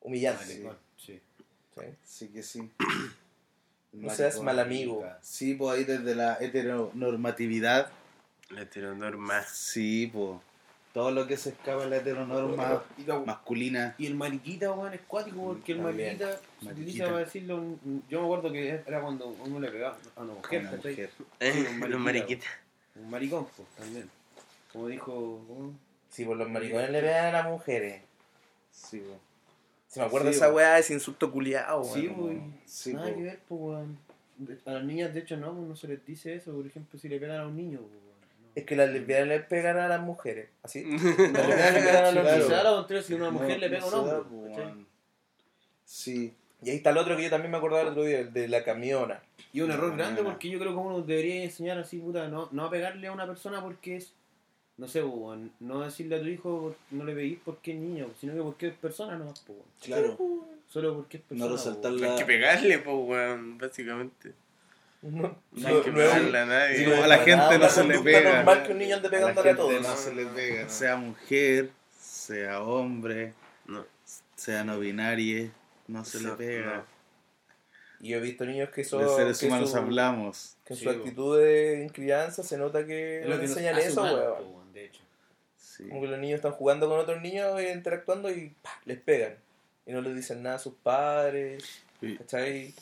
humillante. 0.00 0.44
maricón, 0.46 0.76
sí. 0.96 1.20
¿sí? 1.76 1.82
Sí 2.04 2.28
que 2.28 2.42
sí. 2.42 2.70
No 3.92 4.10
seas 4.10 4.40
mal 4.40 4.58
amigo. 4.58 5.04
Sí, 5.22 5.54
pues 5.54 5.78
ahí 5.78 5.84
desde 5.84 6.14
la 6.16 6.36
heteronormatividad. 6.40 7.90
La 8.50 8.62
heteronorma. 8.62 9.42
Sí, 9.44 10.10
pues. 10.12 10.40
Todo 10.94 11.10
lo 11.10 11.26
que 11.26 11.36
se 11.36 11.50
escapa 11.50 11.82
de 11.82 11.90
la 11.90 11.96
heteronorma 11.96 12.82
masculina. 13.26 13.94
y 13.98 14.06
el 14.06 14.14
mariquita, 14.14 14.72
weón, 14.72 14.94
es 14.94 15.00
cuático 15.02 15.42
porque 15.44 15.72
el 15.72 15.82
También. 15.82 16.16
mariquita 16.18 16.30
se 16.36 16.64
Mariquita. 16.66 16.72
utiliza 16.72 17.04
para 17.06 17.18
decirlo. 17.18 17.64
Yo 18.08 18.20
me 18.20 18.24
acuerdo 18.26 18.52
que 18.52 18.68
era 18.86 19.00
cuando 19.02 19.26
uno 19.44 19.58
le 19.60 19.70
pegaba 19.72 19.98
a 20.16 20.22
una 20.22 20.34
mujer, 20.34 20.60
Una 20.62 20.70
¿cachai? 20.70 20.92
mujer. 20.92 21.10
Eh, 21.40 21.52
Sí, 21.52 21.58
un 21.58 21.80
los 21.90 22.00
mariquita, 22.00 22.00
mariquitas. 22.00 22.48
Un 22.94 23.10
maricón, 23.10 23.46
pues, 23.56 23.68
también. 23.76 24.08
Como 24.72 24.86
dijo. 24.88 25.12
¿cómo? 25.48 25.72
Sí, 26.08 26.24
por 26.24 26.36
los 26.36 26.48
maricones 26.48 26.90
le 26.90 27.00
pegan 27.00 27.26
a 27.26 27.32
las 27.32 27.46
mujeres. 27.48 28.02
Sí, 28.70 28.98
pues. 29.04 29.18
Se 29.88 29.98
me 30.00 30.06
acuerdo 30.06 30.26
Sí, 30.28 30.30
de 30.30 30.36
esa 30.36 30.46
weón. 30.46 30.56
weá, 30.56 30.78
ese 30.78 30.94
insulto 30.94 31.32
culiado, 31.32 31.82
Sí, 31.84 32.06
weón. 32.06 32.52
pues. 32.52 32.70
Sí, 32.72 32.94
Nada 32.94 33.08
po. 33.10 33.16
que 33.16 33.22
ver, 33.24 33.40
pues, 33.48 33.60
weón. 33.60 33.98
A 34.66 34.70
las 34.70 34.84
niñas, 34.84 35.12
de 35.12 35.20
hecho, 35.20 35.36
no, 35.36 35.52
pues, 35.54 35.68
no 35.68 35.74
se 35.76 35.88
les 35.88 36.06
dice 36.06 36.36
eso. 36.36 36.52
Por 36.52 36.64
ejemplo, 36.66 36.96
si 37.00 37.08
le 37.08 37.18
pegan 37.18 37.40
a 37.40 37.46
un 37.48 37.56
niño, 37.56 37.80
pues, 37.80 37.90
weón. 37.94 38.03
Es 38.54 38.64
que 38.64 38.76
las 38.76 38.88
lesbianas 38.90 39.28
le 39.28 39.40
pegan 39.40 39.78
a 39.78 39.88
las 39.88 40.00
mujeres. 40.00 40.48
¿Así? 40.62 40.84
No, 40.84 40.98
Las 40.98 41.48
lesbianas 41.48 41.74
le 41.74 41.80
pegan 41.80 42.04
a 42.04 42.12
los 42.12 42.22
Claro. 42.22 42.44
Se 42.44 42.50
da 42.52 42.56
niños. 42.58 42.64
lo 42.64 42.76
contrario 42.76 43.02
si 43.02 43.14
una 43.14 43.30
mujer 43.30 43.48
No, 43.50 43.56
le 43.58 43.70
pega 43.70 43.80
no 43.80 43.86
a 43.96 44.00
un 44.00 44.10
hombre. 44.10 44.84
Sí. 45.84 46.32
Y 46.62 46.70
ahí 46.70 46.76
está 46.76 46.90
el 46.90 46.98
otro 46.98 47.16
que 47.16 47.24
yo 47.24 47.30
también 47.30 47.50
me 47.50 47.58
acordaba 47.58 47.82
el 47.82 47.88
otro 47.88 48.04
día, 48.04 48.20
el 48.20 48.32
de 48.32 48.48
la 48.48 48.64
camiona. 48.64 49.20
Y 49.52 49.58
es 49.58 49.64
un 49.66 49.70
error 49.72 49.90
No, 49.90 49.96
grande 49.96 50.22
no, 50.22 50.28
no. 50.28 50.30
porque 50.34 50.48
yo 50.48 50.58
creo 50.58 50.72
que 50.72 50.78
uno 50.78 51.00
debería 51.02 51.44
enseñar 51.44 51.78
así, 51.78 51.98
puta, 51.98 52.28
no, 52.28 52.48
no 52.52 52.64
a 52.64 52.70
pegarle 52.70 53.06
a 53.08 53.12
una 53.12 53.26
persona 53.26 53.60
porque 53.60 53.96
es, 53.96 54.12
no 54.78 54.88
sé, 54.88 55.02
pues, 55.02 55.40
no 55.60 55.80
decirle 55.82 56.16
a 56.16 56.20
tu 56.20 56.26
hijo 56.26 56.74
no 56.90 57.04
le 57.04 57.14
peguís 57.14 57.38
porque 57.44 57.72
es 57.72 57.78
niño, 57.78 58.08
sino 58.18 58.32
que 58.34 58.40
porque 58.40 58.66
es 58.68 58.74
persona 58.74 59.18
pues, 59.18 59.42
weón. 59.48 59.62
Claro. 59.82 60.16
Solo 60.66 60.94
porque 60.94 61.18
es 61.18 61.22
persona. 61.24 61.50
No 61.50 61.56
resaltar 61.56 61.92
la- 61.92 62.12
Hay 62.12 62.18
que 62.18 62.24
pegarle, 62.24 62.78
pues, 62.78 62.96
weón, 62.98 63.58
básicamente. 63.58 64.32
No, 65.04 65.36
No 65.52 65.68
hay 65.68 65.82
que 65.82 65.92
pegarle 65.92 66.38
a 66.38 66.46
nadie. 66.46 66.94
A 66.96 67.06
la 67.06 67.18
gente 67.18 67.58
no 67.58 67.68
se 67.68 67.84
le 67.84 67.98
pega. 68.00 68.36
normal 68.36 68.62
que 68.62 68.72
un 68.72 68.78
niño 68.78 68.96
ande 68.96 69.08
A 69.08 69.10
la 69.10 69.16
pegándole 69.18 69.50
a, 69.50 69.54
gente 69.54 69.74
todos. 69.74 69.82
no 69.88 69.96
se 69.96 70.14
le 70.14 70.26
pega. 70.26 70.68
Sea 70.70 70.96
mujer, 70.96 71.70
sea 72.00 72.62
hombre, 72.62 73.34
No. 73.66 73.84
sea 74.34 74.64
no 74.64 74.78
binario, 74.78 75.50
no 75.88 76.04
se 76.06 76.20
le 76.22 76.30
pega. 76.32 76.76
no. 76.76 76.94
Y 78.00 78.08
yo 78.10 78.18
he 78.18 78.20
visto 78.20 78.44
niños 78.46 78.70
que 78.70 78.82
son. 78.84 79.02
De 79.02 79.08
seres 79.14 79.38
que 79.38 79.46
humanos 79.46 79.70
su, 79.70 79.76
hablamos. 79.76 80.56
Que 80.64 80.72
en 80.74 80.78
Sí, 80.78 80.84
su 80.84 80.90
actitud 80.90 81.38
de 81.38 81.90
crianza 81.92 82.42
se 82.42 82.56
nota 82.58 82.84
que 82.86 83.20
Es 83.20 83.24
no 83.26 83.34
lo 83.34 83.40
que 83.40 83.46
enseñan 83.46 83.78
eso, 83.78 84.02
weón. 84.02 84.16
weón, 84.54 84.72
de 84.72 84.86
hecho. 84.86 85.00
Sí. 85.58 85.88
Como 85.88 86.00
que 86.02 86.08
los 86.08 86.18
niños 86.18 86.36
están 86.36 86.52
jugando 86.52 86.88
con 86.88 86.98
otros 86.98 87.20
niños 87.20 87.58
e 87.60 87.72
interactuando 87.72 88.30
y 88.30 88.54
¡pah! 88.62 88.78
les 88.86 88.98
pegan. 89.00 89.34
Y 89.86 89.92
no 89.92 90.00
les 90.00 90.14
dicen 90.14 90.42
nada 90.42 90.56
a 90.56 90.58
sus 90.58 90.74
padres. 90.74 91.82
Sí. 92.00 92.16
¿Cachai? 92.18 92.74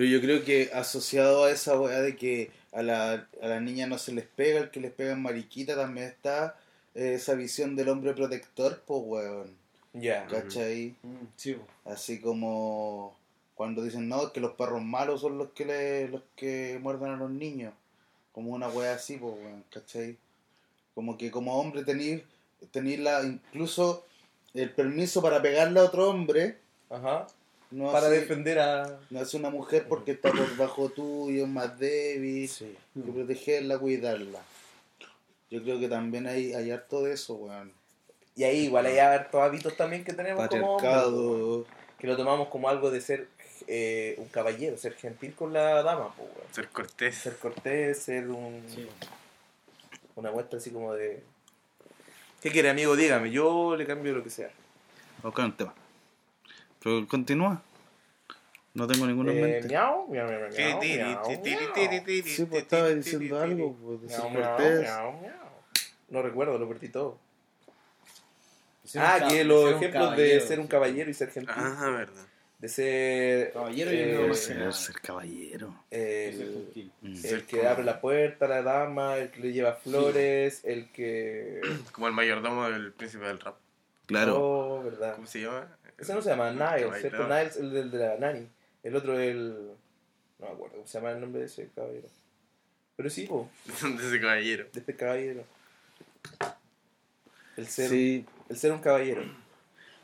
Pero 0.00 0.12
yo 0.12 0.22
creo 0.22 0.44
que 0.46 0.70
asociado 0.72 1.44
a 1.44 1.50
esa 1.50 1.78
weá 1.78 2.00
de 2.00 2.16
que 2.16 2.50
a 2.72 2.82
la, 2.82 3.28
a 3.42 3.46
la 3.46 3.60
niña 3.60 3.86
no 3.86 3.98
se 3.98 4.14
les 4.14 4.24
pega, 4.24 4.58
el 4.58 4.70
que 4.70 4.80
les 4.80 4.92
pegan 4.92 5.20
mariquita, 5.20 5.76
también 5.76 6.06
está 6.06 6.56
eh, 6.94 7.16
esa 7.16 7.34
visión 7.34 7.76
del 7.76 7.90
hombre 7.90 8.14
protector, 8.14 8.82
pues 8.86 9.02
weón. 9.04 9.54
Ya. 9.92 10.26
¿Cachai? 10.26 10.94
Mm, 11.02 11.26
sí. 11.36 11.58
Así 11.84 12.18
como 12.18 13.14
cuando 13.54 13.82
dicen 13.82 14.08
no, 14.08 14.32
que 14.32 14.40
los 14.40 14.52
perros 14.52 14.80
malos 14.80 15.20
son 15.20 15.36
los 15.36 15.50
que 15.50 15.66
le, 15.66 16.08
los 16.08 16.22
que 16.34 16.78
muerden 16.80 17.10
a 17.10 17.16
los 17.16 17.30
niños. 17.30 17.74
Como 18.32 18.52
una 18.52 18.70
wea 18.70 18.94
así, 18.94 19.18
pues, 19.18 19.34
weón, 19.34 19.64
¿cachai? 19.68 20.16
Como 20.94 21.18
que 21.18 21.30
como 21.30 21.60
hombre 21.60 21.84
tenéis 21.84 22.22
tenéis 22.72 23.00
la, 23.00 23.22
incluso 23.22 24.06
el 24.54 24.72
permiso 24.72 25.20
para 25.20 25.42
pegarle 25.42 25.78
a 25.78 25.84
otro 25.84 26.08
hombre. 26.08 26.56
Ajá. 26.88 27.26
No 27.70 27.92
Para 27.92 28.08
hace, 28.08 28.20
defender 28.20 28.58
a. 28.58 28.98
no 29.10 29.20
hace 29.20 29.36
una 29.36 29.50
mujer 29.50 29.86
porque 29.88 30.12
está 30.12 30.30
por 30.32 30.56
bajo 30.56 30.88
tuyo, 30.88 31.44
es 31.44 31.48
más 31.48 31.78
débil. 31.78 32.48
Sí. 32.48 32.76
Hay 32.96 33.02
que 33.02 33.12
protegerla, 33.12 33.78
cuidarla. 33.78 34.40
Yo 35.50 35.62
creo 35.62 35.78
que 35.78 35.88
también 35.88 36.26
hay, 36.26 36.52
hay 36.52 36.70
harto 36.70 37.02
de 37.02 37.12
eso, 37.14 37.34
weón. 37.34 37.72
Y 38.36 38.44
ahí 38.44 38.64
igual 38.66 38.86
hay 38.86 38.98
hartos 38.98 39.40
hábitos 39.40 39.76
también 39.76 40.04
que 40.04 40.12
tenemos 40.12 40.48
como 40.48 40.76
hombres, 40.76 41.66
que 41.98 42.06
lo 42.06 42.16
tomamos 42.16 42.48
como 42.48 42.68
algo 42.68 42.90
de 42.90 43.00
ser 43.00 43.28
eh, 43.66 44.14
un 44.18 44.28
caballero, 44.28 44.76
ser 44.76 44.94
gentil 44.94 45.34
con 45.34 45.52
la 45.52 45.82
dama, 45.82 46.12
pues, 46.16 46.28
weón. 46.28 46.54
Ser 46.54 46.68
cortés. 46.68 47.14
ser 47.16 47.36
cortés, 47.36 48.02
ser 48.02 48.28
un, 48.30 48.64
Sí. 48.68 48.88
una 50.16 50.30
muestra 50.32 50.58
así 50.58 50.70
como 50.70 50.94
de... 50.94 51.22
¿Qué 52.40 52.50
quiere, 52.50 52.70
amigo? 52.70 52.96
Dígame, 52.96 53.30
yo 53.30 53.76
le 53.76 53.86
cambio 53.86 54.12
lo 54.14 54.24
que 54.24 54.30
sea. 54.30 54.50
Vamos 55.22 55.34
con 55.34 55.44
el 55.44 55.56
tema. 55.56 55.74
Pero 56.82 57.06
continúa. 57.06 57.62
No 58.72 58.86
tengo 58.86 59.06
ninguno 59.06 59.32
en 59.32 59.38
Eh, 59.38 59.42
mente. 59.42 59.68
miau, 59.68 60.06
miau, 60.08 60.28
miau, 60.28 60.50
Sí, 62.24 62.44
pues 62.46 62.62
estaba 62.62 62.88
diciendo 62.90 63.40
algo, 63.40 63.74
pues, 63.76 64.02
de 64.02 64.08
ser 64.08 64.18
Miau, 64.20 64.30
miau, 64.30 64.42
cortés. 64.56 64.80
miau, 64.82 65.12
miau. 65.20 65.34
No 66.08 66.22
recuerdo, 66.22 66.58
lo 66.58 66.68
perdí 66.68 66.88
todo. 66.88 67.18
Ser 68.84 69.02
ah, 69.02 69.26
que 69.28 69.44
los 69.44 69.72
ejemplos 69.72 70.16
de 70.16 70.40
ser 70.40 70.58
un 70.60 70.66
caballero 70.66 71.10
y 71.10 71.14
ser 71.14 71.30
gentil. 71.30 71.54
Ah, 71.56 71.90
verdad. 71.96 72.26
De 72.58 72.68
ser... 72.68 73.52
Caballero, 73.52 73.90
yo 73.90 73.96
eh, 73.98 74.14
creo 74.16 74.28
que 74.66 74.72
Ser, 74.72 75.00
caballero. 75.00 75.74
Ser 75.90 76.34
el. 76.34 76.92
Mm. 77.00 77.14
el 77.24 77.46
que 77.46 77.66
abre 77.66 77.84
la 77.84 78.00
puerta 78.00 78.44
a 78.44 78.48
la 78.48 78.62
dama, 78.62 79.16
el 79.16 79.30
que 79.30 79.40
le 79.40 79.52
lleva 79.52 79.74
flores, 79.74 80.60
el 80.64 80.90
que... 80.90 81.60
Como 81.92 82.06
el 82.08 82.12
mayordomo 82.12 82.68
del 82.68 82.92
príncipe 82.92 83.24
del 83.26 83.40
rap. 83.40 83.56
Claro. 84.06 84.36
Oh, 84.38 84.82
¿verdad? 84.82 85.14
¿Cómo 85.14 85.26
se 85.26 85.40
llama? 85.40 85.68
Ese 86.00 86.14
no 86.14 86.22
se 86.22 86.30
llama 86.30 86.50
Niles. 86.50 87.00
¿cierto? 87.00 87.24
Niles 87.28 87.56
el 87.56 87.70
del 87.72 87.90
de 87.90 87.98
la 87.98 88.16
Nani. 88.16 88.46
El 88.82 88.96
otro 88.96 89.18
el... 89.18 89.50
No 90.38 90.46
me 90.46 90.52
acuerdo 90.52 90.76
cómo 90.76 90.86
se 90.86 90.98
llama 90.98 91.10
el 91.12 91.20
nombre 91.20 91.40
de 91.40 91.46
ese 91.46 91.68
caballero. 91.74 92.08
Pero 92.96 93.10
sí, 93.10 93.26
po, 93.26 93.48
De 93.82 94.08
ese 94.08 94.20
caballero. 94.20 94.66
de 94.72 94.80
este 94.80 94.96
caballero. 94.96 95.44
El 97.56 97.66
ser, 97.66 97.88
Sí, 97.90 98.24
el 98.48 98.56
ser 98.56 98.72
un 98.72 98.78
caballero. 98.80 99.22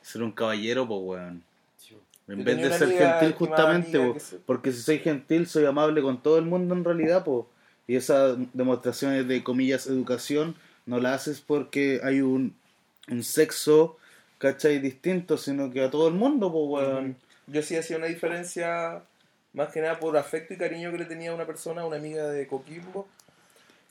ser 0.02 0.22
un 0.22 0.32
caballero, 0.32 0.86
pues, 0.86 1.00
weón. 1.02 1.42
Sí. 1.78 1.96
En 2.28 2.38
Yo 2.38 2.44
vez 2.44 2.56
de 2.58 2.72
ser 2.72 2.82
amiga, 2.88 3.18
gentil, 3.20 3.36
justamente, 3.38 3.96
amiga, 3.98 4.14
po, 4.14 4.20
se- 4.20 4.36
porque 4.38 4.72
si 4.72 4.82
soy 4.82 4.98
gentil, 4.98 5.46
soy 5.46 5.64
amable 5.64 6.02
con 6.02 6.22
todo 6.22 6.38
el 6.38 6.44
mundo 6.44 6.74
en 6.74 6.84
realidad, 6.84 7.24
pues. 7.24 7.46
Y 7.86 7.94
esas 7.96 8.36
demostraciones 8.52 9.28
de 9.28 9.44
comillas 9.44 9.86
educación 9.86 10.56
no 10.86 10.98
las 11.00 11.22
haces 11.22 11.40
porque 11.40 12.00
hay 12.02 12.20
un, 12.20 12.56
un 13.08 13.22
sexo, 13.22 13.96
¿cachai? 14.38 14.78
Distinto, 14.78 15.36
sino 15.38 15.70
que 15.72 15.82
a 15.82 15.90
todo 15.90 16.08
el 16.08 16.14
mundo, 16.14 16.52
pues, 16.52 16.86
weón. 16.86 17.16
Yo 17.46 17.62
sí 17.62 17.76
hacía 17.76 17.96
una 17.96 18.06
diferencia, 18.06 19.02
más 19.52 19.72
que 19.72 19.80
nada 19.80 19.98
por 20.00 20.16
afecto 20.16 20.54
y 20.54 20.56
cariño 20.56 20.90
que 20.90 20.98
le 20.98 21.04
tenía 21.04 21.30
a 21.30 21.34
una 21.34 21.46
persona, 21.46 21.84
una 21.84 21.96
amiga 21.96 22.28
de 22.28 22.46
Coquimbo, 22.46 23.06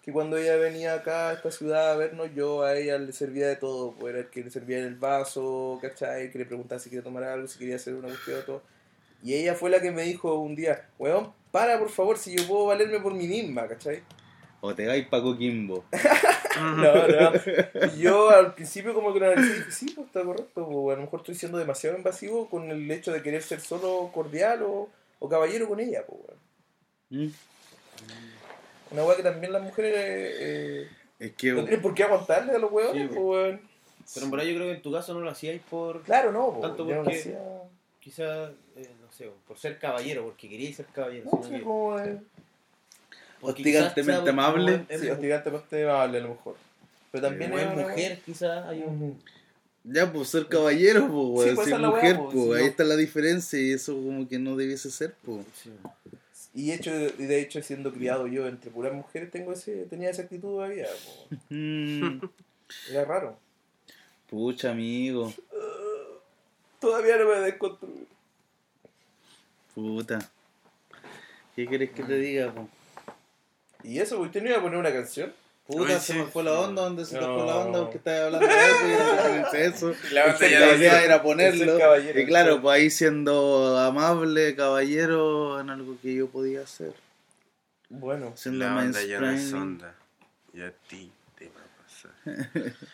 que 0.04 0.12
cuando 0.12 0.38
ella 0.38 0.58
venía 0.58 0.93
acá 0.93 1.30
a 1.30 1.34
esta 1.34 1.52
ciudad 1.52 1.91
a 1.91 1.96
vernos, 1.96 2.30
yo 2.36 2.64
a 2.64 2.76
ella 2.76 2.98
le 2.98 3.12
servía 3.12 3.48
de 3.48 3.56
todo, 3.56 3.93
pues 3.93 4.14
era 4.14 4.24
el 4.24 4.30
que 4.30 4.43
le 4.43 4.52
servía 4.52 4.80
en 4.80 4.86
el 4.86 4.96
vaso, 4.96 5.80
¿cachai? 5.82 6.32
Que 6.32 6.39
le 6.39 6.46
preguntaba 6.46 6.80
si 6.80 6.89
quería 6.89 7.04
tomar 7.04 7.24
algo, 7.24 7.48
si 7.48 7.58
quería 7.58 7.78
hacer 7.78 7.96
una 7.96 8.10
cuestión, 8.10 8.46
todo. 8.46 8.62
Y 9.24 9.34
ella 9.34 9.56
fue 9.56 9.72
la 9.72 9.82
que 9.82 9.91
me 9.91 10.04
dijo 10.04 10.36
un 10.36 10.56
día, 10.56 10.88
weón, 11.00 11.34
para 11.52 11.80
por 11.80 11.89
favor, 11.89 12.18
si 12.18 12.38
yo 12.38 12.46
puedo 12.48 12.66
valerme 12.66 13.00
por 13.00 13.14
mí 13.14 13.28
misma, 13.28 13.68
¿cachai? 13.68 14.04
O 14.62 14.76
te 14.76 14.86
vais 14.86 15.08
pa' 15.08 15.22
Coquimbo. 15.22 15.86
No, 16.78 17.08
no. 17.08 17.95
Yo 17.97 18.30
al 18.30 18.53
principio 18.53 18.93
como 18.93 19.14
que 19.14 19.20
lo 19.20 19.26
analicé 19.28 19.51
y 19.53 19.58
dije, 19.60 19.72
sí, 19.72 19.91
pues 19.95 20.08
está 20.08 20.24
correcto, 20.24 20.68
pues, 20.68 20.93
a 20.93 20.97
lo 20.99 21.03
mejor 21.06 21.20
estoy 21.22 21.36
siendo 21.36 21.58
demasiado 21.58 21.97
invasivo 21.97 22.49
con 22.49 22.70
el 22.70 22.89
hecho 22.91 23.12
de 23.12 23.22
querer 23.22 23.41
ser 23.43 23.60
solo 23.62 24.10
cordial 24.14 24.64
o, 24.64 24.89
o 25.20 25.30
caballero 25.30 25.68
con 25.68 25.80
ella, 25.80 26.03
pues, 26.08 26.20
weón. 26.28 26.39
¿Mm? 27.30 27.34
Una 28.91 29.03
weá 29.03 29.18
que 29.18 29.24
también 29.24 29.51
las 29.51 29.62
mujeres 29.64 29.93
eh, 29.95 30.89
Es 31.20 31.34
que, 31.34 31.51
no 31.53 31.62
tienen 31.64 31.82
por 31.82 31.93
qué 31.93 32.03
aguantarle 32.03 32.53
a 32.53 32.58
los 32.60 32.70
Sí, 32.70 32.76
po. 32.76 33.14
pues, 33.16 33.18
weón. 33.18 33.62
Pero 34.14 34.26
en 34.26 34.32
verdad 34.32 34.45
yo 34.45 34.56
creo 34.56 34.68
que 34.68 34.76
en 34.76 34.82
tu 34.84 34.91
caso 34.91 35.14
no 35.16 35.22
lo 35.22 35.30
hacíais 35.32 35.62
por... 35.70 36.03
Claro, 36.03 36.32
no, 36.32 36.49
pues, 36.51 36.62
Tanto 36.62 36.86
no 36.86 36.95
porque- 37.03 37.18
hacía- 37.20 37.39
Quizás, 37.99 38.51
eh, 38.76 38.88
no 39.01 39.12
sé, 39.12 39.32
por 39.47 39.58
ser 39.58 39.80
caballero, 39.80 40.26
porque 40.26 40.47
queríais 40.47 40.76
ser 40.76 40.86
caballero. 40.93 41.28
No, 41.34 41.41
sí, 41.41 41.60
como, 41.62 41.97
eh, 41.99 42.20
Hostigantemente 43.42 44.30
amable. 44.30 44.86
sí, 44.90 45.10
hostigantemente 45.10 45.84
amable 45.84 46.18
a 46.18 46.22
lo 46.22 46.30
mejor. 46.30 46.56
Pero 47.12 47.28
también 47.28 47.52
como 47.52 47.62
es 47.62 47.76
mujer, 47.76 48.20
quizás 48.26 48.66
hay 48.68 48.84
un... 48.84 49.20
Ya, 49.84 50.12
pues 50.12 50.30
ser 50.30 50.48
caballero, 50.48 51.08
pues, 51.08 51.50
Sí, 51.50 51.56
pues, 51.56 51.68
weá, 51.68 51.78
mujer, 51.78 52.20
pues, 52.32 52.60
ahí 52.60 52.68
está 52.68 52.84
la 52.84 52.96
diferencia 52.96 53.60
y 53.60 53.72
eso 53.72 53.94
como 53.94 54.28
que 54.28 54.40
no 54.40 54.56
debiese 54.56 54.90
ser, 54.90 55.14
pues. 55.24 55.46
Sí. 55.62 55.72
Y, 56.56 56.72
hecho, 56.72 56.92
y 56.92 57.26
de 57.26 57.42
hecho, 57.42 57.62
siendo 57.62 57.94
criado 57.94 58.28
yo 58.28 58.48
entre 58.48 58.72
puras 58.72 58.94
mujeres, 58.94 59.30
tengo 59.30 59.54
ese, 59.54 59.86
tenía 59.86 60.10
esa 60.10 60.24
actitud 60.24 60.56
todavía. 60.56 60.88
po. 61.30 61.36
Mm, 61.50 62.22
Era 62.90 63.06
raro. 63.06 63.38
pucha, 64.30 64.72
amigo. 64.72 65.34
Todavía 66.80 67.18
no 67.18 67.28
me 67.28 67.40
desconstruí. 67.42 68.08
Puta. 69.76 70.32
¿Qué 71.56 71.68
querés 71.68 71.92
que 71.92 72.04
te 72.04 72.18
diga, 72.18 72.54
po? 72.54 72.68
Y 73.86 74.00
eso, 74.00 74.20
¿usted 74.20 74.42
no 74.42 74.50
iba 74.50 74.58
a 74.58 74.62
poner 74.62 74.78
una 74.80 74.92
canción? 74.92 75.34
Puta, 75.68 76.00
se 76.00 76.14
sí. 76.14 76.20
me 76.20 76.26
fue 76.26 76.44
la 76.44 76.60
onda, 76.60 76.84
¿dónde 76.84 77.06
se 77.06 77.16
te 77.18 77.22
No. 77.22 77.38
fue 77.38 77.46
la 77.48 77.56
onda? 77.58 77.80
Porque 77.82 77.98
estás 77.98 78.22
hablando 78.26 78.48
de 78.48 78.54
eso 78.54 78.88
y 78.88 78.92
era 78.92 79.66
eso. 79.66 79.94
La 80.12 80.26
onda 80.26 80.40
La 80.42 80.48
ya 80.50 80.60
no 80.60 80.76
idea 80.76 81.04
era 81.04 81.16
Es 81.16 81.22
ponerlo. 81.22 82.20
y 82.20 82.26
claro, 82.28 82.62
pues 82.62 82.76
ahí 82.76 82.90
siendo 82.92 83.76
amable, 83.80 84.56
caballero, 84.56 85.60
en 85.60 85.72
algo 85.72 85.98
que 86.04 86.14
yo 86.14 86.28
podía 86.28 86.62
hacer. 86.62 86.94
Bueno, 87.90 88.34
Siendo 88.36 88.64
La 88.66 88.76
onda 88.78 89.04
ya 89.04 89.20
no 89.20 89.30
es 89.32 89.52
onda. 89.54 89.96
Y 90.54 90.62
a 90.62 90.72
ti 90.88 91.12
te 91.38 91.46
va 91.50 91.62
a 91.62 91.84
pasar. 92.54 92.74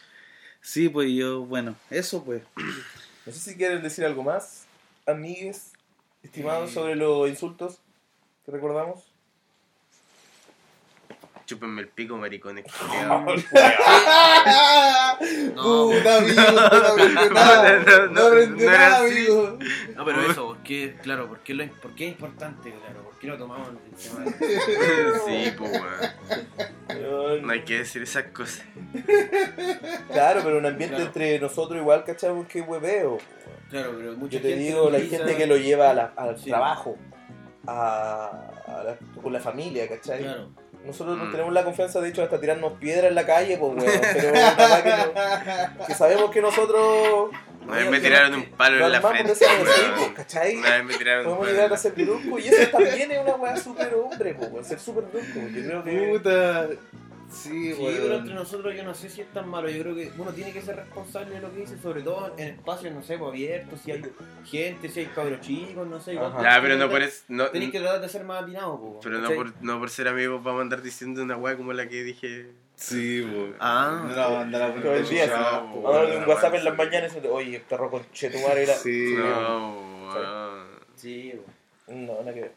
Sí, 0.64 0.90
pues 0.90 1.10
yo, 1.12 1.42
bueno, 1.42 1.76
eso 1.90 2.24
pues. 2.24 2.44
no 2.56 3.32
sé 3.34 3.40
si 3.40 3.58
quieren 3.58 3.82
decir 3.82 4.06
algo 4.06 4.22
más, 4.24 4.66
amigues, 5.08 5.72
estimados, 6.22 6.70
Eh. 6.70 6.74
sobre 6.76 6.96
los 6.96 7.28
insultos 7.28 7.80
que 8.46 8.52
recordamos. 8.52 9.11
Chúpenme 11.52 11.82
el 11.82 11.90
pico, 11.90 12.16
maricones. 12.18 12.66
No, 15.56 15.90
Puta, 15.90 16.18
amigo, 16.18 16.42
no 16.52 16.60
aprendió 16.62 17.30
nada. 17.34 17.80
no, 17.80 18.06
no, 18.08 18.12
No 18.14 18.28
aprendió 18.28 18.66
no 18.68 18.74
era 18.74 18.90
nada, 18.90 18.98
así. 19.06 19.14
amigo. 19.18 19.60
No, 19.96 20.06
pero 20.06 20.22
eso, 20.32 20.48
¿por 20.48 20.58
qué? 20.64 20.96
Claro, 21.04 21.28
¿por 21.28 21.40
qué, 21.40 21.54
lo, 21.54 21.68
¿por 21.82 21.94
qué 21.94 22.06
es 22.06 22.12
importante? 22.14 22.72
Claro, 22.72 23.04
¿por 23.04 23.20
qué 23.20 23.28
lo 23.28 23.38
tomamos 23.38 23.68
en 23.70 23.76
el 23.78 23.82
tema? 23.92 24.26
Sí, 25.28 25.54
pues, 25.58 25.72
weón. 26.90 27.46
No 27.46 27.52
hay 27.54 27.62
que 27.64 27.80
decir 27.80 28.02
esas 28.02 28.24
cosas. 28.34 28.64
Claro, 30.12 30.42
pero 30.44 30.58
un 30.58 30.66
ambiente 30.66 30.96
Claro. 30.96 31.08
entre 31.08 31.40
nosotros 31.40 31.80
igual, 31.80 32.04
¿cachamos? 32.04 32.48
Que 32.48 32.62
hueveo. 32.62 33.18
Claro, 33.70 33.94
pero 33.98 34.14
mucha 34.14 34.38
Yo 34.38 34.42
te 34.42 34.50
gente 34.50 34.64
digo, 34.64 34.90
la 34.90 34.98
utiliza- 34.98 35.18
gente 35.18 35.38
que 35.38 35.48
lo 35.48 35.58
lleva 35.58 35.92
a 35.92 35.94
la- 35.94 36.14
al 36.16 36.38
Sí. 36.40 36.50
trabajo, 36.50 36.98
a, 37.68 38.50
a 38.68 38.84
la- 38.84 38.98
con 39.22 39.32
la 39.32 39.40
familia, 39.40 39.88
¿cachai? 39.88 40.20
Claro. 40.24 40.50
Nosotros 40.86 41.18
no 41.18 41.26
Mm. 41.26 41.32
tenemos 41.32 41.54
la 41.54 41.64
confianza, 41.64 42.02
de 42.02 42.10
hecho, 42.10 42.24
hasta 42.24 42.40
tirarnos 42.40 42.74
piedras 42.74 43.06
en 43.06 43.16
la 43.16 43.26
calle, 43.26 43.58
pues, 43.58 43.74
weón. 43.76 44.02
Pero 44.14 44.34
capaz 44.34 44.82
que, 44.84 44.90
no- 44.90 45.86
que 45.88 45.94
sabemos 45.94 46.32
que 46.32 46.42
nosotros. 46.42 47.30
Una 47.68 47.78
vez 47.78 47.90
me 47.92 48.00
tiraron 48.00 48.34
un 48.34 48.44
palo 48.52 48.78
Lo 48.78 48.86
en 48.88 48.92
la 48.94 49.02
frente. 49.02 49.34
pues. 49.36 49.50
Una 50.58 50.70
vez 50.72 50.84
me 50.86 50.94
tiraron 50.96 51.20
un 51.28 51.36
Podemos 51.36 51.46
palo. 51.46 51.52
llegar 51.52 51.74
a 51.74 51.78
ser 51.78 51.92
brusco 51.92 52.40
y 52.40 52.48
eso 52.48 52.72
también 52.72 53.12
es 53.12 53.20
una 53.20 53.36
weá 53.36 53.56
súper 53.58 53.94
hombre, 53.94 54.34
pues, 54.34 54.52
weón. 54.52 54.66
Ser 54.66 54.80
súper 54.80 55.04
brusco. 55.06 55.40
Yo 55.54 55.64
creo 55.68 55.84
que. 55.84 55.92
Puta. 56.18 56.68
Sí, 57.32 57.74
Sí, 57.74 57.98
pero 58.02 58.16
entre 58.16 58.34
nosotros 58.34 58.76
yo 58.76 58.84
no 58.84 58.94
sé 58.94 59.10
si 59.10 59.22
es 59.22 59.32
tan 59.32 59.48
malo. 59.50 59.70
Yo 59.70 59.82
creo 59.82 59.96
que 59.96 60.12
uno 60.18 60.32
tiene 60.34 60.52
que 60.52 60.62
ser 60.62 60.76
responsable 60.76 61.36
de 61.36 61.42
lo 61.42 61.52
que 61.52 61.62
dice, 61.62 61.78
sobre 61.82 62.02
todo 62.02 62.34
en 62.38 62.50
espacios, 62.50 62.94
no 62.94 63.02
sé, 63.02 63.18
pues, 63.18 63.30
abiertos, 63.30 63.80
si 63.80 63.92
hay 63.92 64.04
gente, 64.46 64.90
si 64.90 65.00
hay 65.00 65.06
cabros 65.08 65.40
chicos, 65.40 65.88
no 65.88 66.00
sé. 66.00 66.16
Ya, 66.16 66.60
pero 66.62 66.76
no 66.76 66.90
por 66.90 67.02
eso. 67.02 67.24
No, 67.30 67.48
Tenéis 67.48 67.72
que 67.72 67.80
tratar 67.80 68.02
de 68.02 68.10
ser 68.10 68.26
más 68.26 68.44
atinados, 68.44 68.80
pues. 68.82 68.94
pero 69.02 69.20
no 69.20 69.32
por, 69.32 69.64
no 69.64 69.80
por 69.80 69.90
ser 69.90 70.10
amigos 70.10 70.44
vamos 70.44 70.60
a 70.60 70.62
andar 70.64 70.82
diciendo 70.82 71.24
una 71.24 71.38
weá 71.38 71.56
como 71.56 71.72
la 71.74 71.88
que 71.88 72.04
dije. 72.04 72.48
Sí, 72.76 73.22
weón. 73.22 73.56
Ah. 73.60 74.04
No 74.08 74.16
la 74.16 74.28
voy 74.28 74.36
a 74.38 74.42
andar 74.42 74.62
a 74.64 74.74
Todo 74.76 74.94
el 74.94 75.08
día, 75.08 75.62
po, 75.72 75.80
weón. 75.80 76.24
un 76.24 76.28
WhatsApp 76.28 76.56
en 76.56 76.66
las 76.66 76.76
mañanas 76.76 77.16
y 77.24 77.28
oye, 77.28 77.60
perro 77.68 77.90
con 77.90 78.04
chetumare 78.12 78.64
era. 78.64 78.74
Sí. 78.74 79.16
No. 79.18 79.78
Sí, 80.96 81.34
weón. 81.88 82.06
No, 82.08 82.20
nada 82.20 82.34
que 82.34 82.42
ver. 82.42 82.54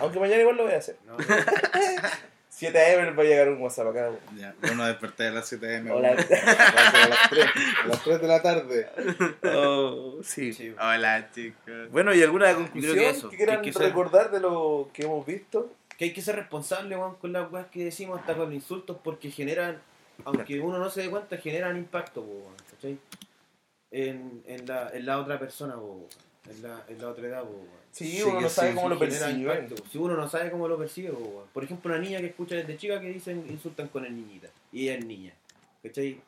Aunque 0.00 0.20
mañana 0.20 0.40
igual 0.40 0.56
lo 0.56 0.64
voy 0.64 0.72
a 0.72 0.78
hacer. 0.78 0.96
No, 1.06 1.16
7 2.72 2.78
a.m. 2.78 3.04
les 3.06 3.18
va 3.18 3.22
a 3.22 3.24
llegar 3.24 3.48
un 3.48 3.60
WhatsApp 3.62 3.86
acá. 3.88 4.10
Ya, 4.36 4.54
bueno, 4.60 4.84
desperté 4.86 5.26
a 5.28 5.30
las 5.32 5.48
7 5.48 5.74
m. 5.76 5.90
Hola. 5.92 6.10
A 6.10 6.14
las 7.08 7.30
3. 7.30 7.46
A 7.84 7.86
las 7.88 8.02
3 8.04 8.20
de 8.20 8.28
la 8.28 8.42
tarde. 8.42 8.88
Oh, 9.56 10.18
sí. 10.22 10.74
Hola, 10.80 11.30
chicos. 11.34 11.90
Bueno, 11.90 12.14
¿y 12.14 12.22
alguna 12.22 12.54
conclusión 12.54 12.94
que 12.96 13.08
eso, 13.10 13.30
que 13.30 13.36
quieran 13.36 13.62
que 13.62 13.72
ser- 13.72 13.82
recordar 13.82 14.30
de 14.30 14.40
lo 14.40 14.88
que 14.92 15.02
hemos 15.02 15.24
visto? 15.26 15.70
que 15.96 16.06
hay 16.06 16.12
que 16.12 16.22
ser 16.22 16.34
responsable, 16.34 16.96
weón, 16.96 17.14
con 17.16 17.32
las 17.32 17.52
weas 17.52 17.66
que 17.68 17.84
decimos, 17.84 18.18
hasta 18.18 18.34
con 18.34 18.46
los 18.46 18.54
insultos, 18.54 18.96
porque 19.04 19.30
generan, 19.30 19.80
aunque 20.24 20.58
uno 20.58 20.78
no 20.78 20.90
se 20.90 21.02
dé 21.02 21.08
cuenta, 21.08 21.36
generan 21.36 21.76
impacto, 21.76 22.26
¿cachai? 22.72 22.98
En, 23.92 24.42
en, 24.46 24.66
la, 24.66 24.90
en 24.92 25.06
la 25.06 25.20
otra 25.20 25.38
persona, 25.38 25.76
en 26.50 26.62
la, 26.64 26.82
en 26.88 27.00
la 27.00 27.08
otra 27.08 27.28
edad, 27.28 27.44
weón. 27.44 27.83
Sí, 27.94 28.20
uno 28.22 28.40
no 28.40 28.48
sabe 28.48 28.74
cómo 28.74 28.88
lo 28.88 28.98
percibe. 28.98 29.68
Si 29.92 29.98
uno 29.98 30.16
no 30.16 30.28
sabe 30.28 30.50
cómo 30.50 30.66
lo 30.66 30.76
percibe, 30.76 31.10
po, 31.10 31.20
weón. 31.20 31.48
por 31.52 31.62
ejemplo, 31.62 31.92
una 31.94 32.02
niña 32.02 32.18
que 32.18 32.26
escucha 32.26 32.56
desde 32.56 32.76
chica 32.76 33.00
que 33.00 33.08
dicen 33.08 33.46
insultan 33.48 33.86
con 33.86 34.04
el 34.04 34.16
niñita, 34.16 34.48
y 34.72 34.88
ella 34.88 34.98
es 34.98 35.04
niña, 35.06 35.32
¿cachai? 35.80 36.20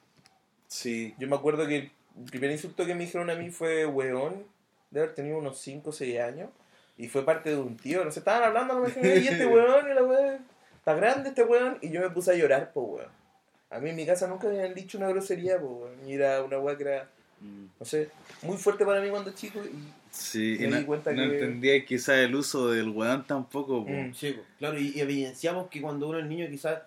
Sí. 0.69 1.13
Yo 1.19 1.27
me 1.27 1.35
acuerdo 1.35 1.67
que 1.67 1.77
el 1.77 2.31
primer 2.31 2.53
insulto 2.53 2.87
que 2.87 2.95
me 2.95 3.05
dijeron 3.05 3.31
a 3.31 3.35
mí 3.35 3.51
fue 3.51 3.85
weón, 3.85 4.45
de 4.93 5.01
haber 5.01 5.15
tenido 5.17 5.39
unos 5.39 5.59
5 5.59 5.91
o 5.91 5.93
6 5.93 6.21
años, 6.21 6.51
y 6.97 7.09
fue 7.09 7.25
parte 7.25 7.51
de 7.51 7.57
un 7.57 7.77
tío, 7.77 8.05
no 8.05 8.13
sé, 8.13 8.21
estaban 8.21 8.45
hablando, 8.45 8.75
no 8.75 8.81
me 8.83 8.87
imaginé, 8.89 9.17
y 9.17 9.27
este 9.27 9.47
weón, 9.53 9.91
y 9.91 9.95
la 9.95 10.05
weón, 10.05 10.39
está 10.79 10.95
grande 10.95 11.31
este 11.31 11.43
weón, 11.43 11.79
y 11.83 11.91
yo 11.91 12.01
me 12.01 12.11
puse 12.11 12.31
a 12.31 12.35
llorar, 12.35 12.73
po 12.73 12.83
weón. 12.83 13.11
A 13.71 13.81
mí 13.81 13.91
en 13.91 13.97
mi 13.97 14.07
casa 14.07 14.29
nunca 14.29 14.47
me 14.47 14.57
habían 14.61 14.75
dicho 14.75 14.99
una 14.99 15.09
grosería, 15.09 15.59
po 15.59 15.67
weón, 15.67 16.09
y 16.09 16.13
era 16.13 16.45
una 16.45 16.61
weá 16.61 16.77
que 16.77 16.85
era, 16.85 17.11
Mm. 17.39 17.67
no 17.79 17.85
sé, 17.85 18.09
muy 18.41 18.57
fuerte 18.57 18.87
para 18.87 19.01
mí 19.03 19.11
cuando 19.11 19.31
chico, 19.33 19.61
y 19.63 19.93
Sí, 20.17 20.57
Me 20.59 20.67
y 20.67 20.71
di 20.71 20.81
no, 20.81 20.87
cuenta 20.87 21.13
no 21.13 21.23
que- 21.29 21.35
entendía 21.35 21.85
quizás 21.85 22.17
el 22.17 22.35
uso 22.35 22.71
del 22.71 22.89
weón 22.91 23.27
tampoco. 23.27 23.85
po. 23.85 23.91
Mm. 23.91 24.15
Sí, 24.15 24.33
po, 24.33 24.43
claro, 24.59 24.79
y, 24.79 24.93
y 24.95 25.01
evidenciamos 25.01 25.69
que 25.69 25.81
cuando 25.81 26.09
uno 26.09 26.19
es 26.19 26.27
niño 26.27 26.47
quizás, 26.49 26.83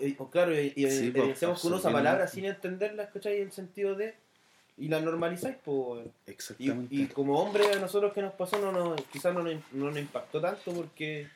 eh, 0.00 0.14
o 0.18 0.28
claro, 0.30 0.54
y, 0.58 0.72
y 0.76 0.90
Sí, 0.90 1.10
po, 1.10 1.18
evidenciamos 1.20 1.60
que 1.60 1.66
uno 1.68 1.76
usa 1.76 1.90
palabras 1.92 2.30
sin 2.32 2.44
entenderlas, 2.44 3.10
¿cachai? 3.10 3.40
El 3.40 3.52
sentido 3.52 3.94
de, 3.94 4.14
y 4.78 4.88
las 4.88 5.02
normalizáis, 5.02 5.56
pues. 5.64 6.06
Y, 6.26 6.30
Exactamente. 6.30 6.94
y 6.94 7.06
como 7.06 7.38
hombre 7.40 7.70
a 7.72 7.76
nosotros 7.78 8.12
que 8.12 8.22
nos 8.22 8.34
pasó, 8.34 8.58
no 8.58 8.70
nos, 8.72 9.00
quizás 9.06 9.32
no 9.34 9.42
nos, 9.42 9.54
no 9.72 9.86
nos 9.90 9.98
impactó 9.98 10.40
tanto 10.40 10.72
porque 10.72 11.28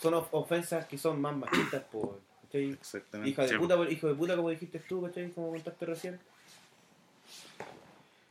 son 0.00 0.14
of- 0.14 0.28
ofensas 0.32 0.86
que 0.86 0.96
son 0.98 1.20
más 1.20 1.36
machistas, 1.36 1.82
pues. 1.90 2.06
Exactamente. 2.52 3.30
Hija 3.30 3.46
de 3.46 3.58
puta, 3.58 3.76
hijo 3.90 4.08
de 4.08 4.14
puta, 4.14 4.34
como 4.36 4.50
dijiste 4.50 4.80
tú, 4.80 5.02
¿cachai? 5.02 5.30
Como 5.30 5.50
contaste 5.50 5.86
recién. 5.86 6.18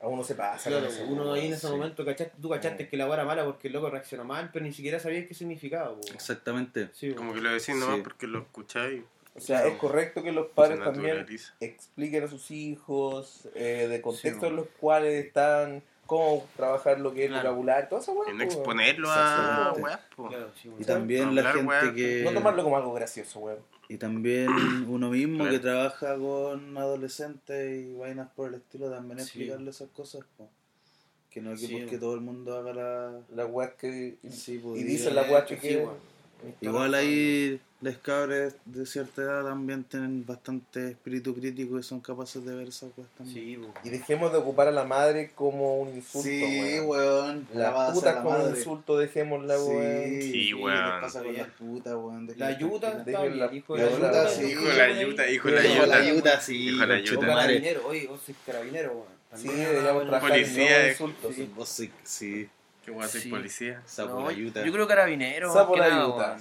A 0.01 0.07
uno 0.07 0.23
se 0.23 0.35
pasa. 0.35 0.69
Claro, 0.69 0.87
eso, 0.87 1.03
uno 1.07 1.33
ahí 1.33 1.47
en 1.47 1.53
ese 1.53 1.67
sí. 1.67 1.73
momento, 1.73 2.05
¿cachaste? 2.05 2.33
Tú 2.41 2.49
cachaste 2.49 2.87
que 2.87 2.95
la 2.97 3.05
vara 3.05 3.25
mala 3.25 3.43
porque 3.45 3.67
el 3.67 3.73
loco 3.73 3.89
reaccionó 3.89 4.23
mal, 4.23 4.49
pero 4.53 4.63
ni 4.65 4.71
siquiera 4.73 4.99
sabías 4.99 5.27
qué 5.27 5.33
significaba, 5.33 5.93
po. 5.93 6.01
Exactamente. 6.13 6.89
Sí. 6.93 7.13
Como 7.13 7.33
que 7.33 7.41
lo 7.41 7.51
decís 7.51 7.75
nomás 7.75 7.97
Sí. 7.97 8.01
porque 8.03 8.27
lo 8.27 8.39
escucháis. 8.39 9.03
O 9.35 9.41
sea, 9.41 9.65
es 9.67 9.77
correcto 9.77 10.21
que 10.23 10.31
los 10.31 10.47
padres 10.47 10.83
también 10.83 11.25
expliquen 11.59 12.23
a 12.23 12.27
sus 12.27 12.49
hijos 12.51 13.47
eh, 13.55 13.87
de 13.89 14.01
contextos 14.01 14.41
Sí, 14.41 14.47
en 14.47 14.55
los 14.55 14.67
cuales 14.79 15.25
están, 15.25 15.83
cómo 16.05 16.45
trabajar 16.57 16.99
lo 16.99 17.13
que 17.13 17.21
es 17.21 17.25
el 17.27 17.33
Claro. 17.33 17.49
vocabulario, 17.51 17.87
toda 17.89 18.01
esa 18.01 18.11
Y 18.11 18.15
hueá. 18.15 18.31
no 18.33 18.37
po, 18.37 18.43
exponerlo 18.43 19.09
a 19.11 19.73
po. 20.15 20.27
Claro, 20.29 20.51
sí, 20.61 20.71
Y 20.79 20.83
también 20.83 21.35
la 21.35 21.53
gente 21.53 21.93
que. 21.93 22.21
No 22.23 22.31
tomarlo 22.33 22.63
como 22.63 22.75
algo 22.77 22.93
gracioso, 22.93 23.39
weón. 23.39 23.59
Y 23.89 23.97
también 23.97 24.47
uno 24.87 25.09
mismo 25.09 25.39
Claro. 25.39 25.51
que 25.51 25.59
trabaja 25.59 26.15
con 26.15 26.77
adolescentes 26.77 27.85
y 27.87 27.93
vainas 27.95 28.29
por 28.35 28.47
el 28.49 28.55
estilo, 28.55 28.89
también 28.89 29.17
Sí. 29.19 29.23
explicarle 29.25 29.71
esas 29.71 29.89
cosas. 29.89 30.21
po. 30.37 30.47
Que 31.29 31.41
no 31.41 31.51
es 31.51 31.59
que 31.59 31.67
Sí. 31.67 31.77
porque 31.77 31.97
todo 31.97 32.15
el 32.15 32.21
mundo 32.21 32.55
haga 32.55 32.73
la. 33.35 33.45
Weas 33.45 33.73
que. 33.73 34.17
Sí, 34.29 34.61
y 34.75 34.83
dicen 34.83 35.15
las 35.15 35.29
weas 35.29 35.45
que. 35.45 35.87
Igual 36.61 36.93
ahí 36.93 37.59
les 37.81 37.97
cabres 37.97 38.55
de 38.65 38.85
cierta 38.85 39.21
edad 39.21 39.43
también 39.45 39.85
tienen 39.85 40.25
bastante 40.25 40.89
espíritu 40.91 41.33
crítico 41.33 41.79
y 41.79 41.83
son 41.83 42.01
capaces 42.01 42.43
de 42.45 42.53
ver 42.53 42.67
esas 42.67 42.91
cosas 42.91 43.09
también. 43.17 43.61
Sí. 43.63 43.67
Y 43.85 43.89
dejemos 43.89 44.31
de 44.33 44.37
ocupar 44.39 44.67
a 44.67 44.71
la 44.71 44.83
madre 44.83 45.31
como 45.33 45.77
un 45.79 45.95
insulto, 45.95 46.27
Sí, 46.27 46.79
weón. 46.81 46.87
weón. 46.87 47.47
La 47.53 47.69
vas 47.71 47.91
a 47.91 47.93
puta 47.93 48.13
la 48.15 48.21
como 48.23 48.35
un 48.35 48.41
madre. 48.43 48.57
insulto, 48.59 48.97
dejémosla, 48.97 49.59
weón. 49.63 50.03
Sí, 50.21 50.21
Sí, 50.31 50.47
¿qué 50.49 50.53
weón. 50.55 50.75
les 50.91 51.01
pasa 51.01 51.23
con 51.23 51.33
las 51.37 51.47
putas, 51.49 51.93
weón? 51.93 52.27
La 52.35 52.47
Déjenla 52.47 52.59
yuta 52.59 52.89
la- 52.89 53.03
bien, 53.03 53.55
hijo 53.55 53.77
la 53.77 53.83
de 53.83 53.89
yuta, 53.91 54.07
yuta, 54.09 54.29
sí. 54.29 54.43
Hijo 54.51 54.61
de 54.67 54.75
la 54.77 55.01
yuta, 55.01 55.29
hijo 55.31 55.47
de 55.47 55.53
la 55.55 55.61
Hijo 55.61 55.69
de 55.73 55.75
yuta. 55.79 55.87
la 55.87 56.09
yuta, 56.13 56.41
sí. 56.41 56.55
Hijo 56.67 56.79
de 56.81 56.87
la 56.87 56.99
yuta. 56.99 57.27
Carabinero, 57.27 57.87
oye, 57.87 58.07
vos 58.07 58.19
sois 58.25 58.37
carabinero, 58.45 58.91
weón. 58.91 59.19
Sí, 59.35 59.47
deberíamos 59.47 60.07
trabajar 60.07 60.37
en 60.37 60.89
insultos. 60.89 61.35
Sí. 61.35 61.49
Vos 61.55 61.69
sí, 62.03 62.49
sí. 62.89 62.93
Que 62.93 62.95
voy 62.95 63.03
a 63.05 63.07
ser 63.07 63.21
Sí. 63.21 63.29
policía. 63.29 63.81
Sapo 63.85 64.19
No. 64.21 64.31
Yo 64.31 64.51
creo 64.73 64.87
carabinero. 64.87 65.53
Sapo 65.53 65.75
la 65.77 65.89
yuta. 65.89 66.37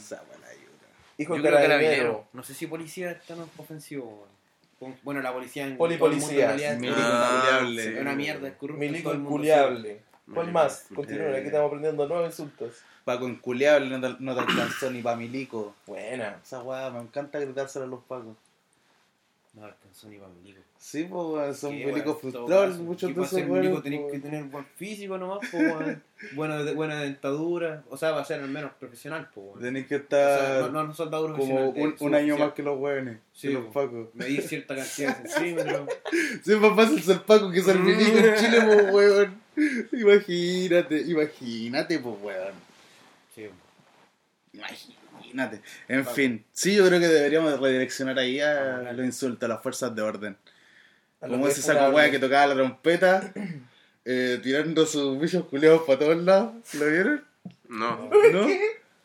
Hijo 1.21 1.35
Yo 1.37 1.43
creo 1.43 1.55
carabinero. 1.55 1.69
carabinero. 1.69 2.25
No 2.33 2.43
sé 2.43 2.55
si 2.55 2.67
policía 2.67 3.11
está 3.11 3.35
no 3.35 3.49
ofensivo, 3.59 4.27
Bueno, 5.03 5.21
la 5.21 5.33
policía 5.33 5.67
en 5.67 5.77
Poli 5.77 5.97
todo 5.97 6.07
el 6.07 6.13
mundo 6.13 6.27
policía. 6.27 6.45
en 6.45 6.49
realidad 6.61 6.73
es 6.75 6.79
Milico 6.81 7.01
Ah, 7.03 7.41
culiable. 7.59 7.83
sí. 7.83 7.89
es 7.95 8.01
una 8.01 8.15
mierda, 8.15 8.49
es 8.49 8.55
corrupto. 8.55 8.81
Milico 8.81 9.15
inculiable. 9.15 10.01
¿Cuál 10.33 10.53
más? 10.53 10.87
Continúen, 10.95 11.35
aquí 11.35 11.47
estamos 11.47 11.67
aprendiendo 11.69 12.07
nuevos 12.07 12.27
insultos. 12.27 12.77
Paco 13.05 13.27
inculiable 13.27 13.89
no 13.99 14.01
te, 14.35 14.41
alcanzó 14.41 14.91
ni 14.91 15.03
pa' 15.03 15.17
milico. 15.17 15.75
Buena. 15.87 16.39
Esa 16.45 16.63
weá, 16.63 16.91
me 16.91 17.01
encanta 17.01 17.41
gritárselo 17.41 17.87
a 17.87 17.89
los 17.89 18.05
pacos. 18.05 18.37
No 19.59 19.65
alcanzó 19.65 20.09
ni 20.09 20.19
para 20.19 20.31
milico. 20.33 20.61
Sí, 20.79 21.05
pues 21.11 21.57
son 21.59 21.75
milicos 21.75 22.21
frustrados, 22.21 22.79
muchos 22.79 23.09
de 23.13 23.21
esos 23.23 23.31
ser 23.31 23.47
milico 23.49 23.75
weones, 23.75 23.83
tenés 23.83 24.13
que 24.13 24.19
tener 24.21 24.45
buen 24.45 24.65
físico 24.77 25.19
nomás, 25.19 25.53
weón. 25.53 26.01
buena, 26.37 26.63
de- 26.63 26.75
buena 26.75 27.01
dentadura. 27.01 27.83
O 27.91 27.97
sea, 27.97 28.13
va 28.13 28.21
a 28.21 28.25
ser 28.25 28.41
al 28.41 28.49
menos 28.49 28.71
profesional, 28.79 29.29
weón. 29.35 29.59
Tenés 29.61 29.87
que 29.89 29.97
O 29.97 29.99
sea, 30.09 30.57
estar 30.59 30.71
no, 30.71 30.85
no 30.85 30.95
soldaduro 30.95 31.37
como 31.37 31.71
un, 31.71 31.97
un 31.99 32.15
año 32.15 32.39
más 32.39 32.53
que 32.53 32.63
los 32.63 32.79
weones, 32.79 33.19
Sí, 33.33 33.49
que 33.49 33.55
los 33.55 33.65
pacos. 33.67 34.15
Medir 34.15 34.43
cierta 34.43 34.77
cantidad 34.77 35.19
de 35.19 35.29
centímetros. 35.29 35.89
Sí, 36.45 36.53
es 36.53 36.61
más 36.61 36.77
fácil 36.77 37.03
ser 37.03 37.23
paco 37.23 37.51
que 37.51 37.61
ser 37.61 37.79
milico 37.81 38.17
en 38.17 38.35
Chile, 38.37 38.59
pues 38.63 38.93
weón. 38.93 39.43
Imagínate, 39.93 41.01
imagínate, 41.01 41.99
pues 41.99 42.15
weón. 42.23 42.55
Sí. 43.35 43.49
Imagínate. 44.59 45.61
En 45.89 46.07
fin, 46.07 46.45
sí, 46.53 46.75
yo 46.75 46.87
creo 46.87 47.01
que 47.01 47.09
deberíamos 47.09 47.53
de 47.53 47.59
redireccionar 47.59 48.19
ahí 48.19 48.41
a 48.41 48.93
los 48.93 49.05
insultos 49.05 49.45
a 49.45 49.53
las 49.55 49.63
fuerzas 49.63 49.95
de 49.95 50.03
orden. 50.03 50.37
Como 51.21 51.49
ese 51.49 51.61
es 51.61 51.67
saco 51.67 51.91
weá 51.91 52.11
que 52.11 52.19
tocaba 52.19 52.47
la 52.49 52.55
trompeta, 52.55 53.33
eh, 54.05 54.41
tirando 54.43 54.87
sus 54.87 55.21
bichos 55.21 55.45
culeados 55.47 55.83
para 55.83 55.99
todos 55.99 56.17
lados. 56.23 56.55
¿Lo 56.75 56.87
vieron? 56.87 57.25
No. 57.69 58.11
¿No? 58.33 58.47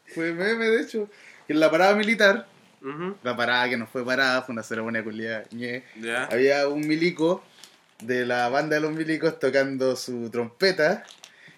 Fue 0.08 0.32
meme, 0.32 0.66
de 0.66 0.82
hecho. 0.82 1.10
En 1.48 1.60
la 1.60 1.70
parada 1.72 1.96
militar, 1.96 2.48
Ujú. 2.82 3.18
la 3.24 3.36
parada 3.36 3.70
que 3.70 3.78
no 3.78 3.88
fue 3.88 4.06
parada, 4.06 4.42
fue 4.44 4.54
una 4.54 4.64
ceremonia 4.64 5.04
culiada. 5.04 5.44
Ya. 5.52 6.26
Había 6.26 6.68
un 6.68 6.88
milico 6.88 7.44
de 8.02 8.26
la 8.26 8.48
banda 8.50 8.76
de 8.76 8.82
los 8.82 8.92
milicos 8.92 9.40
tocando 9.40 9.96
su 9.96 10.30
trompeta 10.30 11.04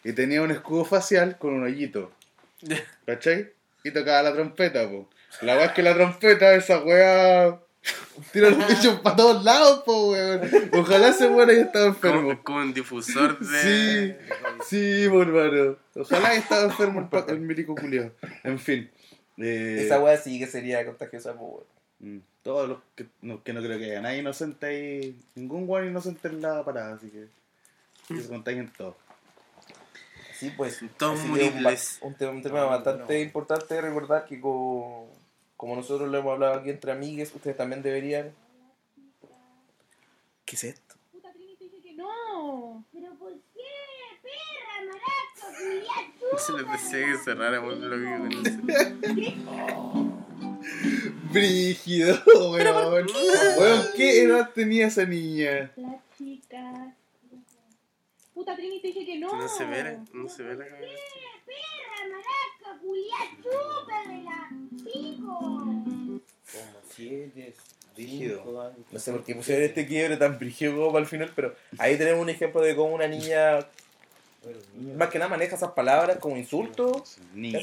y 0.04 0.14
tenía 0.14 0.41
un 0.41 0.52
escudo 0.52 0.86
facial 0.86 1.38
con 1.38 1.54
un 1.54 1.64
hoyito. 1.64 2.12
¿Cachai? 3.06 3.52
Y 3.86 3.92
tocaba 3.92 4.24
la 4.24 4.34
trompeta, 4.34 4.90
po. 4.90 5.08
La 5.42 5.56
weá 5.56 5.66
es 5.66 5.72
que 5.74 5.84
la 5.84 5.94
trompeta, 5.94 6.56
esa 6.56 6.80
weá. 6.80 7.60
Tira 8.34 8.50
los 8.50 8.68
bichos 8.68 9.00
para 9.02 9.16
todos 9.16 9.44
lados, 9.44 9.84
po, 9.86 10.10
weón. 10.12 10.42
Ojalá 10.74 11.10
ese 11.10 11.28
weón 11.28 11.52
haya 11.52 11.62
estado 11.62 11.86
enfermo. 11.86 12.22
Como, 12.30 12.44
como 12.44 12.60
un 12.62 12.74
difusor 12.74 13.38
de. 13.38 14.18
Sí, 14.66 15.04
sí, 15.04 15.08
po, 15.10 15.22
hermano. 15.22 15.78
Ojalá 15.94 16.30
haya 16.30 16.40
estado 16.40 16.66
enfermo 16.66 17.08
el, 17.12 17.30
el 17.36 17.40
milico 17.42 17.76
culiado. 17.76 18.12
En 18.44 18.58
fin. 18.58 18.90
eh, 19.38 19.84
Esa 19.86 20.00
weá 20.00 20.18
sí 20.18 20.40
que 20.40 20.48
sería 20.48 20.84
contagiosa, 20.84 21.34
pues, 21.34 21.44
weón. 21.52 21.64
Mm, 22.00 22.20
Todos 22.42 22.68
los 22.70 22.78
que 22.96 23.06
no, 23.22 23.44
que 23.44 23.54
no 23.54 23.62
creo 23.62 23.78
que 23.78 23.86
haya 23.86 24.02
nadie 24.02 24.18
inocente 24.20 24.66
ahí, 24.66 25.20
ningún 25.36 25.68
guay 25.68 25.88
inocente 25.90 26.28
en 26.28 26.42
la 26.42 26.66
parada, 26.66 26.96
así 26.96 27.10
que, 27.10 27.28
que 28.16 28.22
se 28.22 28.28
contagien 28.30 28.72
todos. 28.76 28.96
Sí, 30.38 30.52
pues. 30.56 30.80
Todos 30.98 31.20
que 31.20 31.26
un, 31.26 31.32
muribles. 31.32 31.98
un 32.02 32.14
tema, 32.16 32.32
un 32.32 32.42
tema 32.44 32.60
No, 32.62 32.68
bastante 32.68 33.14
no. 33.14 33.20
importante 33.22 33.80
recordar 33.82 34.26
que 34.26 34.40
co- 34.42 35.08
como 35.58 35.76
nosotros 35.76 36.10
lo 36.10 36.18
hemos 36.18 36.34
hablado 36.34 36.54
aquí 36.56 36.70
entre 36.70 36.92
amigues, 36.92 37.34
ustedes 37.34 37.56
también 37.58 37.82
deberían. 37.82 38.32
¿Qué 40.46 40.56
es 40.56 40.64
esto? 40.66 40.96
Puta 41.12 41.32
Trini 41.32 41.56
te 41.56 41.64
dije 41.66 41.82
que 41.82 41.94
no. 41.94 42.84
¿Pero 42.94 43.14
por 43.16 43.32
qué? 43.34 43.64
Perra, 44.22 44.86
maraca, 44.86 45.58
culiá, 45.58 46.38
Se 46.46 46.54
le 46.54 46.64
decía 46.64 47.06
que 47.06 47.18
cerrara 47.24 47.62
muy 47.62 47.76
lo 47.80 47.96
Brígido, 51.32 52.18
weón. 52.52 53.08
Weón, 53.58 53.86
¿qué 53.96 54.24
edad 54.24 54.52
tenía 54.54 54.88
esa 54.88 55.06
niña? 55.06 55.72
La 55.76 56.00
chica. 56.18 56.94
Puta 58.36 58.54
Trini 58.56 58.82
te 58.82 58.88
dije 58.88 59.06
que 59.06 59.18
no. 59.18 59.34
No 59.34 59.48
se 59.48 59.64
ve, 59.66 59.98
no 60.14 60.28
se 60.30 60.44
ve 60.44 60.56
la 60.56 60.68
cabeza. 60.68 60.94
Perra, 61.46 62.10
maraca, 62.12 62.82
culiá, 62.82 63.16
chúpamela. 63.42 64.50
Pico. 64.84 65.40
Como 65.40 66.80
siete, 66.94 67.54
Rígido. 67.96 68.74
No 68.92 69.00
sé 69.00 69.12
por 69.14 69.24
qué 69.24 69.36
pusieron 69.36 69.64
este 69.64 69.88
quiebre 69.88 70.18
tan 70.18 70.38
brígido 70.38 70.76
como 70.76 70.92
para 70.92 71.04
el 71.04 71.08
final, 71.08 71.32
pero 71.34 71.56
ahí 71.78 71.98
tenemos 71.98 72.22
un 72.22 72.30
ejemplo 72.30 72.60
de 72.62 72.76
cómo 72.76 72.94
una 72.94 73.08
niña, 73.08 73.60
más 74.98 75.10
que 75.10 75.18
nada, 75.18 75.30
maneja 75.30 75.56
esas 75.56 75.72
palabras 75.72 76.18
como 76.18 76.36
insultos. 76.36 77.18
Niña. 77.34 77.60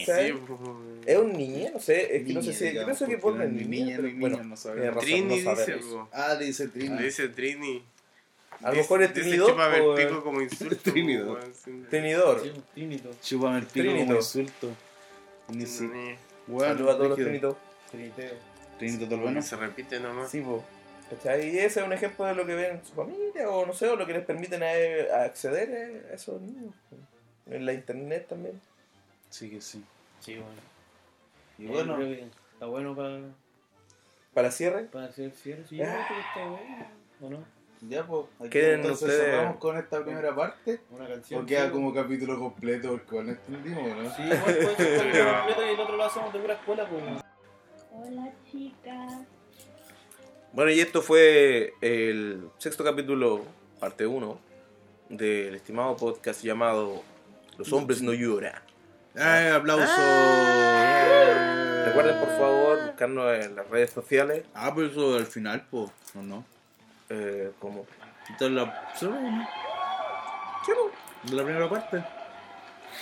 Es 1.05 1.19
un 1.19 1.33
niño, 1.35 1.71
no 1.75 1.81
sé, 1.81 2.17
es 2.17 2.27
que 2.27 2.33
no 2.33 2.41
sé 2.43 2.49
Niña, 2.49 2.59
si. 2.59 2.75
Yo 2.75 2.85
pienso 2.87 3.07
que 3.07 3.47
ni 3.49 3.65
niña 3.67 3.97
pero 3.97 4.09
ni 4.09 4.19
bueno, 4.19 4.39
niño, 4.39 4.49
no 4.49 4.57
tiene 4.57 4.57
sabemos. 4.57 4.95
razón, 4.95 5.05
Trini 5.05 5.43
no 5.43 5.55
dice. 5.55 5.81
Ah, 6.13 6.35
le 6.39 6.47
dice 6.47 6.69
Trini. 6.69 6.97
Le 6.99 7.05
dice 7.05 7.29
Trini. 7.29 7.83
A 8.63 8.71
lo 8.71 8.77
mejor 8.77 9.03
es 9.03 9.09
Dice 9.15 9.21
Trini 9.23 9.37
dos, 9.39 9.49
chúpame 9.51 9.77
el 9.79 9.95
pico 10.07 10.23
como 10.25 10.41
insulto. 10.41 10.77
Trinidor. 11.91 12.43
Tínito. 12.75 13.11
Chúpame 13.23 13.59
el 13.59 13.67
pico 13.67 13.97
como 13.97 14.15
insulto. 14.17 14.69
Ni 15.49 15.67
si- 15.67 15.89
Saludos 16.49 16.63
a 16.95 16.97
todos 16.97 17.09
los 17.11 17.19
trinitos. 17.19 17.57
Trinito 18.79 19.09
todo 19.09 19.19
bueno. 19.19 19.43
Se 19.43 19.57
repite 19.57 20.01
nomás. 20.01 20.31
Sí, 20.31 20.41
po. 20.41 20.65
¿Cachai? 21.11 21.51
Y 21.55 21.59
ese 21.59 21.81
es 21.81 21.87
un 21.87 21.93
ejemplo 21.93 22.25
de 22.25 22.35
lo 22.35 22.47
que 22.47 22.55
ven 22.55 22.81
su 22.85 22.95
familia, 22.95 23.51
o 23.51 23.67
no 23.67 23.75
sé, 23.75 23.87
o 23.89 23.97
lo 23.97 24.07
que 24.07 24.15
les 24.15 24.25
permiten 24.25 24.63
a, 24.63 24.69
a 25.15 25.25
acceder 25.25 26.07
a 26.11 26.15
esos 26.15 26.41
niños. 26.41 26.75
En 27.47 27.67
la 27.67 27.75
internet 27.75 28.27
también. 28.29 28.59
Sí 29.29 29.51
que 29.51 29.61
sí. 29.61 29.85
Sí, 30.21 30.37
bueno. 30.37 30.49
Y 31.59 31.65
Yo 31.67 31.73
bueno, 31.73 32.01
está 32.55 32.67
bueno 32.67 32.97
para, 32.97 33.21
Para 34.33 34.51
cierre, 34.51 34.85
para 34.85 35.07
hacer 35.07 35.33
cierre. 35.33 35.65
Sí, 35.69 35.77
yo 35.77 35.85
creo 35.85 35.97
que 36.09 36.21
está 36.21 36.49
bueno. 36.49 36.87
¿O 37.21 37.29
no? 37.29 37.45
Ya 37.89 38.07
pues, 38.07 38.27
aquí 38.41 38.59
entonces 38.59 39.03
ustedes- 39.03 39.21
cerramos 39.25 39.57
con 39.59 39.77
esta 39.77 40.03
primera 40.05 40.35
parte. 40.35 40.81
Una 40.91 41.09
canción. 41.09 41.43
O 41.43 41.47
queda 41.47 41.67
sí, 41.67 41.73
como 41.73 41.93
capítulo 41.95 42.39
completo 42.39 42.89
porque 42.91 43.07
igual 43.11 43.27
no 43.27 43.33
entendimos, 43.33 43.97
¿no? 43.97 44.15
Sí, 44.15 44.23
igual 44.23 44.41
puede 44.43 44.77
ser 44.77 44.99
capítulo 44.99 45.33
completo 45.37 45.67
y 45.67 45.69
el 45.75 45.81
otro 45.81 45.97
lo 45.97 46.05
hacemos 46.05 46.33
de 46.33 46.39
pura 46.41 46.55
escuela, 46.55 46.89
pues. 46.89 47.03
Hola 47.95 48.33
chicas. 48.51 49.13
Bueno, 50.53 50.71
y 50.71 50.81
esto 50.81 51.03
fue 51.03 51.75
el 51.81 52.49
sexto 52.59 52.85
capítulo, 52.85 53.43
parte 53.81 54.07
1, 54.07 54.39
del 55.09 55.55
estimado 55.55 55.97
podcast 55.97 56.43
llamado 56.43 57.03
Los 57.59 57.73
hombres 57.73 58.03
no 58.03 58.13
lloran. 58.13 58.61
¡Ay, 59.15 59.49
aplauso! 59.49 59.85
Recuerden, 61.87 62.19
por 62.21 62.29
favor, 62.39 62.87
buscarnos 62.87 63.45
en 63.45 63.57
las 63.57 63.69
redes 63.69 63.91
sociales, 63.91 64.45
Ah, 64.55 64.73
pero 64.75 64.87
eso 64.89 65.17
al 65.17 65.27
final, 65.27 65.67
pues, 65.71 65.91
¿o 66.15 66.23
no? 66.23 66.45
Eh, 67.13 67.53
como... 67.59 67.87
Entonces 68.29 68.51
la... 68.57 68.93
¿Solo 68.99 69.21
no? 69.21 69.47
De 71.25 71.37
la 71.37 71.45
primera 71.45 71.69
parte. 71.69 72.03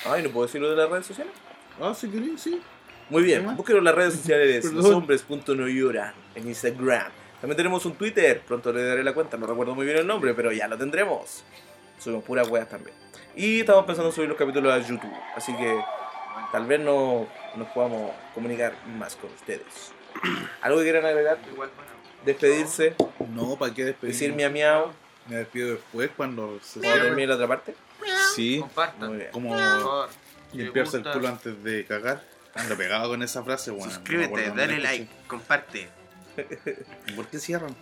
Ay, 0.06 0.22
¿no 0.22 0.30
puedo 0.30 0.46
decirlo 0.46 0.70
de 0.70 0.76
las 0.76 0.90
redes 0.90 1.06
sociales? 1.06 1.32
Ah, 1.80 1.94
sí, 1.94 2.08
quería, 2.10 2.36
sí. 2.36 2.60
Muy 3.08 3.22
¿Qué 3.22 3.26
bien, 3.26 3.46
más? 3.46 3.56
búsquenos 3.56 3.78
en 3.78 3.84
las 3.84 3.94
redes 3.94 4.14
sociales, 4.14 4.66
Perdón. 4.66 4.82
loshombres.noyoran, 4.82 6.14
en 6.34 6.48
Instagram. 6.48 7.10
También 7.40 7.56
tenemos 7.56 7.86
un 7.86 7.94
Twitter, 7.94 8.42
pronto 8.46 8.72
le 8.72 8.84
daré 8.84 9.02
la 9.02 9.14
cuenta, 9.14 9.36
no 9.36 9.46
recuerdo 9.46 9.74
muy 9.74 9.86
bien 9.86 9.98
el 9.98 10.06
nombre, 10.06 10.34
pero 10.34 10.52
ya 10.52 10.68
lo 10.68 10.76
tendremos. 10.76 11.42
Subimos 11.98 12.24
puras 12.24 12.48
weas 12.48 12.68
también. 12.68 12.94
Y 13.34 13.60
estamos 13.60 13.84
pensando 13.86 14.10
en 14.10 14.14
subir 14.14 14.28
los 14.28 14.36
capítulos 14.38 14.72
a 14.72 14.78
YouTube, 14.78 15.12
así 15.34 15.54
que 15.56 15.80
tal 16.52 16.66
vez 16.66 16.80
no 16.80 17.26
nos 17.56 17.68
podamos 17.68 18.12
comunicar 18.34 18.74
más 18.98 19.16
con 19.16 19.30
ustedes. 19.32 19.92
¿Algo 20.60 20.78
que 20.78 20.84
quieran 20.84 21.06
agregar? 21.06 21.38
Igual, 21.50 21.70
bueno. 21.74 21.90
Despedirse, 22.24 22.94
No, 23.34 23.56
¿para 23.56 23.72
qué 23.74 23.84
despedirme? 23.84 24.12
decir 24.12 24.32
miau 24.34 24.50
miau, 24.50 24.92
Me 25.28 25.36
despido 25.36 25.72
después 25.72 26.10
cuando 26.16 26.58
se 26.62 26.80
¿puedo 26.80 26.94
terminar 26.94 27.28
la 27.30 27.34
otra 27.36 27.48
parte? 27.48 27.74
Sí, 28.34 28.58
Compartan. 28.60 29.22
Como 29.32 29.56
limpiarse 30.52 30.98
el 30.98 31.04
culo 31.04 31.28
antes 31.28 31.62
de 31.64 31.84
cagar. 31.84 32.22
Ando 32.54 32.76
pegado 32.76 33.08
con 33.10 33.22
esa 33.22 33.42
frase, 33.44 33.70
bueno. 33.70 33.92
Suscríbete, 33.92 34.50
dale 34.50 34.78
like, 34.80 35.08
comparte. 35.28 35.88
¿Por 37.14 37.26
qué 37.28 37.38
cierran? 37.38 37.74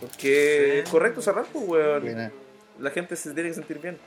Porque 0.00 0.80
es 0.80 0.88
correcto 0.88 1.22
cerrar, 1.22 1.46
pues, 1.52 1.64
weón. 1.66 2.02
Buena. 2.02 2.32
La 2.80 2.90
gente 2.90 3.14
se 3.16 3.32
tiene 3.32 3.50
que 3.50 3.54
sentir 3.54 3.78
bien. 3.78 3.98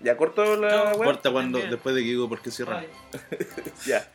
Ya 0.00 0.16
corto 0.16 0.56
la 0.56 0.94
wea. 0.94 1.04
Corta 1.04 1.30
cuando, 1.30 1.58
Bien. 1.58 1.70
después 1.70 1.94
de 1.94 2.02
que 2.02 2.08
digo 2.08 2.28
por 2.28 2.40
qué 2.40 2.50
cierran. 2.50 2.84
Ya. 3.86 4.06